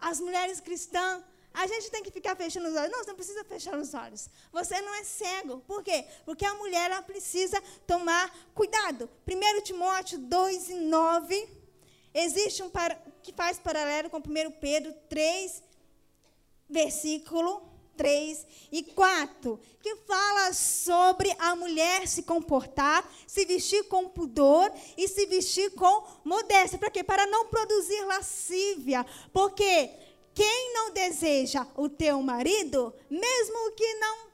As 0.00 0.20
mulheres 0.20 0.60
cristãs, 0.60 1.22
a 1.52 1.66
gente 1.66 1.90
tem 1.90 2.02
que 2.02 2.10
ficar 2.10 2.36
fechando 2.36 2.68
os 2.68 2.76
olhos. 2.76 2.92
Não, 2.92 3.02
você 3.02 3.10
não 3.10 3.16
precisa 3.16 3.44
fechar 3.44 3.78
os 3.78 3.94
olhos. 3.94 4.28
Você 4.52 4.80
não 4.82 4.94
é 4.94 5.04
cego. 5.04 5.60
Por 5.66 5.82
quê? 5.82 6.04
Porque 6.24 6.44
a 6.44 6.54
mulher 6.54 6.90
ela 6.90 7.00
precisa 7.00 7.62
tomar 7.86 8.30
cuidado. 8.54 9.08
1 9.26 9.62
Timóteo 9.62 10.18
2 10.18 10.68
e 10.68 10.74
9. 10.74 11.48
Existe 12.12 12.62
um 12.62 12.68
para, 12.68 12.94
que 13.22 13.32
faz 13.32 13.58
paralelo 13.58 14.10
com 14.10 14.18
1 14.18 14.50
Pedro 14.60 14.92
3, 15.08 15.62
versículo 16.68 17.75
3 17.96 18.46
e 18.70 18.82
4, 18.82 19.58
que 19.82 19.96
fala 20.06 20.52
sobre 20.52 21.34
a 21.38 21.56
mulher 21.56 22.06
se 22.06 22.22
comportar, 22.22 23.08
se 23.26 23.44
vestir 23.44 23.84
com 23.84 24.08
pudor 24.08 24.70
e 24.96 25.08
se 25.08 25.26
vestir 25.26 25.70
com 25.72 26.04
modéstia. 26.24 26.78
Para 26.78 26.90
quê? 26.90 27.02
Para 27.02 27.26
não 27.26 27.46
produzir 27.46 28.04
lascívia. 28.04 29.04
Porque 29.32 29.90
quem 30.34 30.74
não 30.74 30.90
deseja 30.92 31.66
o 31.76 31.88
teu 31.88 32.20
marido, 32.22 32.92
mesmo 33.10 33.72
que 33.72 33.94
não 33.94 34.26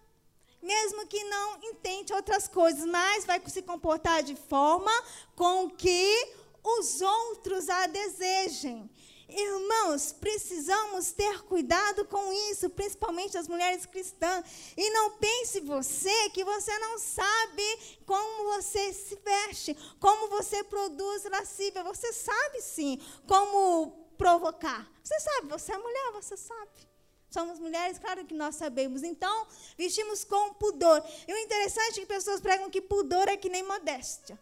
mesmo 0.63 1.05
que 1.09 1.25
não 1.25 1.59
intente 1.65 2.13
outras 2.13 2.47
coisas, 2.47 2.85
mas 2.87 3.25
vai 3.25 3.43
se 3.49 3.63
comportar 3.63 4.23
de 4.23 4.37
forma 4.37 4.93
com 5.35 5.69
que 5.69 6.35
os 6.63 7.01
outros 7.01 7.69
a 7.69 7.89
desejem. 7.89 8.89
Irmãos, 9.35 10.13
precisamos 10.13 11.13
ter 11.13 11.43
cuidado 11.45 12.05
com 12.05 12.33
isso, 12.51 12.69
principalmente 12.69 13.39
as 13.39 13.49
mulheres 13.49 13.87
cristãs. 13.87 14.45
E 14.77 14.91
não 14.91 15.13
pense 15.13 15.61
você 15.61 16.31
que 16.31 16.45
você 16.45 16.79
não 16.79 16.99
sabe 16.99 17.99
como 18.05 18.45
você 18.53 18.93
se 18.93 19.17
veste, 19.17 19.77
como 19.99 20.29
você 20.29 20.63
produz 20.65 21.25
lascívia. 21.25 21.83
Você 21.85 22.13
sabe 22.13 22.61
sim 22.61 23.01
como 23.27 24.13
provocar. 24.19 24.91
Você 25.03 25.19
sabe, 25.21 25.49
você 25.49 25.73
é 25.73 25.79
mulher, 25.79 26.13
você 26.13 26.37
sabe. 26.37 26.93
Somos 27.31 27.59
mulheres, 27.59 27.99
claro 27.99 28.27
que 28.27 28.35
nós 28.35 28.57
sabemos. 28.57 29.03
Então, 29.03 29.47
vestimos 29.79 30.25
com 30.25 30.53
pudor. 30.55 31.03
E 31.27 31.33
o 31.33 31.39
interessante 31.39 31.99
é 31.99 32.01
que 32.03 32.07
pessoas 32.07 32.41
pregam 32.41 32.69
que 32.69 32.83
pudor 32.83 33.29
é 33.29 33.37
que 33.39 33.49
nem 33.49 33.63
modéstia. 33.63 34.39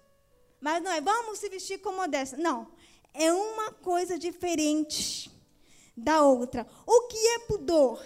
Mas 0.60 0.82
não 0.82 0.90
é, 0.90 1.00
vamos 1.00 1.38
se 1.38 1.48
vestir 1.48 1.78
com 1.78 1.92
modéstia. 1.92 2.36
Não 2.36 2.79
é 3.14 3.32
uma 3.32 3.72
coisa 3.72 4.18
diferente 4.18 5.30
da 5.96 6.22
outra. 6.22 6.66
O 6.86 7.08
que 7.08 7.16
é 7.16 7.38
pudor? 7.40 8.02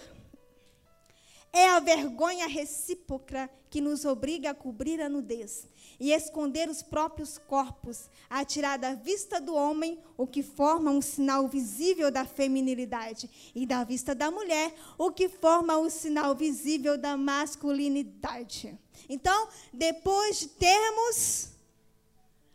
É 1.53 1.69
a 1.69 1.79
vergonha 1.79 2.47
recíproca 2.47 3.49
que 3.69 3.79
nos 3.79 4.03
obriga 4.03 4.49
a 4.49 4.53
cobrir 4.53 5.01
a 5.01 5.07
nudez 5.07 5.67
e 5.99 6.11
esconder 6.11 6.69
os 6.69 6.81
próprios 6.81 7.37
corpos, 7.37 8.09
a 8.29 8.43
tirar 8.43 8.77
da 8.77 8.93
vista 8.93 9.39
do 9.39 9.55
homem 9.55 9.97
o 10.17 10.27
que 10.27 10.43
forma 10.43 10.91
um 10.91 11.01
sinal 11.01 11.47
visível 11.47 12.11
da 12.11 12.25
feminilidade, 12.25 13.29
e 13.55 13.65
da 13.65 13.83
vista 13.83 14.13
da 14.13 14.29
mulher 14.29 14.73
o 14.97 15.11
que 15.11 15.29
forma 15.29 15.77
um 15.77 15.89
sinal 15.89 16.35
visível 16.35 16.97
da 16.97 17.15
masculinidade. 17.15 18.77
Então, 19.07 19.47
depois 19.73 20.39
de 20.39 20.47
termos 20.49 21.49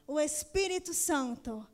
o 0.06 0.18
Espírito 0.18 0.92
Santo, 0.92 1.66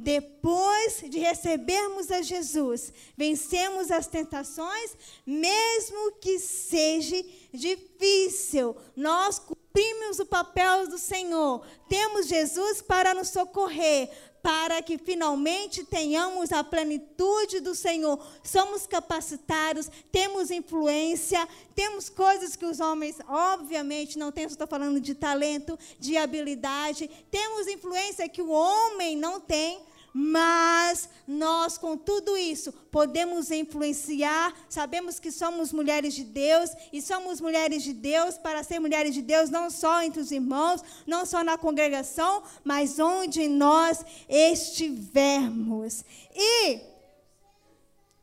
depois 0.00 1.04
de 1.10 1.18
recebermos 1.18 2.10
a 2.10 2.22
Jesus, 2.22 2.90
vencemos 3.14 3.90
as 3.90 4.06
tentações, 4.06 4.96
mesmo 5.26 6.12
que 6.12 6.38
seja 6.38 7.22
difícil. 7.52 8.74
Nós 8.96 9.38
cumprimos 9.38 10.18
o 10.18 10.24
papel 10.24 10.88
do 10.88 10.96
Senhor. 10.96 11.66
Temos 11.86 12.28
Jesus 12.28 12.80
para 12.80 13.12
nos 13.12 13.28
socorrer, 13.28 14.08
para 14.42 14.80
que 14.80 14.96
finalmente 14.96 15.84
tenhamos 15.84 16.50
a 16.50 16.64
plenitude 16.64 17.60
do 17.60 17.74
Senhor. 17.74 18.18
Somos 18.42 18.86
capacitados, 18.86 19.90
temos 20.10 20.50
influência, 20.50 21.46
temos 21.74 22.08
coisas 22.08 22.56
que 22.56 22.64
os 22.64 22.80
homens, 22.80 23.16
obviamente, 23.28 24.18
não 24.18 24.32
têm. 24.32 24.46
Estou 24.46 24.66
falando 24.66 24.98
de 24.98 25.14
talento, 25.14 25.78
de 25.98 26.16
habilidade. 26.16 27.10
Temos 27.30 27.66
influência 27.66 28.30
que 28.30 28.40
o 28.40 28.48
homem 28.48 29.14
não 29.14 29.38
tem 29.38 29.89
mas 30.12 31.08
nós, 31.26 31.78
com 31.78 31.96
tudo 31.96 32.36
isso, 32.36 32.72
podemos 32.90 33.50
influenciar. 33.50 34.54
Sabemos 34.68 35.20
que 35.20 35.30
somos 35.30 35.72
mulheres 35.72 36.14
de 36.14 36.24
Deus 36.24 36.70
e 36.92 37.00
somos 37.00 37.40
mulheres 37.40 37.82
de 37.82 37.92
Deus 37.92 38.36
para 38.36 38.62
ser 38.62 38.80
mulheres 38.80 39.14
de 39.14 39.22
Deus 39.22 39.50
não 39.50 39.70
só 39.70 40.02
entre 40.02 40.20
os 40.20 40.32
irmãos, 40.32 40.82
não 41.06 41.24
só 41.24 41.44
na 41.44 41.56
congregação, 41.56 42.42
mas 42.64 42.98
onde 42.98 43.48
nós 43.48 44.04
estivermos. 44.28 46.04
E, 46.34 46.80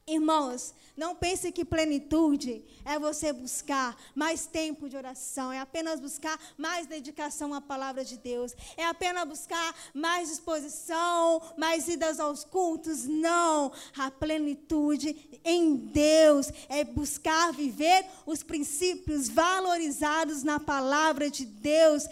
irmãos, 0.07 0.73
não 0.97 1.15
pense 1.15 1.51
que 1.51 1.63
plenitude 1.63 2.63
é 2.83 2.97
você 2.97 3.31
buscar 3.31 3.95
mais 4.15 4.47
tempo 4.47 4.89
de 4.89 4.97
oração, 4.97 5.51
é 5.51 5.59
apenas 5.59 5.99
buscar 5.99 6.39
mais 6.57 6.87
dedicação 6.87 7.53
à 7.53 7.61
palavra 7.61 8.03
de 8.03 8.17
Deus, 8.17 8.55
é 8.75 8.83
apenas 8.83 9.27
buscar 9.27 9.75
mais 9.93 10.29
disposição, 10.29 11.41
mais 11.55 11.87
idas 11.87 12.19
aos 12.19 12.43
cultos. 12.43 13.05
Não, 13.05 13.71
a 13.95 14.09
plenitude 14.09 15.39
em 15.45 15.75
Deus 15.75 16.51
é 16.67 16.83
buscar 16.83 17.53
viver 17.53 18.03
os 18.25 18.41
princípios 18.41 19.29
valorizados 19.29 20.41
na 20.41 20.59
palavra 20.59 21.29
de 21.29 21.45
Deus, 21.45 22.07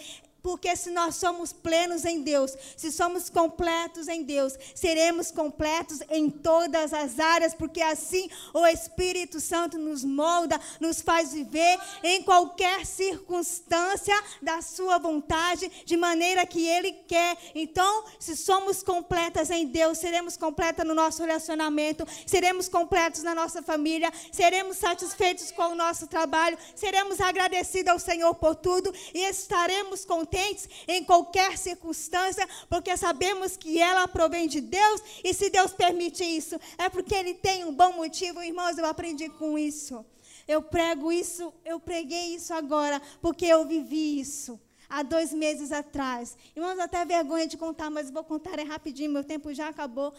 Porque 0.46 0.76
se 0.76 0.92
nós 0.92 1.16
somos 1.16 1.52
plenos 1.52 2.06
em 2.06 2.22
Deus, 2.22 2.56
se 2.78 2.92
somos 2.92 3.32
completos 3.32 4.08
em 4.08 4.22
Deus, 4.22 4.54
seremos 4.76 5.32
completos 5.32 6.02
em 6.08 6.30
todas 6.30 6.94
as 6.94 7.20
áreas, 7.20 7.56
porque 7.56 7.82
assim 7.82 8.30
o 8.54 8.64
Espírito 8.68 9.40
Santo 9.40 9.80
nos 9.80 10.04
molda, 10.04 10.62
nos 10.80 11.02
faz 11.02 11.34
viver 11.34 11.80
em 12.04 12.22
qualquer 12.22 12.86
circunstância 12.86 14.14
da 14.40 14.62
sua 14.62 15.00
vontade, 15.00 15.68
de 15.84 15.98
maneira 15.98 16.46
que 16.46 16.64
ele 16.64 16.92
quer. 16.92 17.36
Então, 17.56 18.04
se 18.20 18.38
somos 18.38 18.84
completas 18.84 19.50
em 19.50 19.66
Deus, 19.66 19.98
seremos 19.98 20.38
completas 20.38 20.86
no 20.86 20.94
nosso 20.94 21.24
relacionamento, 21.24 22.08
seremos 22.28 22.70
completos 22.70 23.24
na 23.24 23.34
nossa 23.34 23.64
família, 23.64 24.14
seremos 24.32 24.78
satisfeitos 24.78 25.52
com 25.52 25.70
o 25.70 25.76
nosso 25.76 26.06
trabalho, 26.06 26.56
seremos 26.76 27.20
agradecidos 27.20 27.92
ao 27.92 27.98
Senhor 27.98 28.36
por 28.36 28.54
tudo 28.54 28.94
e 29.12 29.26
estaremos 29.26 30.06
contentes 30.06 30.35
contentes 30.36 30.68
em 30.88 31.04
qualquer 31.04 31.58
circunstância, 31.58 32.48
porque 32.70 32.96
sabemos 32.98 33.56
que 33.56 33.80
ela 33.80 34.08
provém 34.08 34.48
de 34.48 34.60
Deus, 34.60 35.02
e 35.24 35.34
se 35.34 35.50
Deus 35.50 35.72
permite 35.72 36.24
isso, 36.24 36.60
é 36.78 36.90
porque 36.90 37.16
Ele 37.16 37.34
tem 37.34 37.64
um 37.64 37.74
bom 37.74 37.94
motivo. 37.94 38.44
Irmãos, 38.44 38.78
eu 38.78 38.86
aprendi 38.86 39.30
com 39.30 39.58
isso. 39.58 40.06
Eu 40.48 40.62
prego 40.62 41.12
isso, 41.12 41.54
eu 41.64 41.80
preguei 41.80 42.36
isso 42.36 42.54
agora, 42.54 43.02
porque 43.22 43.46
eu 43.46 43.66
vivi 43.66 44.20
isso 44.20 44.60
há 44.88 45.02
dois 45.02 45.34
meses 45.34 45.72
atrás. 45.72 46.38
Irmãos, 46.56 46.78
até 46.78 47.04
vergonha 47.04 47.48
de 47.48 47.58
contar, 47.58 47.90
mas 47.90 48.12
vou 48.12 48.24
contar 48.24 48.60
é 48.60 48.64
rapidinho, 48.64 49.12
meu 49.12 49.24
tempo 49.24 49.52
já 49.54 49.70
acabou. 49.70 50.14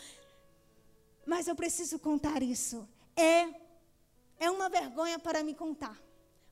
Mas 1.24 1.46
eu 1.46 1.54
preciso 1.54 1.98
contar 2.00 2.42
isso. 2.42 2.88
É, 3.14 3.48
é 4.40 4.50
uma 4.50 4.68
vergonha 4.68 5.18
para 5.18 5.44
me 5.44 5.54
contar, 5.54 5.96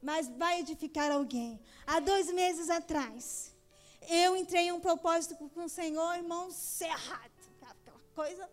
mas 0.01 0.29
vai 0.29 0.61
edificar 0.61 1.11
alguém. 1.11 1.61
Há 1.85 1.99
dois 1.99 2.33
meses 2.33 2.71
atrás, 2.71 3.54
eu 4.09 4.37
entrei 4.37 4.65
em 4.69 4.73
um 4.73 4.81
propósito 4.81 5.35
com 5.37 5.65
o 5.65 5.69
Senhor, 5.69 6.15
irmão, 6.15 6.51
cerrado. 6.51 7.31
Aquela 7.63 8.01
coisa. 8.15 8.51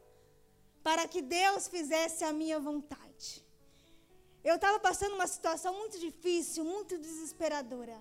Para 0.83 1.07
que 1.07 1.21
Deus 1.21 1.67
fizesse 1.67 2.23
a 2.23 2.33
minha 2.33 2.59
vontade. 2.59 3.45
Eu 4.43 4.55
estava 4.55 4.79
passando 4.79 5.13
uma 5.13 5.27
situação 5.27 5.73
muito 5.77 5.99
difícil, 5.99 6.63
muito 6.63 6.97
desesperadora. 6.97 7.97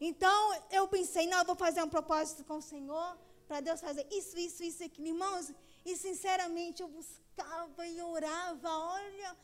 Então, 0.00 0.54
eu 0.70 0.88
pensei, 0.88 1.26
não, 1.26 1.38
eu 1.38 1.44
vou 1.44 1.54
fazer 1.54 1.82
um 1.82 1.88
propósito 1.88 2.42
com 2.44 2.56
o 2.56 2.62
Senhor, 2.62 3.16
para 3.46 3.60
Deus 3.60 3.80
fazer 3.80 4.06
isso, 4.10 4.36
isso, 4.36 4.62
isso, 4.64 4.82
aquilo. 4.82 5.08
Irmãos, 5.08 5.52
e 5.86 5.96
sinceramente 5.96 6.82
eu 6.82 6.88
buscava 6.88 7.86
e 7.86 8.02
orava, 8.02 8.70
olha, 8.70 9.36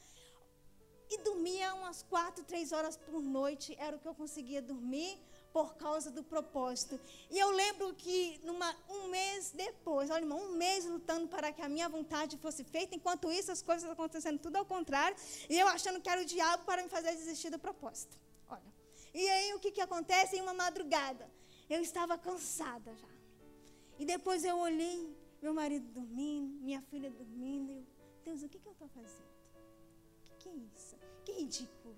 e 1.08 1.18
dormia 1.18 1.74
umas 1.74 2.02
quatro, 2.02 2.42
três 2.44 2.72
horas 2.72 2.96
por 2.96 3.22
noite, 3.22 3.76
era 3.78 3.96
o 3.96 4.00
que 4.00 4.08
eu 4.08 4.14
conseguia 4.14 4.60
dormir 4.60 5.18
por 5.52 5.74
causa 5.74 6.10
do 6.10 6.22
propósito. 6.22 6.98
E 7.30 7.38
eu 7.38 7.50
lembro 7.50 7.92
que 7.94 8.40
numa, 8.44 8.74
um 8.88 9.08
mês 9.08 9.50
depois, 9.50 10.10
olha, 10.10 10.22
irmão, 10.22 10.38
um 10.38 10.52
mês 10.52 10.84
lutando 10.84 11.28
para 11.28 11.52
que 11.52 11.62
a 11.62 11.68
minha 11.68 11.88
vontade 11.88 12.36
fosse 12.38 12.62
feita, 12.64 12.94
enquanto 12.94 13.30
isso 13.30 13.50
as 13.50 13.62
coisas 13.62 13.90
acontecendo 13.90 14.38
tudo 14.38 14.56
ao 14.56 14.64
contrário, 14.64 15.16
e 15.48 15.58
eu 15.58 15.66
achando 15.68 16.00
que 16.00 16.08
era 16.08 16.20
o 16.20 16.24
diabo 16.24 16.64
para 16.64 16.82
me 16.82 16.88
fazer 16.88 17.14
desistir 17.16 17.50
do 17.50 17.58
propósito. 17.58 18.16
Olha. 18.48 18.72
E 19.12 19.28
aí 19.28 19.54
o 19.54 19.60
que, 19.60 19.70
que 19.70 19.80
acontece? 19.80 20.36
Em 20.36 20.40
uma 20.40 20.54
madrugada, 20.54 21.28
eu 21.68 21.80
estava 21.80 22.16
cansada 22.16 22.94
já. 22.94 23.08
E 23.98 24.04
depois 24.04 24.44
eu 24.44 24.56
olhei, 24.58 25.14
meu 25.42 25.52
marido 25.52 25.86
dormindo, 25.88 26.62
minha 26.62 26.80
filha 26.82 27.10
dormindo, 27.10 27.72
e 27.72 27.76
eu, 27.76 27.86
Deus, 28.24 28.42
o 28.42 28.48
que, 28.48 28.58
que 28.58 28.66
eu 28.66 28.72
estou 28.72 28.88
fazendo? 28.88 29.30
O 30.20 30.22
que, 30.24 30.34
que 30.38 30.48
é 30.48 30.54
isso? 30.74 30.96
Que 31.24 31.32
ridículo. 31.32 31.96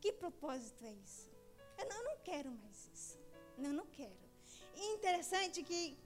Que 0.00 0.12
propósito 0.12 0.84
é 0.84 0.92
isso? 0.92 1.35
Eu 1.78 1.88
não, 1.88 2.04
não 2.04 2.16
quero 2.24 2.50
mais 2.50 2.88
isso. 2.92 3.18
Não, 3.58 3.72
não 3.72 3.86
quero. 3.86 4.26
E 4.74 4.94
interessante 4.94 5.62
que 5.62 5.96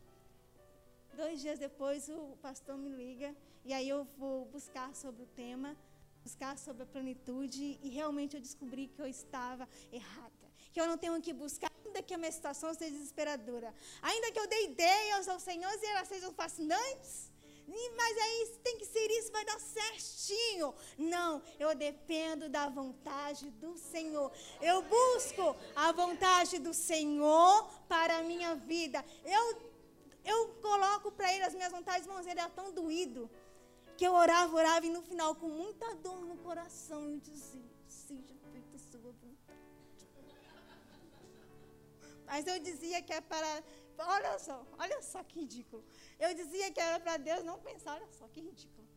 dois 1.15 1.41
dias 1.41 1.59
depois 1.59 2.09
o 2.09 2.37
pastor 2.41 2.77
me 2.79 2.89
liga 2.89 3.35
e 3.65 3.73
aí 3.73 3.89
eu 3.89 4.05
vou 4.17 4.45
buscar 4.47 4.95
sobre 4.95 5.23
o 5.23 5.27
tema, 5.27 5.77
buscar 6.23 6.57
sobre 6.57 6.83
a 6.83 6.87
plenitude 6.87 7.79
e 7.83 7.89
realmente 7.89 8.37
eu 8.37 8.41
descobri 8.41 8.87
que 8.89 9.01
eu 9.01 9.07
estava 9.07 9.69
errada. 9.93 10.31
Que 10.73 10.81
eu 10.81 10.87
não 10.87 10.97
tenho 10.97 11.21
que 11.21 11.33
buscar, 11.33 11.71
ainda 11.85 12.03
que 12.03 12.15
a 12.15 12.19
minha 12.19 12.31
situação 12.31 12.73
seja 12.73 12.93
desesperadora. 12.93 13.75
Ainda 14.01 14.31
que 14.31 14.39
eu 14.39 14.47
dê 14.47 14.65
ideias 14.67 15.29
ao 15.29 15.41
Senhor 15.41 15.71
e 15.73 15.87
elas 15.87 16.09
sejam 16.09 16.33
fascinantes 16.33 17.30
mas 17.97 18.19
aí 18.19 18.59
tem 18.63 18.79
que 18.79 18.85
ser 18.85 19.11
isso, 19.13 19.31
vai 19.31 19.45
dar 19.45 19.61
certinho. 19.61 20.75
Não, 20.99 21.43
eu 21.59 21.75
dependo 21.75 22.49
da 22.49 22.69
vontade 22.69 23.51
do 23.51 23.77
Senhor. 23.77 24.33
Eu 24.61 24.83
busco 24.83 25.57
a 25.75 25.93
vontade 25.93 26.59
do 26.59 26.75
Senhor 26.75 27.69
para 27.89 28.19
a 28.19 28.23
minha 28.23 28.55
vida. 28.55 29.05
Eu, 29.25 29.63
eu 30.25 30.49
coloco 30.61 31.13
para 31.13 31.33
ele 31.33 31.45
as 31.45 31.55
minhas 31.55 31.73
vontades, 31.73 32.07
irmãos, 32.07 32.27
ele 32.27 32.41
é 32.41 32.49
tão 32.49 32.73
doído 32.73 33.31
que 33.97 34.07
eu 34.07 34.15
orava, 34.15 34.57
orava 34.57 34.87
e 34.87 34.91
no 34.91 35.03
final, 35.03 35.35
com 35.35 35.49
muita 35.49 35.95
dor 35.97 36.25
no 36.25 36.37
coração, 36.39 37.03
eu 37.11 37.19
dizia: 37.19 37.71
Seja 37.87 38.35
feita 38.51 38.77
a 38.77 38.79
sua 38.79 39.01
vontade. 39.01 39.31
Mas 42.27 42.47
eu 42.47 42.59
dizia 42.61 43.03
que 43.03 43.13
é 43.13 43.21
para 43.21 43.63
Olha 44.07 44.39
só, 44.39 44.67
olha 44.79 45.03
só 45.03 45.23
que 45.23 45.41
ridículo. 45.41 45.85
Eu 46.19 46.35
dizia 46.35 46.71
que 46.71 46.81
era 46.81 46.99
para 46.99 47.17
Deus 47.17 47.45
não 47.45 47.59
pensar, 47.59 47.95
olha 47.95 48.11
só 48.19 48.27
que 48.29 48.41
ridículo. 48.41 48.89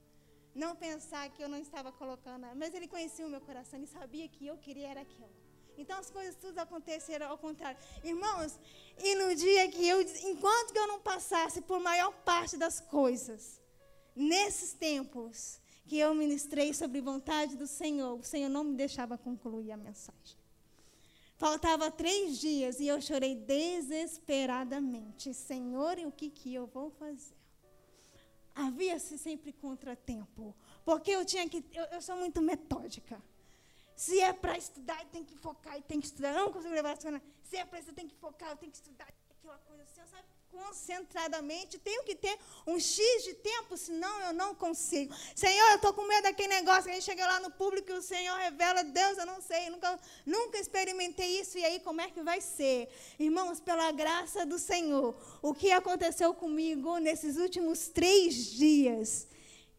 Não 0.53 0.75
pensar 0.75 1.29
que 1.29 1.43
eu 1.43 1.49
não 1.49 1.57
estava 1.57 1.91
colocando, 1.91 2.45
mas 2.55 2.73
ele 2.73 2.87
conhecia 2.87 3.25
o 3.25 3.29
meu 3.29 3.41
coração 3.41 3.81
e 3.81 3.87
sabia 3.87 4.27
que 4.27 4.45
eu 4.45 4.57
queria 4.57 4.89
era 4.89 5.01
aquilo. 5.01 5.33
Então 5.77 5.97
as 5.97 6.11
coisas 6.11 6.35
tudo 6.35 6.59
aconteceram 6.59 7.27
ao 7.27 7.37
contrário. 7.37 7.79
Irmãos, 8.03 8.59
e 8.99 9.15
no 9.15 9.33
dia 9.35 9.67
que 9.69 9.87
eu, 9.87 10.01
enquanto 10.01 10.71
que 10.71 10.77
eu 10.77 10.87
não 10.87 10.99
passasse 10.99 11.61
por 11.61 11.79
maior 11.79 12.11
parte 12.23 12.55
das 12.57 12.79
coisas, 12.79 13.59
nesses 14.15 14.73
tempos 14.73 15.59
que 15.85 15.97
eu 15.97 16.13
ministrei 16.13 16.73
sobre 16.73 17.01
vontade 17.01 17.57
do 17.57 17.65
Senhor, 17.67 18.19
o 18.19 18.23
Senhor 18.23 18.49
não 18.49 18.63
me 18.63 18.75
deixava 18.75 19.17
concluir 19.17 19.71
a 19.71 19.77
mensagem. 19.77 20.42
Faltava 21.43 21.91
três 21.91 22.39
dias 22.39 22.79
e 22.79 22.87
eu 22.87 23.01
chorei 23.01 23.35
desesperadamente. 23.35 25.33
Senhor, 25.33 25.97
o 26.05 26.11
que, 26.19 26.29
que 26.29 26.53
eu 26.53 26.65
vou 26.65 26.89
fazer? 26.89 27.35
Havia-se 28.55 29.17
sempre 29.17 29.51
contratempo. 29.51 30.55
Porque 30.85 31.11
eu 31.11 31.25
tinha 31.25 31.49
que. 31.49 31.65
Eu, 31.73 31.83
eu 31.95 32.01
sou 32.01 32.15
muito 32.15 32.41
metódica. 32.41 33.21
Se 33.93 34.21
é 34.21 34.31
para 34.31 34.57
estudar, 34.57 35.03
tem 35.07 35.25
que 35.25 35.35
focar 35.35 35.77
e 35.77 35.81
tem 35.81 35.99
que 35.99 36.05
estudar. 36.05 36.31
Eu 36.31 36.45
não 36.45 36.53
consigo 36.53 36.73
levar 36.73 36.93
a 36.93 37.21
Se 37.43 37.57
é 37.57 37.65
para 37.65 37.79
estudar, 37.79 37.95
tem 37.95 38.07
que 38.07 38.15
focar, 38.15 38.49
eu 38.51 38.55
tenho 38.55 38.71
que 38.71 38.77
estudar. 38.77 39.13
Aquela 39.29 39.57
coisa 39.57 39.83
assim, 39.83 39.99
sabe? 40.09 40.27
Concentradamente, 40.53 41.79
tenho 41.79 42.03
que 42.03 42.15
ter 42.15 42.37
um 42.67 42.79
X 42.79 43.23
de 43.23 43.33
tempo, 43.33 43.75
senão 43.75 44.21
eu 44.21 44.33
não 44.33 44.53
consigo. 44.53 45.13
Senhor, 45.35 45.69
eu 45.71 45.75
estou 45.77 45.93
com 45.93 46.07
medo 46.07 46.23
daquele 46.23 46.49
negócio 46.49 46.83
que 46.83 46.91
a 46.91 46.93
gente 46.93 47.03
chega 47.03 47.25
lá 47.25 47.39
no 47.39 47.49
público 47.49 47.91
e 47.91 47.93
o 47.93 48.01
Senhor 48.01 48.37
revela, 48.37 48.83
Deus, 48.83 49.17
eu 49.17 49.25
não 49.25 49.41
sei, 49.41 49.69
nunca, 49.71 49.99
nunca 50.25 50.59
experimentei 50.59 51.39
isso, 51.39 51.57
e 51.57 51.65
aí 51.65 51.79
como 51.79 52.01
é 52.01 52.09
que 52.09 52.21
vai 52.21 52.39
ser? 52.39 52.87
Irmãos, 53.19 53.59
pela 53.59 53.91
graça 53.91 54.45
do 54.45 54.59
Senhor, 54.59 55.15
o 55.41 55.53
que 55.53 55.71
aconteceu 55.71 56.33
comigo 56.33 56.97
nesses 56.97 57.37
últimos 57.37 57.87
três 57.87 58.51
dias, 58.51 59.27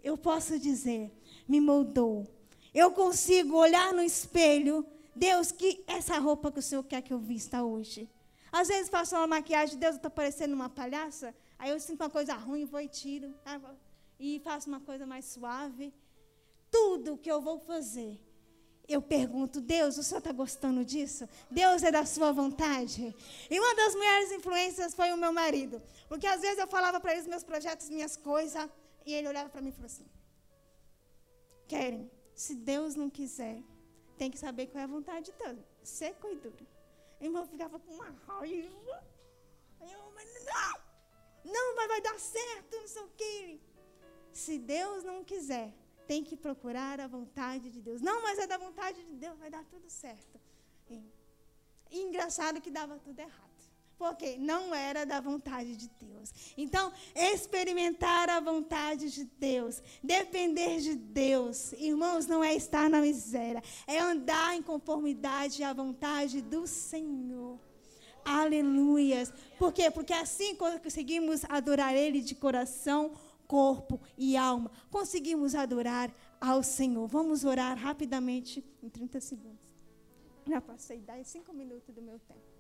eu 0.03 0.19
posso 0.19 0.59
dizer, 0.59 1.13
me 1.47 1.61
moldou. 1.61 2.27
Eu 2.75 2.91
consigo 2.91 3.57
olhar 3.57 3.93
no 3.93 4.03
espelho, 4.03 4.85
Deus, 5.15 5.53
que 5.53 5.85
essa 5.87 6.19
roupa 6.19 6.51
que 6.51 6.59
o 6.59 6.63
Senhor 6.63 6.83
quer 6.83 7.01
que 7.01 7.13
eu 7.13 7.19
vista 7.19 7.63
hoje. 7.63 8.09
Às 8.59 8.69
vezes 8.69 8.89
faço 8.89 9.17
uma 9.17 9.27
maquiagem, 9.27 9.77
Deus, 9.77 9.95
eu 9.95 9.97
estou 9.97 10.11
parecendo 10.13 10.55
uma 10.55 10.69
palhaça. 10.69 11.35
Aí 11.59 11.71
eu 11.71 11.81
sinto 11.81 12.01
uma 12.03 12.09
coisa 12.09 12.35
ruim, 12.35 12.65
vou 12.65 12.81
e 12.81 12.87
tiro. 12.87 13.35
Tá? 13.43 13.61
E 14.17 14.41
faço 14.45 14.69
uma 14.69 14.79
coisa 14.79 15.05
mais 15.05 15.25
suave. 15.25 15.93
Tudo 16.71 17.19
que 17.19 17.29
eu 17.29 17.41
vou 17.41 17.59
fazer, 17.59 18.17
eu 18.87 19.03
pergunto, 19.03 19.61
Deus, 19.61 19.99
o 19.99 20.05
Senhor 20.05 20.21
está 20.21 20.31
gostando 20.31 20.85
disso? 20.85 21.29
Deus 21.51 21.83
é 21.83 21.91
da 21.91 22.07
sua 22.07 22.31
vontade? 22.31 23.13
E 23.51 23.59
uma 23.59 23.75
das 23.75 23.97
maiores 23.97 24.31
influências 24.31 24.95
foi 24.95 25.11
o 25.13 25.17
meu 25.17 25.33
marido. 25.33 25.83
Porque 26.09 26.29
às 26.29 26.41
vezes 26.41 26.59
eu 26.59 26.69
falava 26.69 27.01
para 27.01 27.11
ele 27.11 27.23
os 27.23 27.27
meus 27.27 27.43
projetos, 27.43 27.91
minhas 27.91 28.17
coisas, 28.17 28.71
e 29.05 29.13
ele 29.15 29.27
olhava 29.27 29.49
para 29.49 29.61
mim 29.61 29.71
e 29.71 29.73
falou 29.73 29.87
assim: 29.87 30.07
Querem, 31.67 32.09
se 32.37 32.55
Deus 32.55 32.95
não 32.95 33.11
quiser, 33.11 33.61
tem 34.17 34.31
que 34.31 34.39
saber 34.39 34.69
qual 34.69 34.81
é 34.81 34.85
a 34.85 34.87
vontade 34.87 35.33
de 35.33 35.33
Deus. 35.45 35.59
Seco 35.83 36.29
e 36.29 36.37
duro 36.37 36.74
irmão 37.27 37.47
ficava 37.47 37.79
com 37.79 37.93
uma 37.93 38.11
raiva. 38.27 39.05
Aí 39.81 39.93
eu, 39.93 40.13
mas 40.15 40.29
não, 40.45 41.53
não, 41.53 41.75
vai, 41.77 41.89
vai 41.89 42.01
dar 42.01 42.19
certo, 42.19 42.77
não 42.77 42.89
sei 42.89 43.03
o 43.03 43.11
quê. 43.17 43.61
Se 44.33 44.59
Deus 44.59 45.05
não 45.05 45.23
quiser, 45.25 45.73
tem 46.07 46.25
que 46.25 46.37
procurar 46.37 47.01
a 47.01 47.07
vontade 47.07 47.71
de 47.71 47.81
Deus. 47.81 48.01
Não, 48.01 48.23
mas 48.23 48.39
é 48.39 48.47
da 48.47 48.59
vontade 48.59 49.03
de 49.05 49.15
Deus, 49.15 49.39
vai 49.39 49.51
dar 49.51 49.65
tudo 49.65 49.89
certo. 49.89 50.41
E, 50.91 51.03
e 51.91 52.01
engraçado 52.01 52.61
que 52.61 52.71
dava 52.71 52.99
tudo 52.99 53.19
errado 53.21 53.44
porque 54.05 54.37
não 54.37 54.75
era 54.75 55.07
da 55.07 55.19
vontade 55.19 55.77
de 55.77 55.89
Deus. 55.99 56.31
Então, 56.59 56.93
experimentar 57.15 58.29
a 58.29 58.39
vontade 58.39 59.11
de 59.11 59.25
Deus, 59.25 59.83
depender 60.03 60.81
de 60.81 60.95
Deus, 60.95 61.73
irmãos, 61.73 62.27
não 62.27 62.45
é 62.45 62.55
estar 62.55 62.91
na 62.91 63.01
miséria, 63.01 63.63
é 63.87 63.99
andar 63.99 64.55
em 64.55 64.63
conformidade 64.63 65.65
à 65.65 65.73
vontade 65.73 66.43
do 66.43 66.67
Senhor. 66.67 67.59
Aleluias. 68.23 69.33
Por 69.59 69.73
quê? 69.73 69.91
Porque 69.91 70.13
assim 70.13 70.55
conseguimos 70.55 71.43
adorar 71.49 71.95
Ele 71.95 72.21
de 72.21 72.35
coração, 72.35 73.13
corpo 73.47 74.01
e 74.19 74.37
alma. 74.37 74.71
Conseguimos 74.91 75.55
adorar 75.55 76.15
ao 76.41 76.63
Senhor. 76.63 77.07
Vamos 77.07 77.45
orar 77.45 77.77
rapidamente 77.77 78.63
em 78.83 78.89
30 78.89 79.21
segundos. 79.21 79.75
Já 80.47 80.61
passei 80.61 81.01
10, 81.01 81.27
5 81.27 81.53
minutos 81.55 81.95
do 81.95 82.03
meu 82.03 82.19
tempo. 82.19 82.54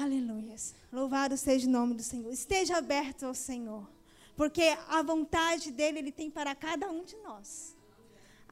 Aleluias. 0.00 0.76
Louvado 0.92 1.36
seja 1.36 1.66
o 1.66 1.70
nome 1.72 1.94
do 1.94 2.04
Senhor. 2.04 2.32
Esteja 2.32 2.76
aberto 2.76 3.26
ao 3.26 3.34
Senhor. 3.34 3.84
Porque 4.36 4.62
a 4.88 5.02
vontade 5.02 5.72
dele 5.72 5.98
ele 5.98 6.12
tem 6.12 6.30
para 6.30 6.54
cada 6.54 6.88
um 6.88 7.02
de 7.02 7.16
nós. 7.16 7.74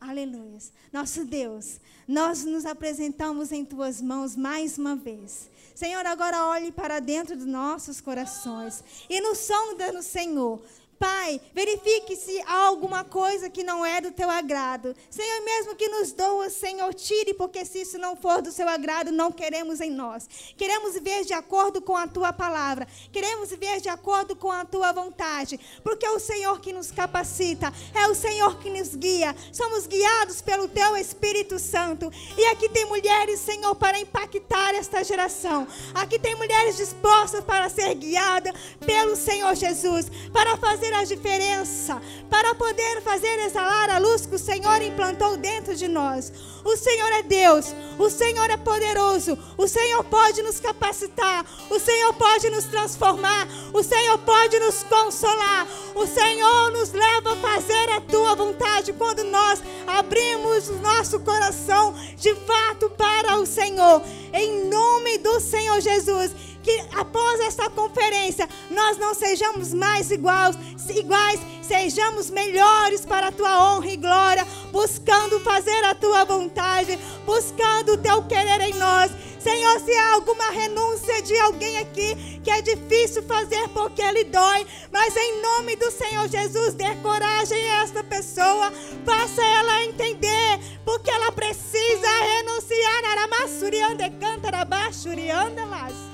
Aleluia. 0.01 0.59
Nosso 0.92 1.24
Deus, 1.24 1.78
nós 2.09 2.44
nos 2.44 2.66
apresentamos 2.66 3.53
em 3.53 3.64
tuas 3.64 4.03
mãos 4.03 4.34
mais 4.34 4.76
uma 4.76 4.97
vez. 4.97 5.49
Senhor, 5.72 6.05
agora 6.05 6.47
olhe 6.47 6.72
para 6.72 6.99
dentro 6.99 7.36
dos 7.36 7.47
nossos 7.47 8.01
corações 8.01 8.82
e 9.09 9.20
nos 9.20 9.38
sonda 9.38 9.92
no 9.92 10.03
Senhor. 10.03 10.61
Pai, 10.99 11.38
verifique 11.55 12.16
se 12.16 12.40
há 12.47 12.66
alguma 12.66 13.05
coisa 13.05 13.51
que 13.51 13.62
não 13.62 13.84
é 13.84 14.01
do 14.01 14.11
teu 14.11 14.30
agrado. 14.30 14.97
Senhor, 15.11 15.44
mesmo 15.44 15.74
que 15.74 15.88
nos 15.88 16.12
doa, 16.12 16.49
Senhor, 16.49 16.94
tire, 16.94 17.34
porque 17.34 17.66
se 17.66 17.82
isso 17.82 17.99
não 17.99 18.16
for 18.16 18.40
do 18.40 18.51
seu 18.51 18.66
agrado, 18.66 19.12
não 19.12 19.30
queremos 19.30 19.82
em 19.82 19.90
nós. 19.90 20.26
Queremos 20.57 20.94
viver 20.94 21.24
de 21.24 21.34
acordo 21.34 21.82
com 21.82 21.94
a 21.94 22.07
tua 22.07 22.32
palavra. 22.32 22.88
Queremos 23.12 23.51
viver 23.51 23.80
de 23.80 23.90
acordo 23.90 24.34
com 24.34 24.51
a 24.51 24.64
tua 24.64 24.90
vontade. 24.92 25.61
Porque 25.82 26.07
é 26.07 26.11
o 26.11 26.18
Senhor 26.18 26.61
que 26.61 26.72
nos 26.72 26.90
capacita, 26.90 27.70
é 27.94 28.07
o 28.09 28.14
Senhor 28.14 28.59
que 28.59 28.70
nos 28.70 28.94
guia. 28.94 29.36
Somos 29.53 29.86
guiados 29.86 30.40
pelo 30.40 30.66
teu 30.66 30.97
Espírito 30.97 31.59
Santo. 31.59 32.11
E 32.38 32.44
aqui 32.47 32.70
tem 32.70 32.86
mulheres, 32.86 33.40
Senhor, 33.40 33.74
para 33.74 33.99
impactar 34.01 34.74
esta 34.74 35.05
geração. 35.05 35.68
Aqui 35.94 36.18
tem 36.18 36.34
mulheres 36.36 36.76
dispostas 36.76 37.44
para 37.44 37.68
ser 37.68 37.94
guiadas 37.94 38.55
pelo 38.84 39.14
Senhor 39.14 39.55
Jesus, 39.55 40.11
para 40.32 40.57
fazer 40.57 40.86
fazer 40.87 40.95
a 40.95 41.05
diferença, 41.05 42.03
para 42.30 42.55
poder 42.55 43.01
fazer 43.03 43.39
exalar 43.45 43.91
a 43.91 43.99
luz 43.99 44.26
que 44.26 44.34
o 44.34 44.39
Senhor 44.39 44.80
implantou 44.82 45.37
dentro 45.37 45.74
de 45.74 45.89
nós. 45.89 46.32
O 46.64 46.76
Senhor 46.76 47.12
é 47.12 47.22
Deus, 47.22 47.74
o 47.99 48.09
Senhor 48.11 48.51
é 48.51 48.57
poderoso, 48.57 49.39
o 49.57 49.66
Senhor 49.66 50.05
pode 50.05 50.43
nos 50.43 50.61
capacitar, 50.61 51.45
o 51.70 51.78
Senhor 51.78 52.12
pode 52.14 52.51
nos 52.51 52.64
transformar, 52.64 53.49
o 53.72 53.82
Senhor 53.82 54.18
pode 54.18 54.59
nos 54.59 54.82
consolar, 54.84 55.66
o 55.95 56.07
Senhor 56.07 56.70
nos 56.72 56.93
leva 56.93 57.32
a 57.32 57.37
fazer 57.37 57.91
a 57.91 58.01
tua 58.01 58.34
vontade 58.34 58.93
quando 58.93 59.24
nós 59.24 59.62
abrimos 59.87 60.68
o 60.68 60.76
nosso 60.76 61.20
coração 61.20 61.95
de 62.16 62.34
fato 62.34 62.91
para 62.91 63.39
o 63.39 63.47
Senhor. 63.47 64.03
Em 64.32 64.68
nome 64.68 65.18
do 65.18 65.41
Senhor 65.41 65.80
Jesus 65.80 66.32
que 66.66 66.82
após 66.96 67.38
esta 67.42 67.70
conferência 67.70 68.48
nós 68.72 68.98
não 68.98 69.14
sejamos 69.14 69.72
mais 69.72 70.10
iguais, 70.10 70.56
iguais, 70.90 71.38
sejamos 71.62 72.28
melhores 72.28 73.06
para 73.06 73.28
a 73.28 73.32
tua 73.32 73.70
honra 73.70 73.86
e 73.86 73.96
glória, 73.96 74.44
buscando 74.72 75.38
fazer 75.40 75.84
a 75.84 75.94
tua 75.94 76.24
vontade, 76.24 76.98
buscando 77.24 77.92
o 77.92 77.98
teu 77.98 78.20
querer 78.24 78.60
em 78.62 78.74
nós. 78.74 79.12
Senhor, 79.38 79.78
se 79.78 79.92
há 79.96 80.14
alguma 80.14 80.50
renúncia 80.50 81.22
de 81.22 81.38
alguém 81.38 81.78
aqui 81.78 82.40
que 82.42 82.50
é 82.50 82.60
difícil 82.60 83.22
fazer 83.22 83.68
porque 83.68 84.02
ele 84.02 84.24
dói, 84.24 84.66
mas 84.90 85.16
em 85.16 85.40
nome 85.40 85.76
do 85.76 85.88
Senhor 85.92 86.28
Jesus, 86.28 86.74
dê 86.74 86.96
coragem 86.96 87.62
a 87.70 87.82
esta 87.84 88.02
pessoa, 88.02 88.72
faça 89.04 89.40
ela 89.40 89.84
entender, 89.84 90.58
porque 90.84 91.12
ela 91.12 91.30
precisa 91.30 92.08
renunciar. 92.08 93.04
Aramassuriande, 93.04 94.10
cantarabachuriande, 94.18 95.64
las. 95.64 96.05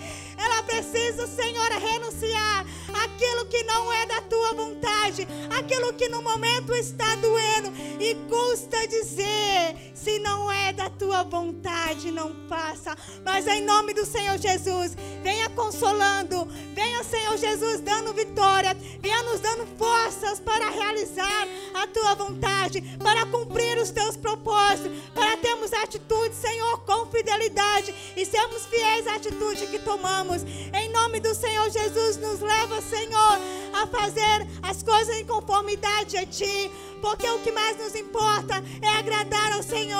Ela 0.62 0.80
precisa, 0.80 1.26
Senhor, 1.26 1.68
renunciar 1.72 2.64
aquilo 3.04 3.46
que 3.46 3.64
não 3.64 3.92
é 3.92 4.06
da 4.06 4.20
tua 4.22 4.54
vontade, 4.54 5.26
aquilo 5.50 5.92
que 5.94 6.08
no 6.08 6.22
momento 6.22 6.72
está 6.74 7.16
doendo. 7.16 7.72
E 8.00 8.14
custa 8.28 8.86
dizer, 8.86 9.91
se 10.02 10.18
não 10.18 10.50
é 10.50 10.72
da 10.72 10.90
tua 10.90 11.22
vontade, 11.22 12.10
não 12.10 12.34
faça. 12.48 12.96
Mas 13.24 13.46
em 13.46 13.62
nome 13.62 13.94
do 13.94 14.04
Senhor 14.04 14.36
Jesus, 14.36 14.96
venha 15.22 15.48
consolando, 15.50 16.44
venha, 16.74 17.04
Senhor 17.04 17.36
Jesus, 17.36 17.80
dando 17.80 18.12
vitória, 18.12 18.76
venha 19.00 19.22
nos 19.22 19.40
dando 19.40 19.66
forças 19.78 20.40
para 20.40 20.70
realizar 20.70 21.46
a 21.74 21.86
tua 21.86 22.14
vontade, 22.14 22.80
para 23.02 23.26
cumprir 23.26 23.78
os 23.78 23.90
teus 23.90 24.16
propósitos, 24.16 24.90
para 25.14 25.36
termos 25.36 25.72
atitude, 25.72 26.34
Senhor, 26.34 26.80
com 26.80 27.06
fidelidade 27.06 27.94
e 28.16 28.24
sermos 28.24 28.66
fiéis 28.66 29.06
à 29.06 29.16
atitude 29.16 29.66
que 29.66 29.78
tomamos. 29.78 30.42
Em 30.42 30.88
nome 30.90 31.20
do 31.20 31.34
Senhor 31.34 31.70
Jesus, 31.70 32.16
nos 32.16 32.40
leva, 32.40 32.80
Senhor, 32.82 33.38
a 33.72 33.86
fazer 33.86 34.48
as 34.62 34.82
coisas 34.82 35.16
em 35.16 35.24
conformidade 35.24 36.16
a 36.16 36.26
Ti. 36.26 36.70
Porque 37.00 37.28
o 37.28 37.40
que 37.40 37.50
mais 37.50 37.76
nos 37.78 37.96
importa 37.96 38.62
é 38.80 38.88
agradar 38.88 39.52
ao 39.52 39.62
Senhor. 39.62 39.91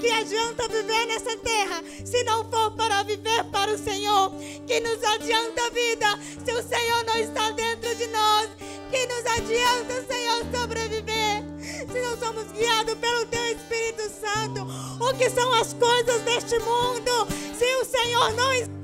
Que 0.00 0.10
adianta 0.10 0.68
viver 0.68 1.06
nessa 1.06 1.36
terra 1.38 1.82
se 2.04 2.22
não 2.24 2.48
for 2.50 2.70
para 2.72 3.02
viver 3.02 3.44
para 3.52 3.72
o 3.72 3.78
Senhor? 3.78 4.30
Que 4.66 4.80
nos 4.80 5.02
adianta 5.02 5.66
a 5.66 5.70
vida 5.70 6.18
se 6.44 6.52
o 6.52 6.62
Senhor 6.62 7.04
não 7.04 7.16
está 7.16 7.50
dentro 7.50 7.94
de 7.94 8.06
nós? 8.08 8.48
Que 8.90 9.06
nos 9.06 9.26
adianta, 9.26 10.04
Senhor, 10.06 10.44
sobreviver 10.52 11.42
se 11.90 12.00
não 12.00 12.18
somos 12.18 12.52
guiados 12.52 12.94
pelo 12.94 13.26
Teu 13.26 13.44
Espírito 13.46 14.02
Santo? 14.10 14.66
O 15.00 15.16
que 15.16 15.30
são 15.30 15.52
as 15.54 15.72
coisas 15.72 16.20
deste 16.22 16.58
mundo 16.60 17.26
se 17.58 17.64
o 17.76 17.84
Senhor 17.84 18.32
não 18.34 18.52
está 18.52 18.81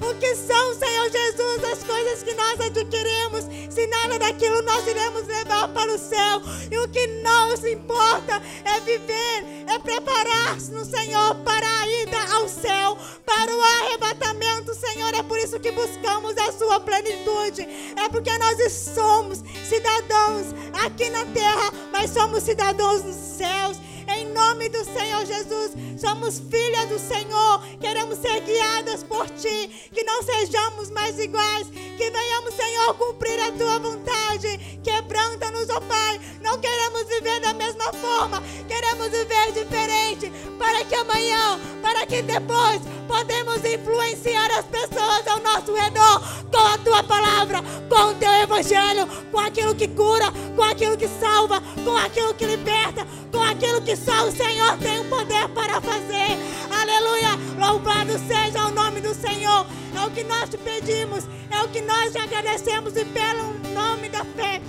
O 0.00 0.14
que 0.14 0.34
são, 0.34 0.74
Senhor 0.74 1.10
Jesus, 1.10 1.64
as 1.64 1.84
coisas 1.84 2.22
que 2.22 2.34
nós 2.34 2.60
adquirimos, 2.60 3.44
se 3.68 3.86
nada 3.86 4.18
daquilo 4.18 4.62
nós 4.62 4.86
iremos 4.86 5.26
levar 5.26 5.68
para 5.68 5.92
o 5.92 5.98
céu. 5.98 6.40
E 6.70 6.78
o 6.78 6.88
que 6.88 7.06
nos 7.06 7.64
importa 7.64 8.40
é 8.64 8.80
viver, 8.80 9.44
é 9.68 9.78
preparar-se 9.78 10.70
no 10.72 10.84
Senhor 10.84 11.34
para 11.44 11.66
a 11.66 11.88
ida 12.02 12.34
ao 12.34 12.48
céu, 12.48 12.96
para 13.26 13.54
o 13.54 13.62
arrebatamento, 13.62 14.74
Senhor. 14.74 15.14
É 15.14 15.22
por 15.22 15.38
isso 15.38 15.60
que 15.60 15.70
buscamos 15.70 16.36
a 16.38 16.52
sua 16.52 16.80
plenitude. 16.80 17.62
É 17.96 18.08
porque 18.08 18.36
nós 18.38 18.72
somos 18.72 19.42
cidadãos 19.68 20.46
aqui 20.84 21.10
na 21.10 21.26
terra, 21.26 21.72
mas 21.92 22.10
somos 22.10 22.42
cidadãos 22.42 23.02
dos 23.02 23.16
céus. 23.16 23.76
Em 24.16 24.26
nome 24.32 24.68
do 24.68 24.84
Senhor 24.84 25.24
Jesus, 25.24 25.72
somos 25.96 26.40
filhas 26.50 26.88
do 26.88 26.98
Senhor. 26.98 27.62
Queremos 27.80 28.18
ser 28.18 28.40
guiadas 28.40 29.04
por 29.04 29.28
Ti. 29.30 29.88
Que 29.92 30.02
não 30.02 30.22
sejamos 30.22 30.90
mais 30.90 31.18
iguais. 31.18 31.68
Que 31.96 32.10
venhamos, 32.10 32.54
Senhor, 32.54 32.94
cumprir 32.94 33.38
a 33.40 33.52
Tua 33.52 33.78
vontade. 33.78 34.80
Quebranta-nos, 34.82 35.70
ó 35.70 35.76
oh 35.76 35.80
Pai. 35.82 36.20
Não 36.42 36.58
queremos 36.58 37.04
viver 37.04 37.40
da 37.40 37.52
mesma 37.52 37.92
forma. 37.92 38.42
Queremos 38.66 39.08
viver 39.08 39.52
diferente. 39.52 40.32
Para 40.58 40.84
que 40.84 40.94
amanhã, 40.94 41.60
para 41.80 42.04
que 42.04 42.20
depois, 42.22 42.80
podemos 43.06 43.64
influenciar 43.64 44.50
as 44.52 44.64
pessoas 44.66 45.26
ao 45.26 45.40
nosso 45.40 45.74
redor 45.74 46.20
com 46.50 46.58
a 46.58 46.78
Tua 46.78 47.02
palavra, 47.02 47.62
com 47.88 48.10
o 48.10 48.14
Teu 48.14 48.32
Evangelho, 48.32 49.06
com 49.30 49.38
aquilo 49.38 49.74
que 49.74 49.88
cura, 49.88 50.32
com 50.54 50.62
aquilo 50.62 50.96
que 50.96 51.08
salva, 51.08 51.60
com 51.84 51.96
aquilo 51.96 52.34
que 52.34 52.44
liberta, 52.44 53.06
aquilo 53.60 53.82
que 53.82 53.94
só 53.94 54.26
o 54.26 54.32
Senhor 54.32 54.78
tem 54.78 55.00
o 55.00 55.04
poder 55.04 55.46
para 55.50 55.82
fazer. 55.82 56.38
Aleluia. 56.70 57.38
Louvado 57.58 58.18
seja 58.26 58.66
o 58.66 58.70
nome 58.70 59.02
do 59.02 59.14
Senhor. 59.14 59.66
É 59.94 60.06
o 60.06 60.10
que 60.10 60.24
nós 60.24 60.48
te 60.48 60.56
pedimos. 60.56 61.26
É 61.50 61.62
o 61.62 61.68
que 61.68 61.82
nós 61.82 62.10
te 62.10 62.18
agradecemos. 62.18 62.96
E 62.96 63.04
pelo 63.04 63.52
nome 63.74 64.08
da 64.08 64.24
fé, 64.24 64.62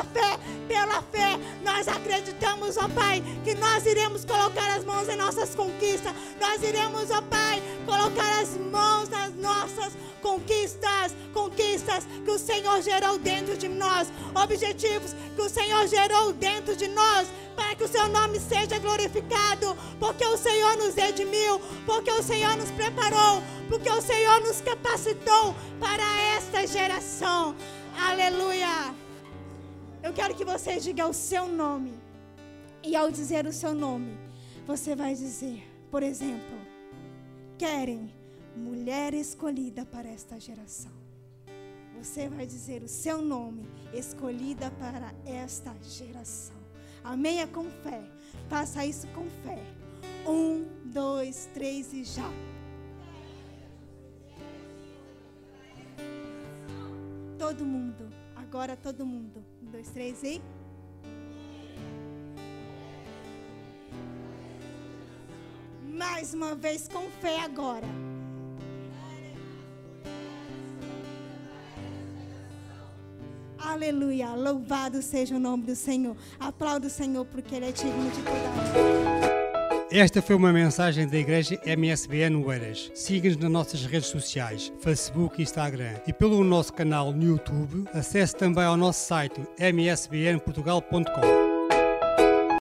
da 0.00 0.04
fé, 0.04 0.38
pela 0.66 1.02
fé, 1.02 1.38
nós 1.62 1.86
acreditamos, 1.88 2.76
ó 2.76 2.88
Pai, 2.88 3.22
que 3.44 3.54
nós 3.54 3.84
iremos 3.84 4.24
colocar 4.24 4.76
as 4.76 4.84
mãos 4.84 5.08
em 5.08 5.16
nossas 5.16 5.54
conquistas. 5.54 6.12
Nós 6.40 6.62
iremos, 6.62 7.10
ó 7.10 7.20
Pai, 7.22 7.62
colocar 7.84 8.40
as 8.40 8.56
mãos 8.56 9.08
nas 9.08 9.34
nossas 9.34 9.92
conquistas. 10.22 11.14
Conquistas 11.34 12.06
que 12.24 12.30
o 12.30 12.38
Senhor 12.38 12.80
gerou 12.82 13.18
dentro 13.18 13.56
de 13.56 13.68
nós. 13.68 14.08
Objetivos 14.34 15.14
que 15.34 15.42
o 15.42 15.48
Senhor 15.48 15.86
gerou 15.86 16.32
dentro 16.32 16.74
de 16.76 16.88
nós 16.88 17.28
para 17.56 17.74
que 17.74 17.84
o 17.84 17.88
seu 17.88 18.08
nome 18.08 18.40
seja 18.40 18.78
glorificado, 18.78 19.76
porque 19.98 20.24
o 20.24 20.36
Senhor 20.36 20.76
nos 20.78 20.94
redimiu, 20.94 21.60
porque 21.84 22.10
o 22.10 22.22
Senhor 22.22 22.56
nos 22.56 22.70
preparou, 22.70 23.42
porque 23.68 23.90
o 23.90 24.00
Senhor 24.00 24.40
nos 24.40 24.62
capacitou 24.62 25.54
para 25.78 26.04
esta 26.36 26.66
geração. 26.66 27.54
Aleluia. 27.98 29.09
Eu 30.02 30.12
quero 30.14 30.34
que 30.34 30.44
você 30.44 30.78
diga 30.78 31.06
o 31.06 31.12
seu 31.12 31.46
nome. 31.46 31.92
E 32.82 32.96
ao 32.96 33.10
dizer 33.10 33.46
o 33.46 33.52
seu 33.52 33.74
nome, 33.74 34.16
você 34.66 34.96
vai 34.96 35.14
dizer, 35.14 35.62
por 35.90 36.02
exemplo, 36.02 36.58
querem 37.58 38.10
mulher 38.56 39.12
escolhida 39.12 39.84
para 39.84 40.08
esta 40.08 40.40
geração. 40.40 40.92
Você 41.98 42.30
vai 42.30 42.46
dizer 42.46 42.82
o 42.82 42.88
seu 42.88 43.20
nome, 43.20 43.68
escolhida 43.92 44.70
para 44.70 45.12
esta 45.26 45.74
geração. 45.82 46.56
Amém? 47.04 47.40
É 47.40 47.46
com 47.46 47.64
fé. 47.64 48.02
Faça 48.48 48.86
isso 48.86 49.06
com 49.08 49.26
fé. 49.44 49.62
Um, 50.26 50.64
dois, 50.86 51.48
três 51.52 51.92
e 51.92 52.04
já. 52.04 52.30
Todo 57.38 57.64
mundo, 57.66 58.10
agora 58.34 58.76
todo 58.76 59.04
mundo. 59.04 59.49
Dois, 59.80 59.88
três 59.94 60.22
e. 60.22 60.42
Mais 65.82 66.34
uma 66.34 66.54
vez 66.54 66.86
com 66.86 67.08
fé 67.22 67.40
agora. 67.40 67.86
Aleluia. 73.58 74.34
Louvado 74.34 75.00
seja 75.00 75.36
o 75.36 75.40
nome 75.40 75.62
do 75.62 75.74
Senhor. 75.74 76.14
Aplauda 76.38 76.86
o 76.86 76.90
Senhor 76.90 77.24
porque 77.24 77.54
Ele 77.54 77.70
é 77.70 77.72
digno 77.72 78.10
de 78.10 78.22
toda 78.22 78.36
honra. 78.36 79.49
Esta 79.92 80.22
foi 80.22 80.36
uma 80.36 80.52
mensagem 80.52 81.04
da 81.08 81.18
Igreja 81.18 81.60
MSBN 81.66 82.44
Oeiras. 82.44 82.92
Siga-nos 82.94 83.36
nas 83.38 83.50
nossas 83.50 83.84
redes 83.84 84.08
sociais, 84.08 84.72
Facebook 84.80 85.40
e 85.40 85.42
Instagram. 85.42 85.94
E 86.06 86.12
pelo 86.12 86.44
nosso 86.44 86.72
canal 86.72 87.10
no 87.12 87.24
YouTube, 87.24 87.84
acesse 87.92 88.36
também 88.36 88.62
ao 88.62 88.76
nosso 88.76 89.04
site 89.04 89.40
msbnportugal.com. 89.58 91.49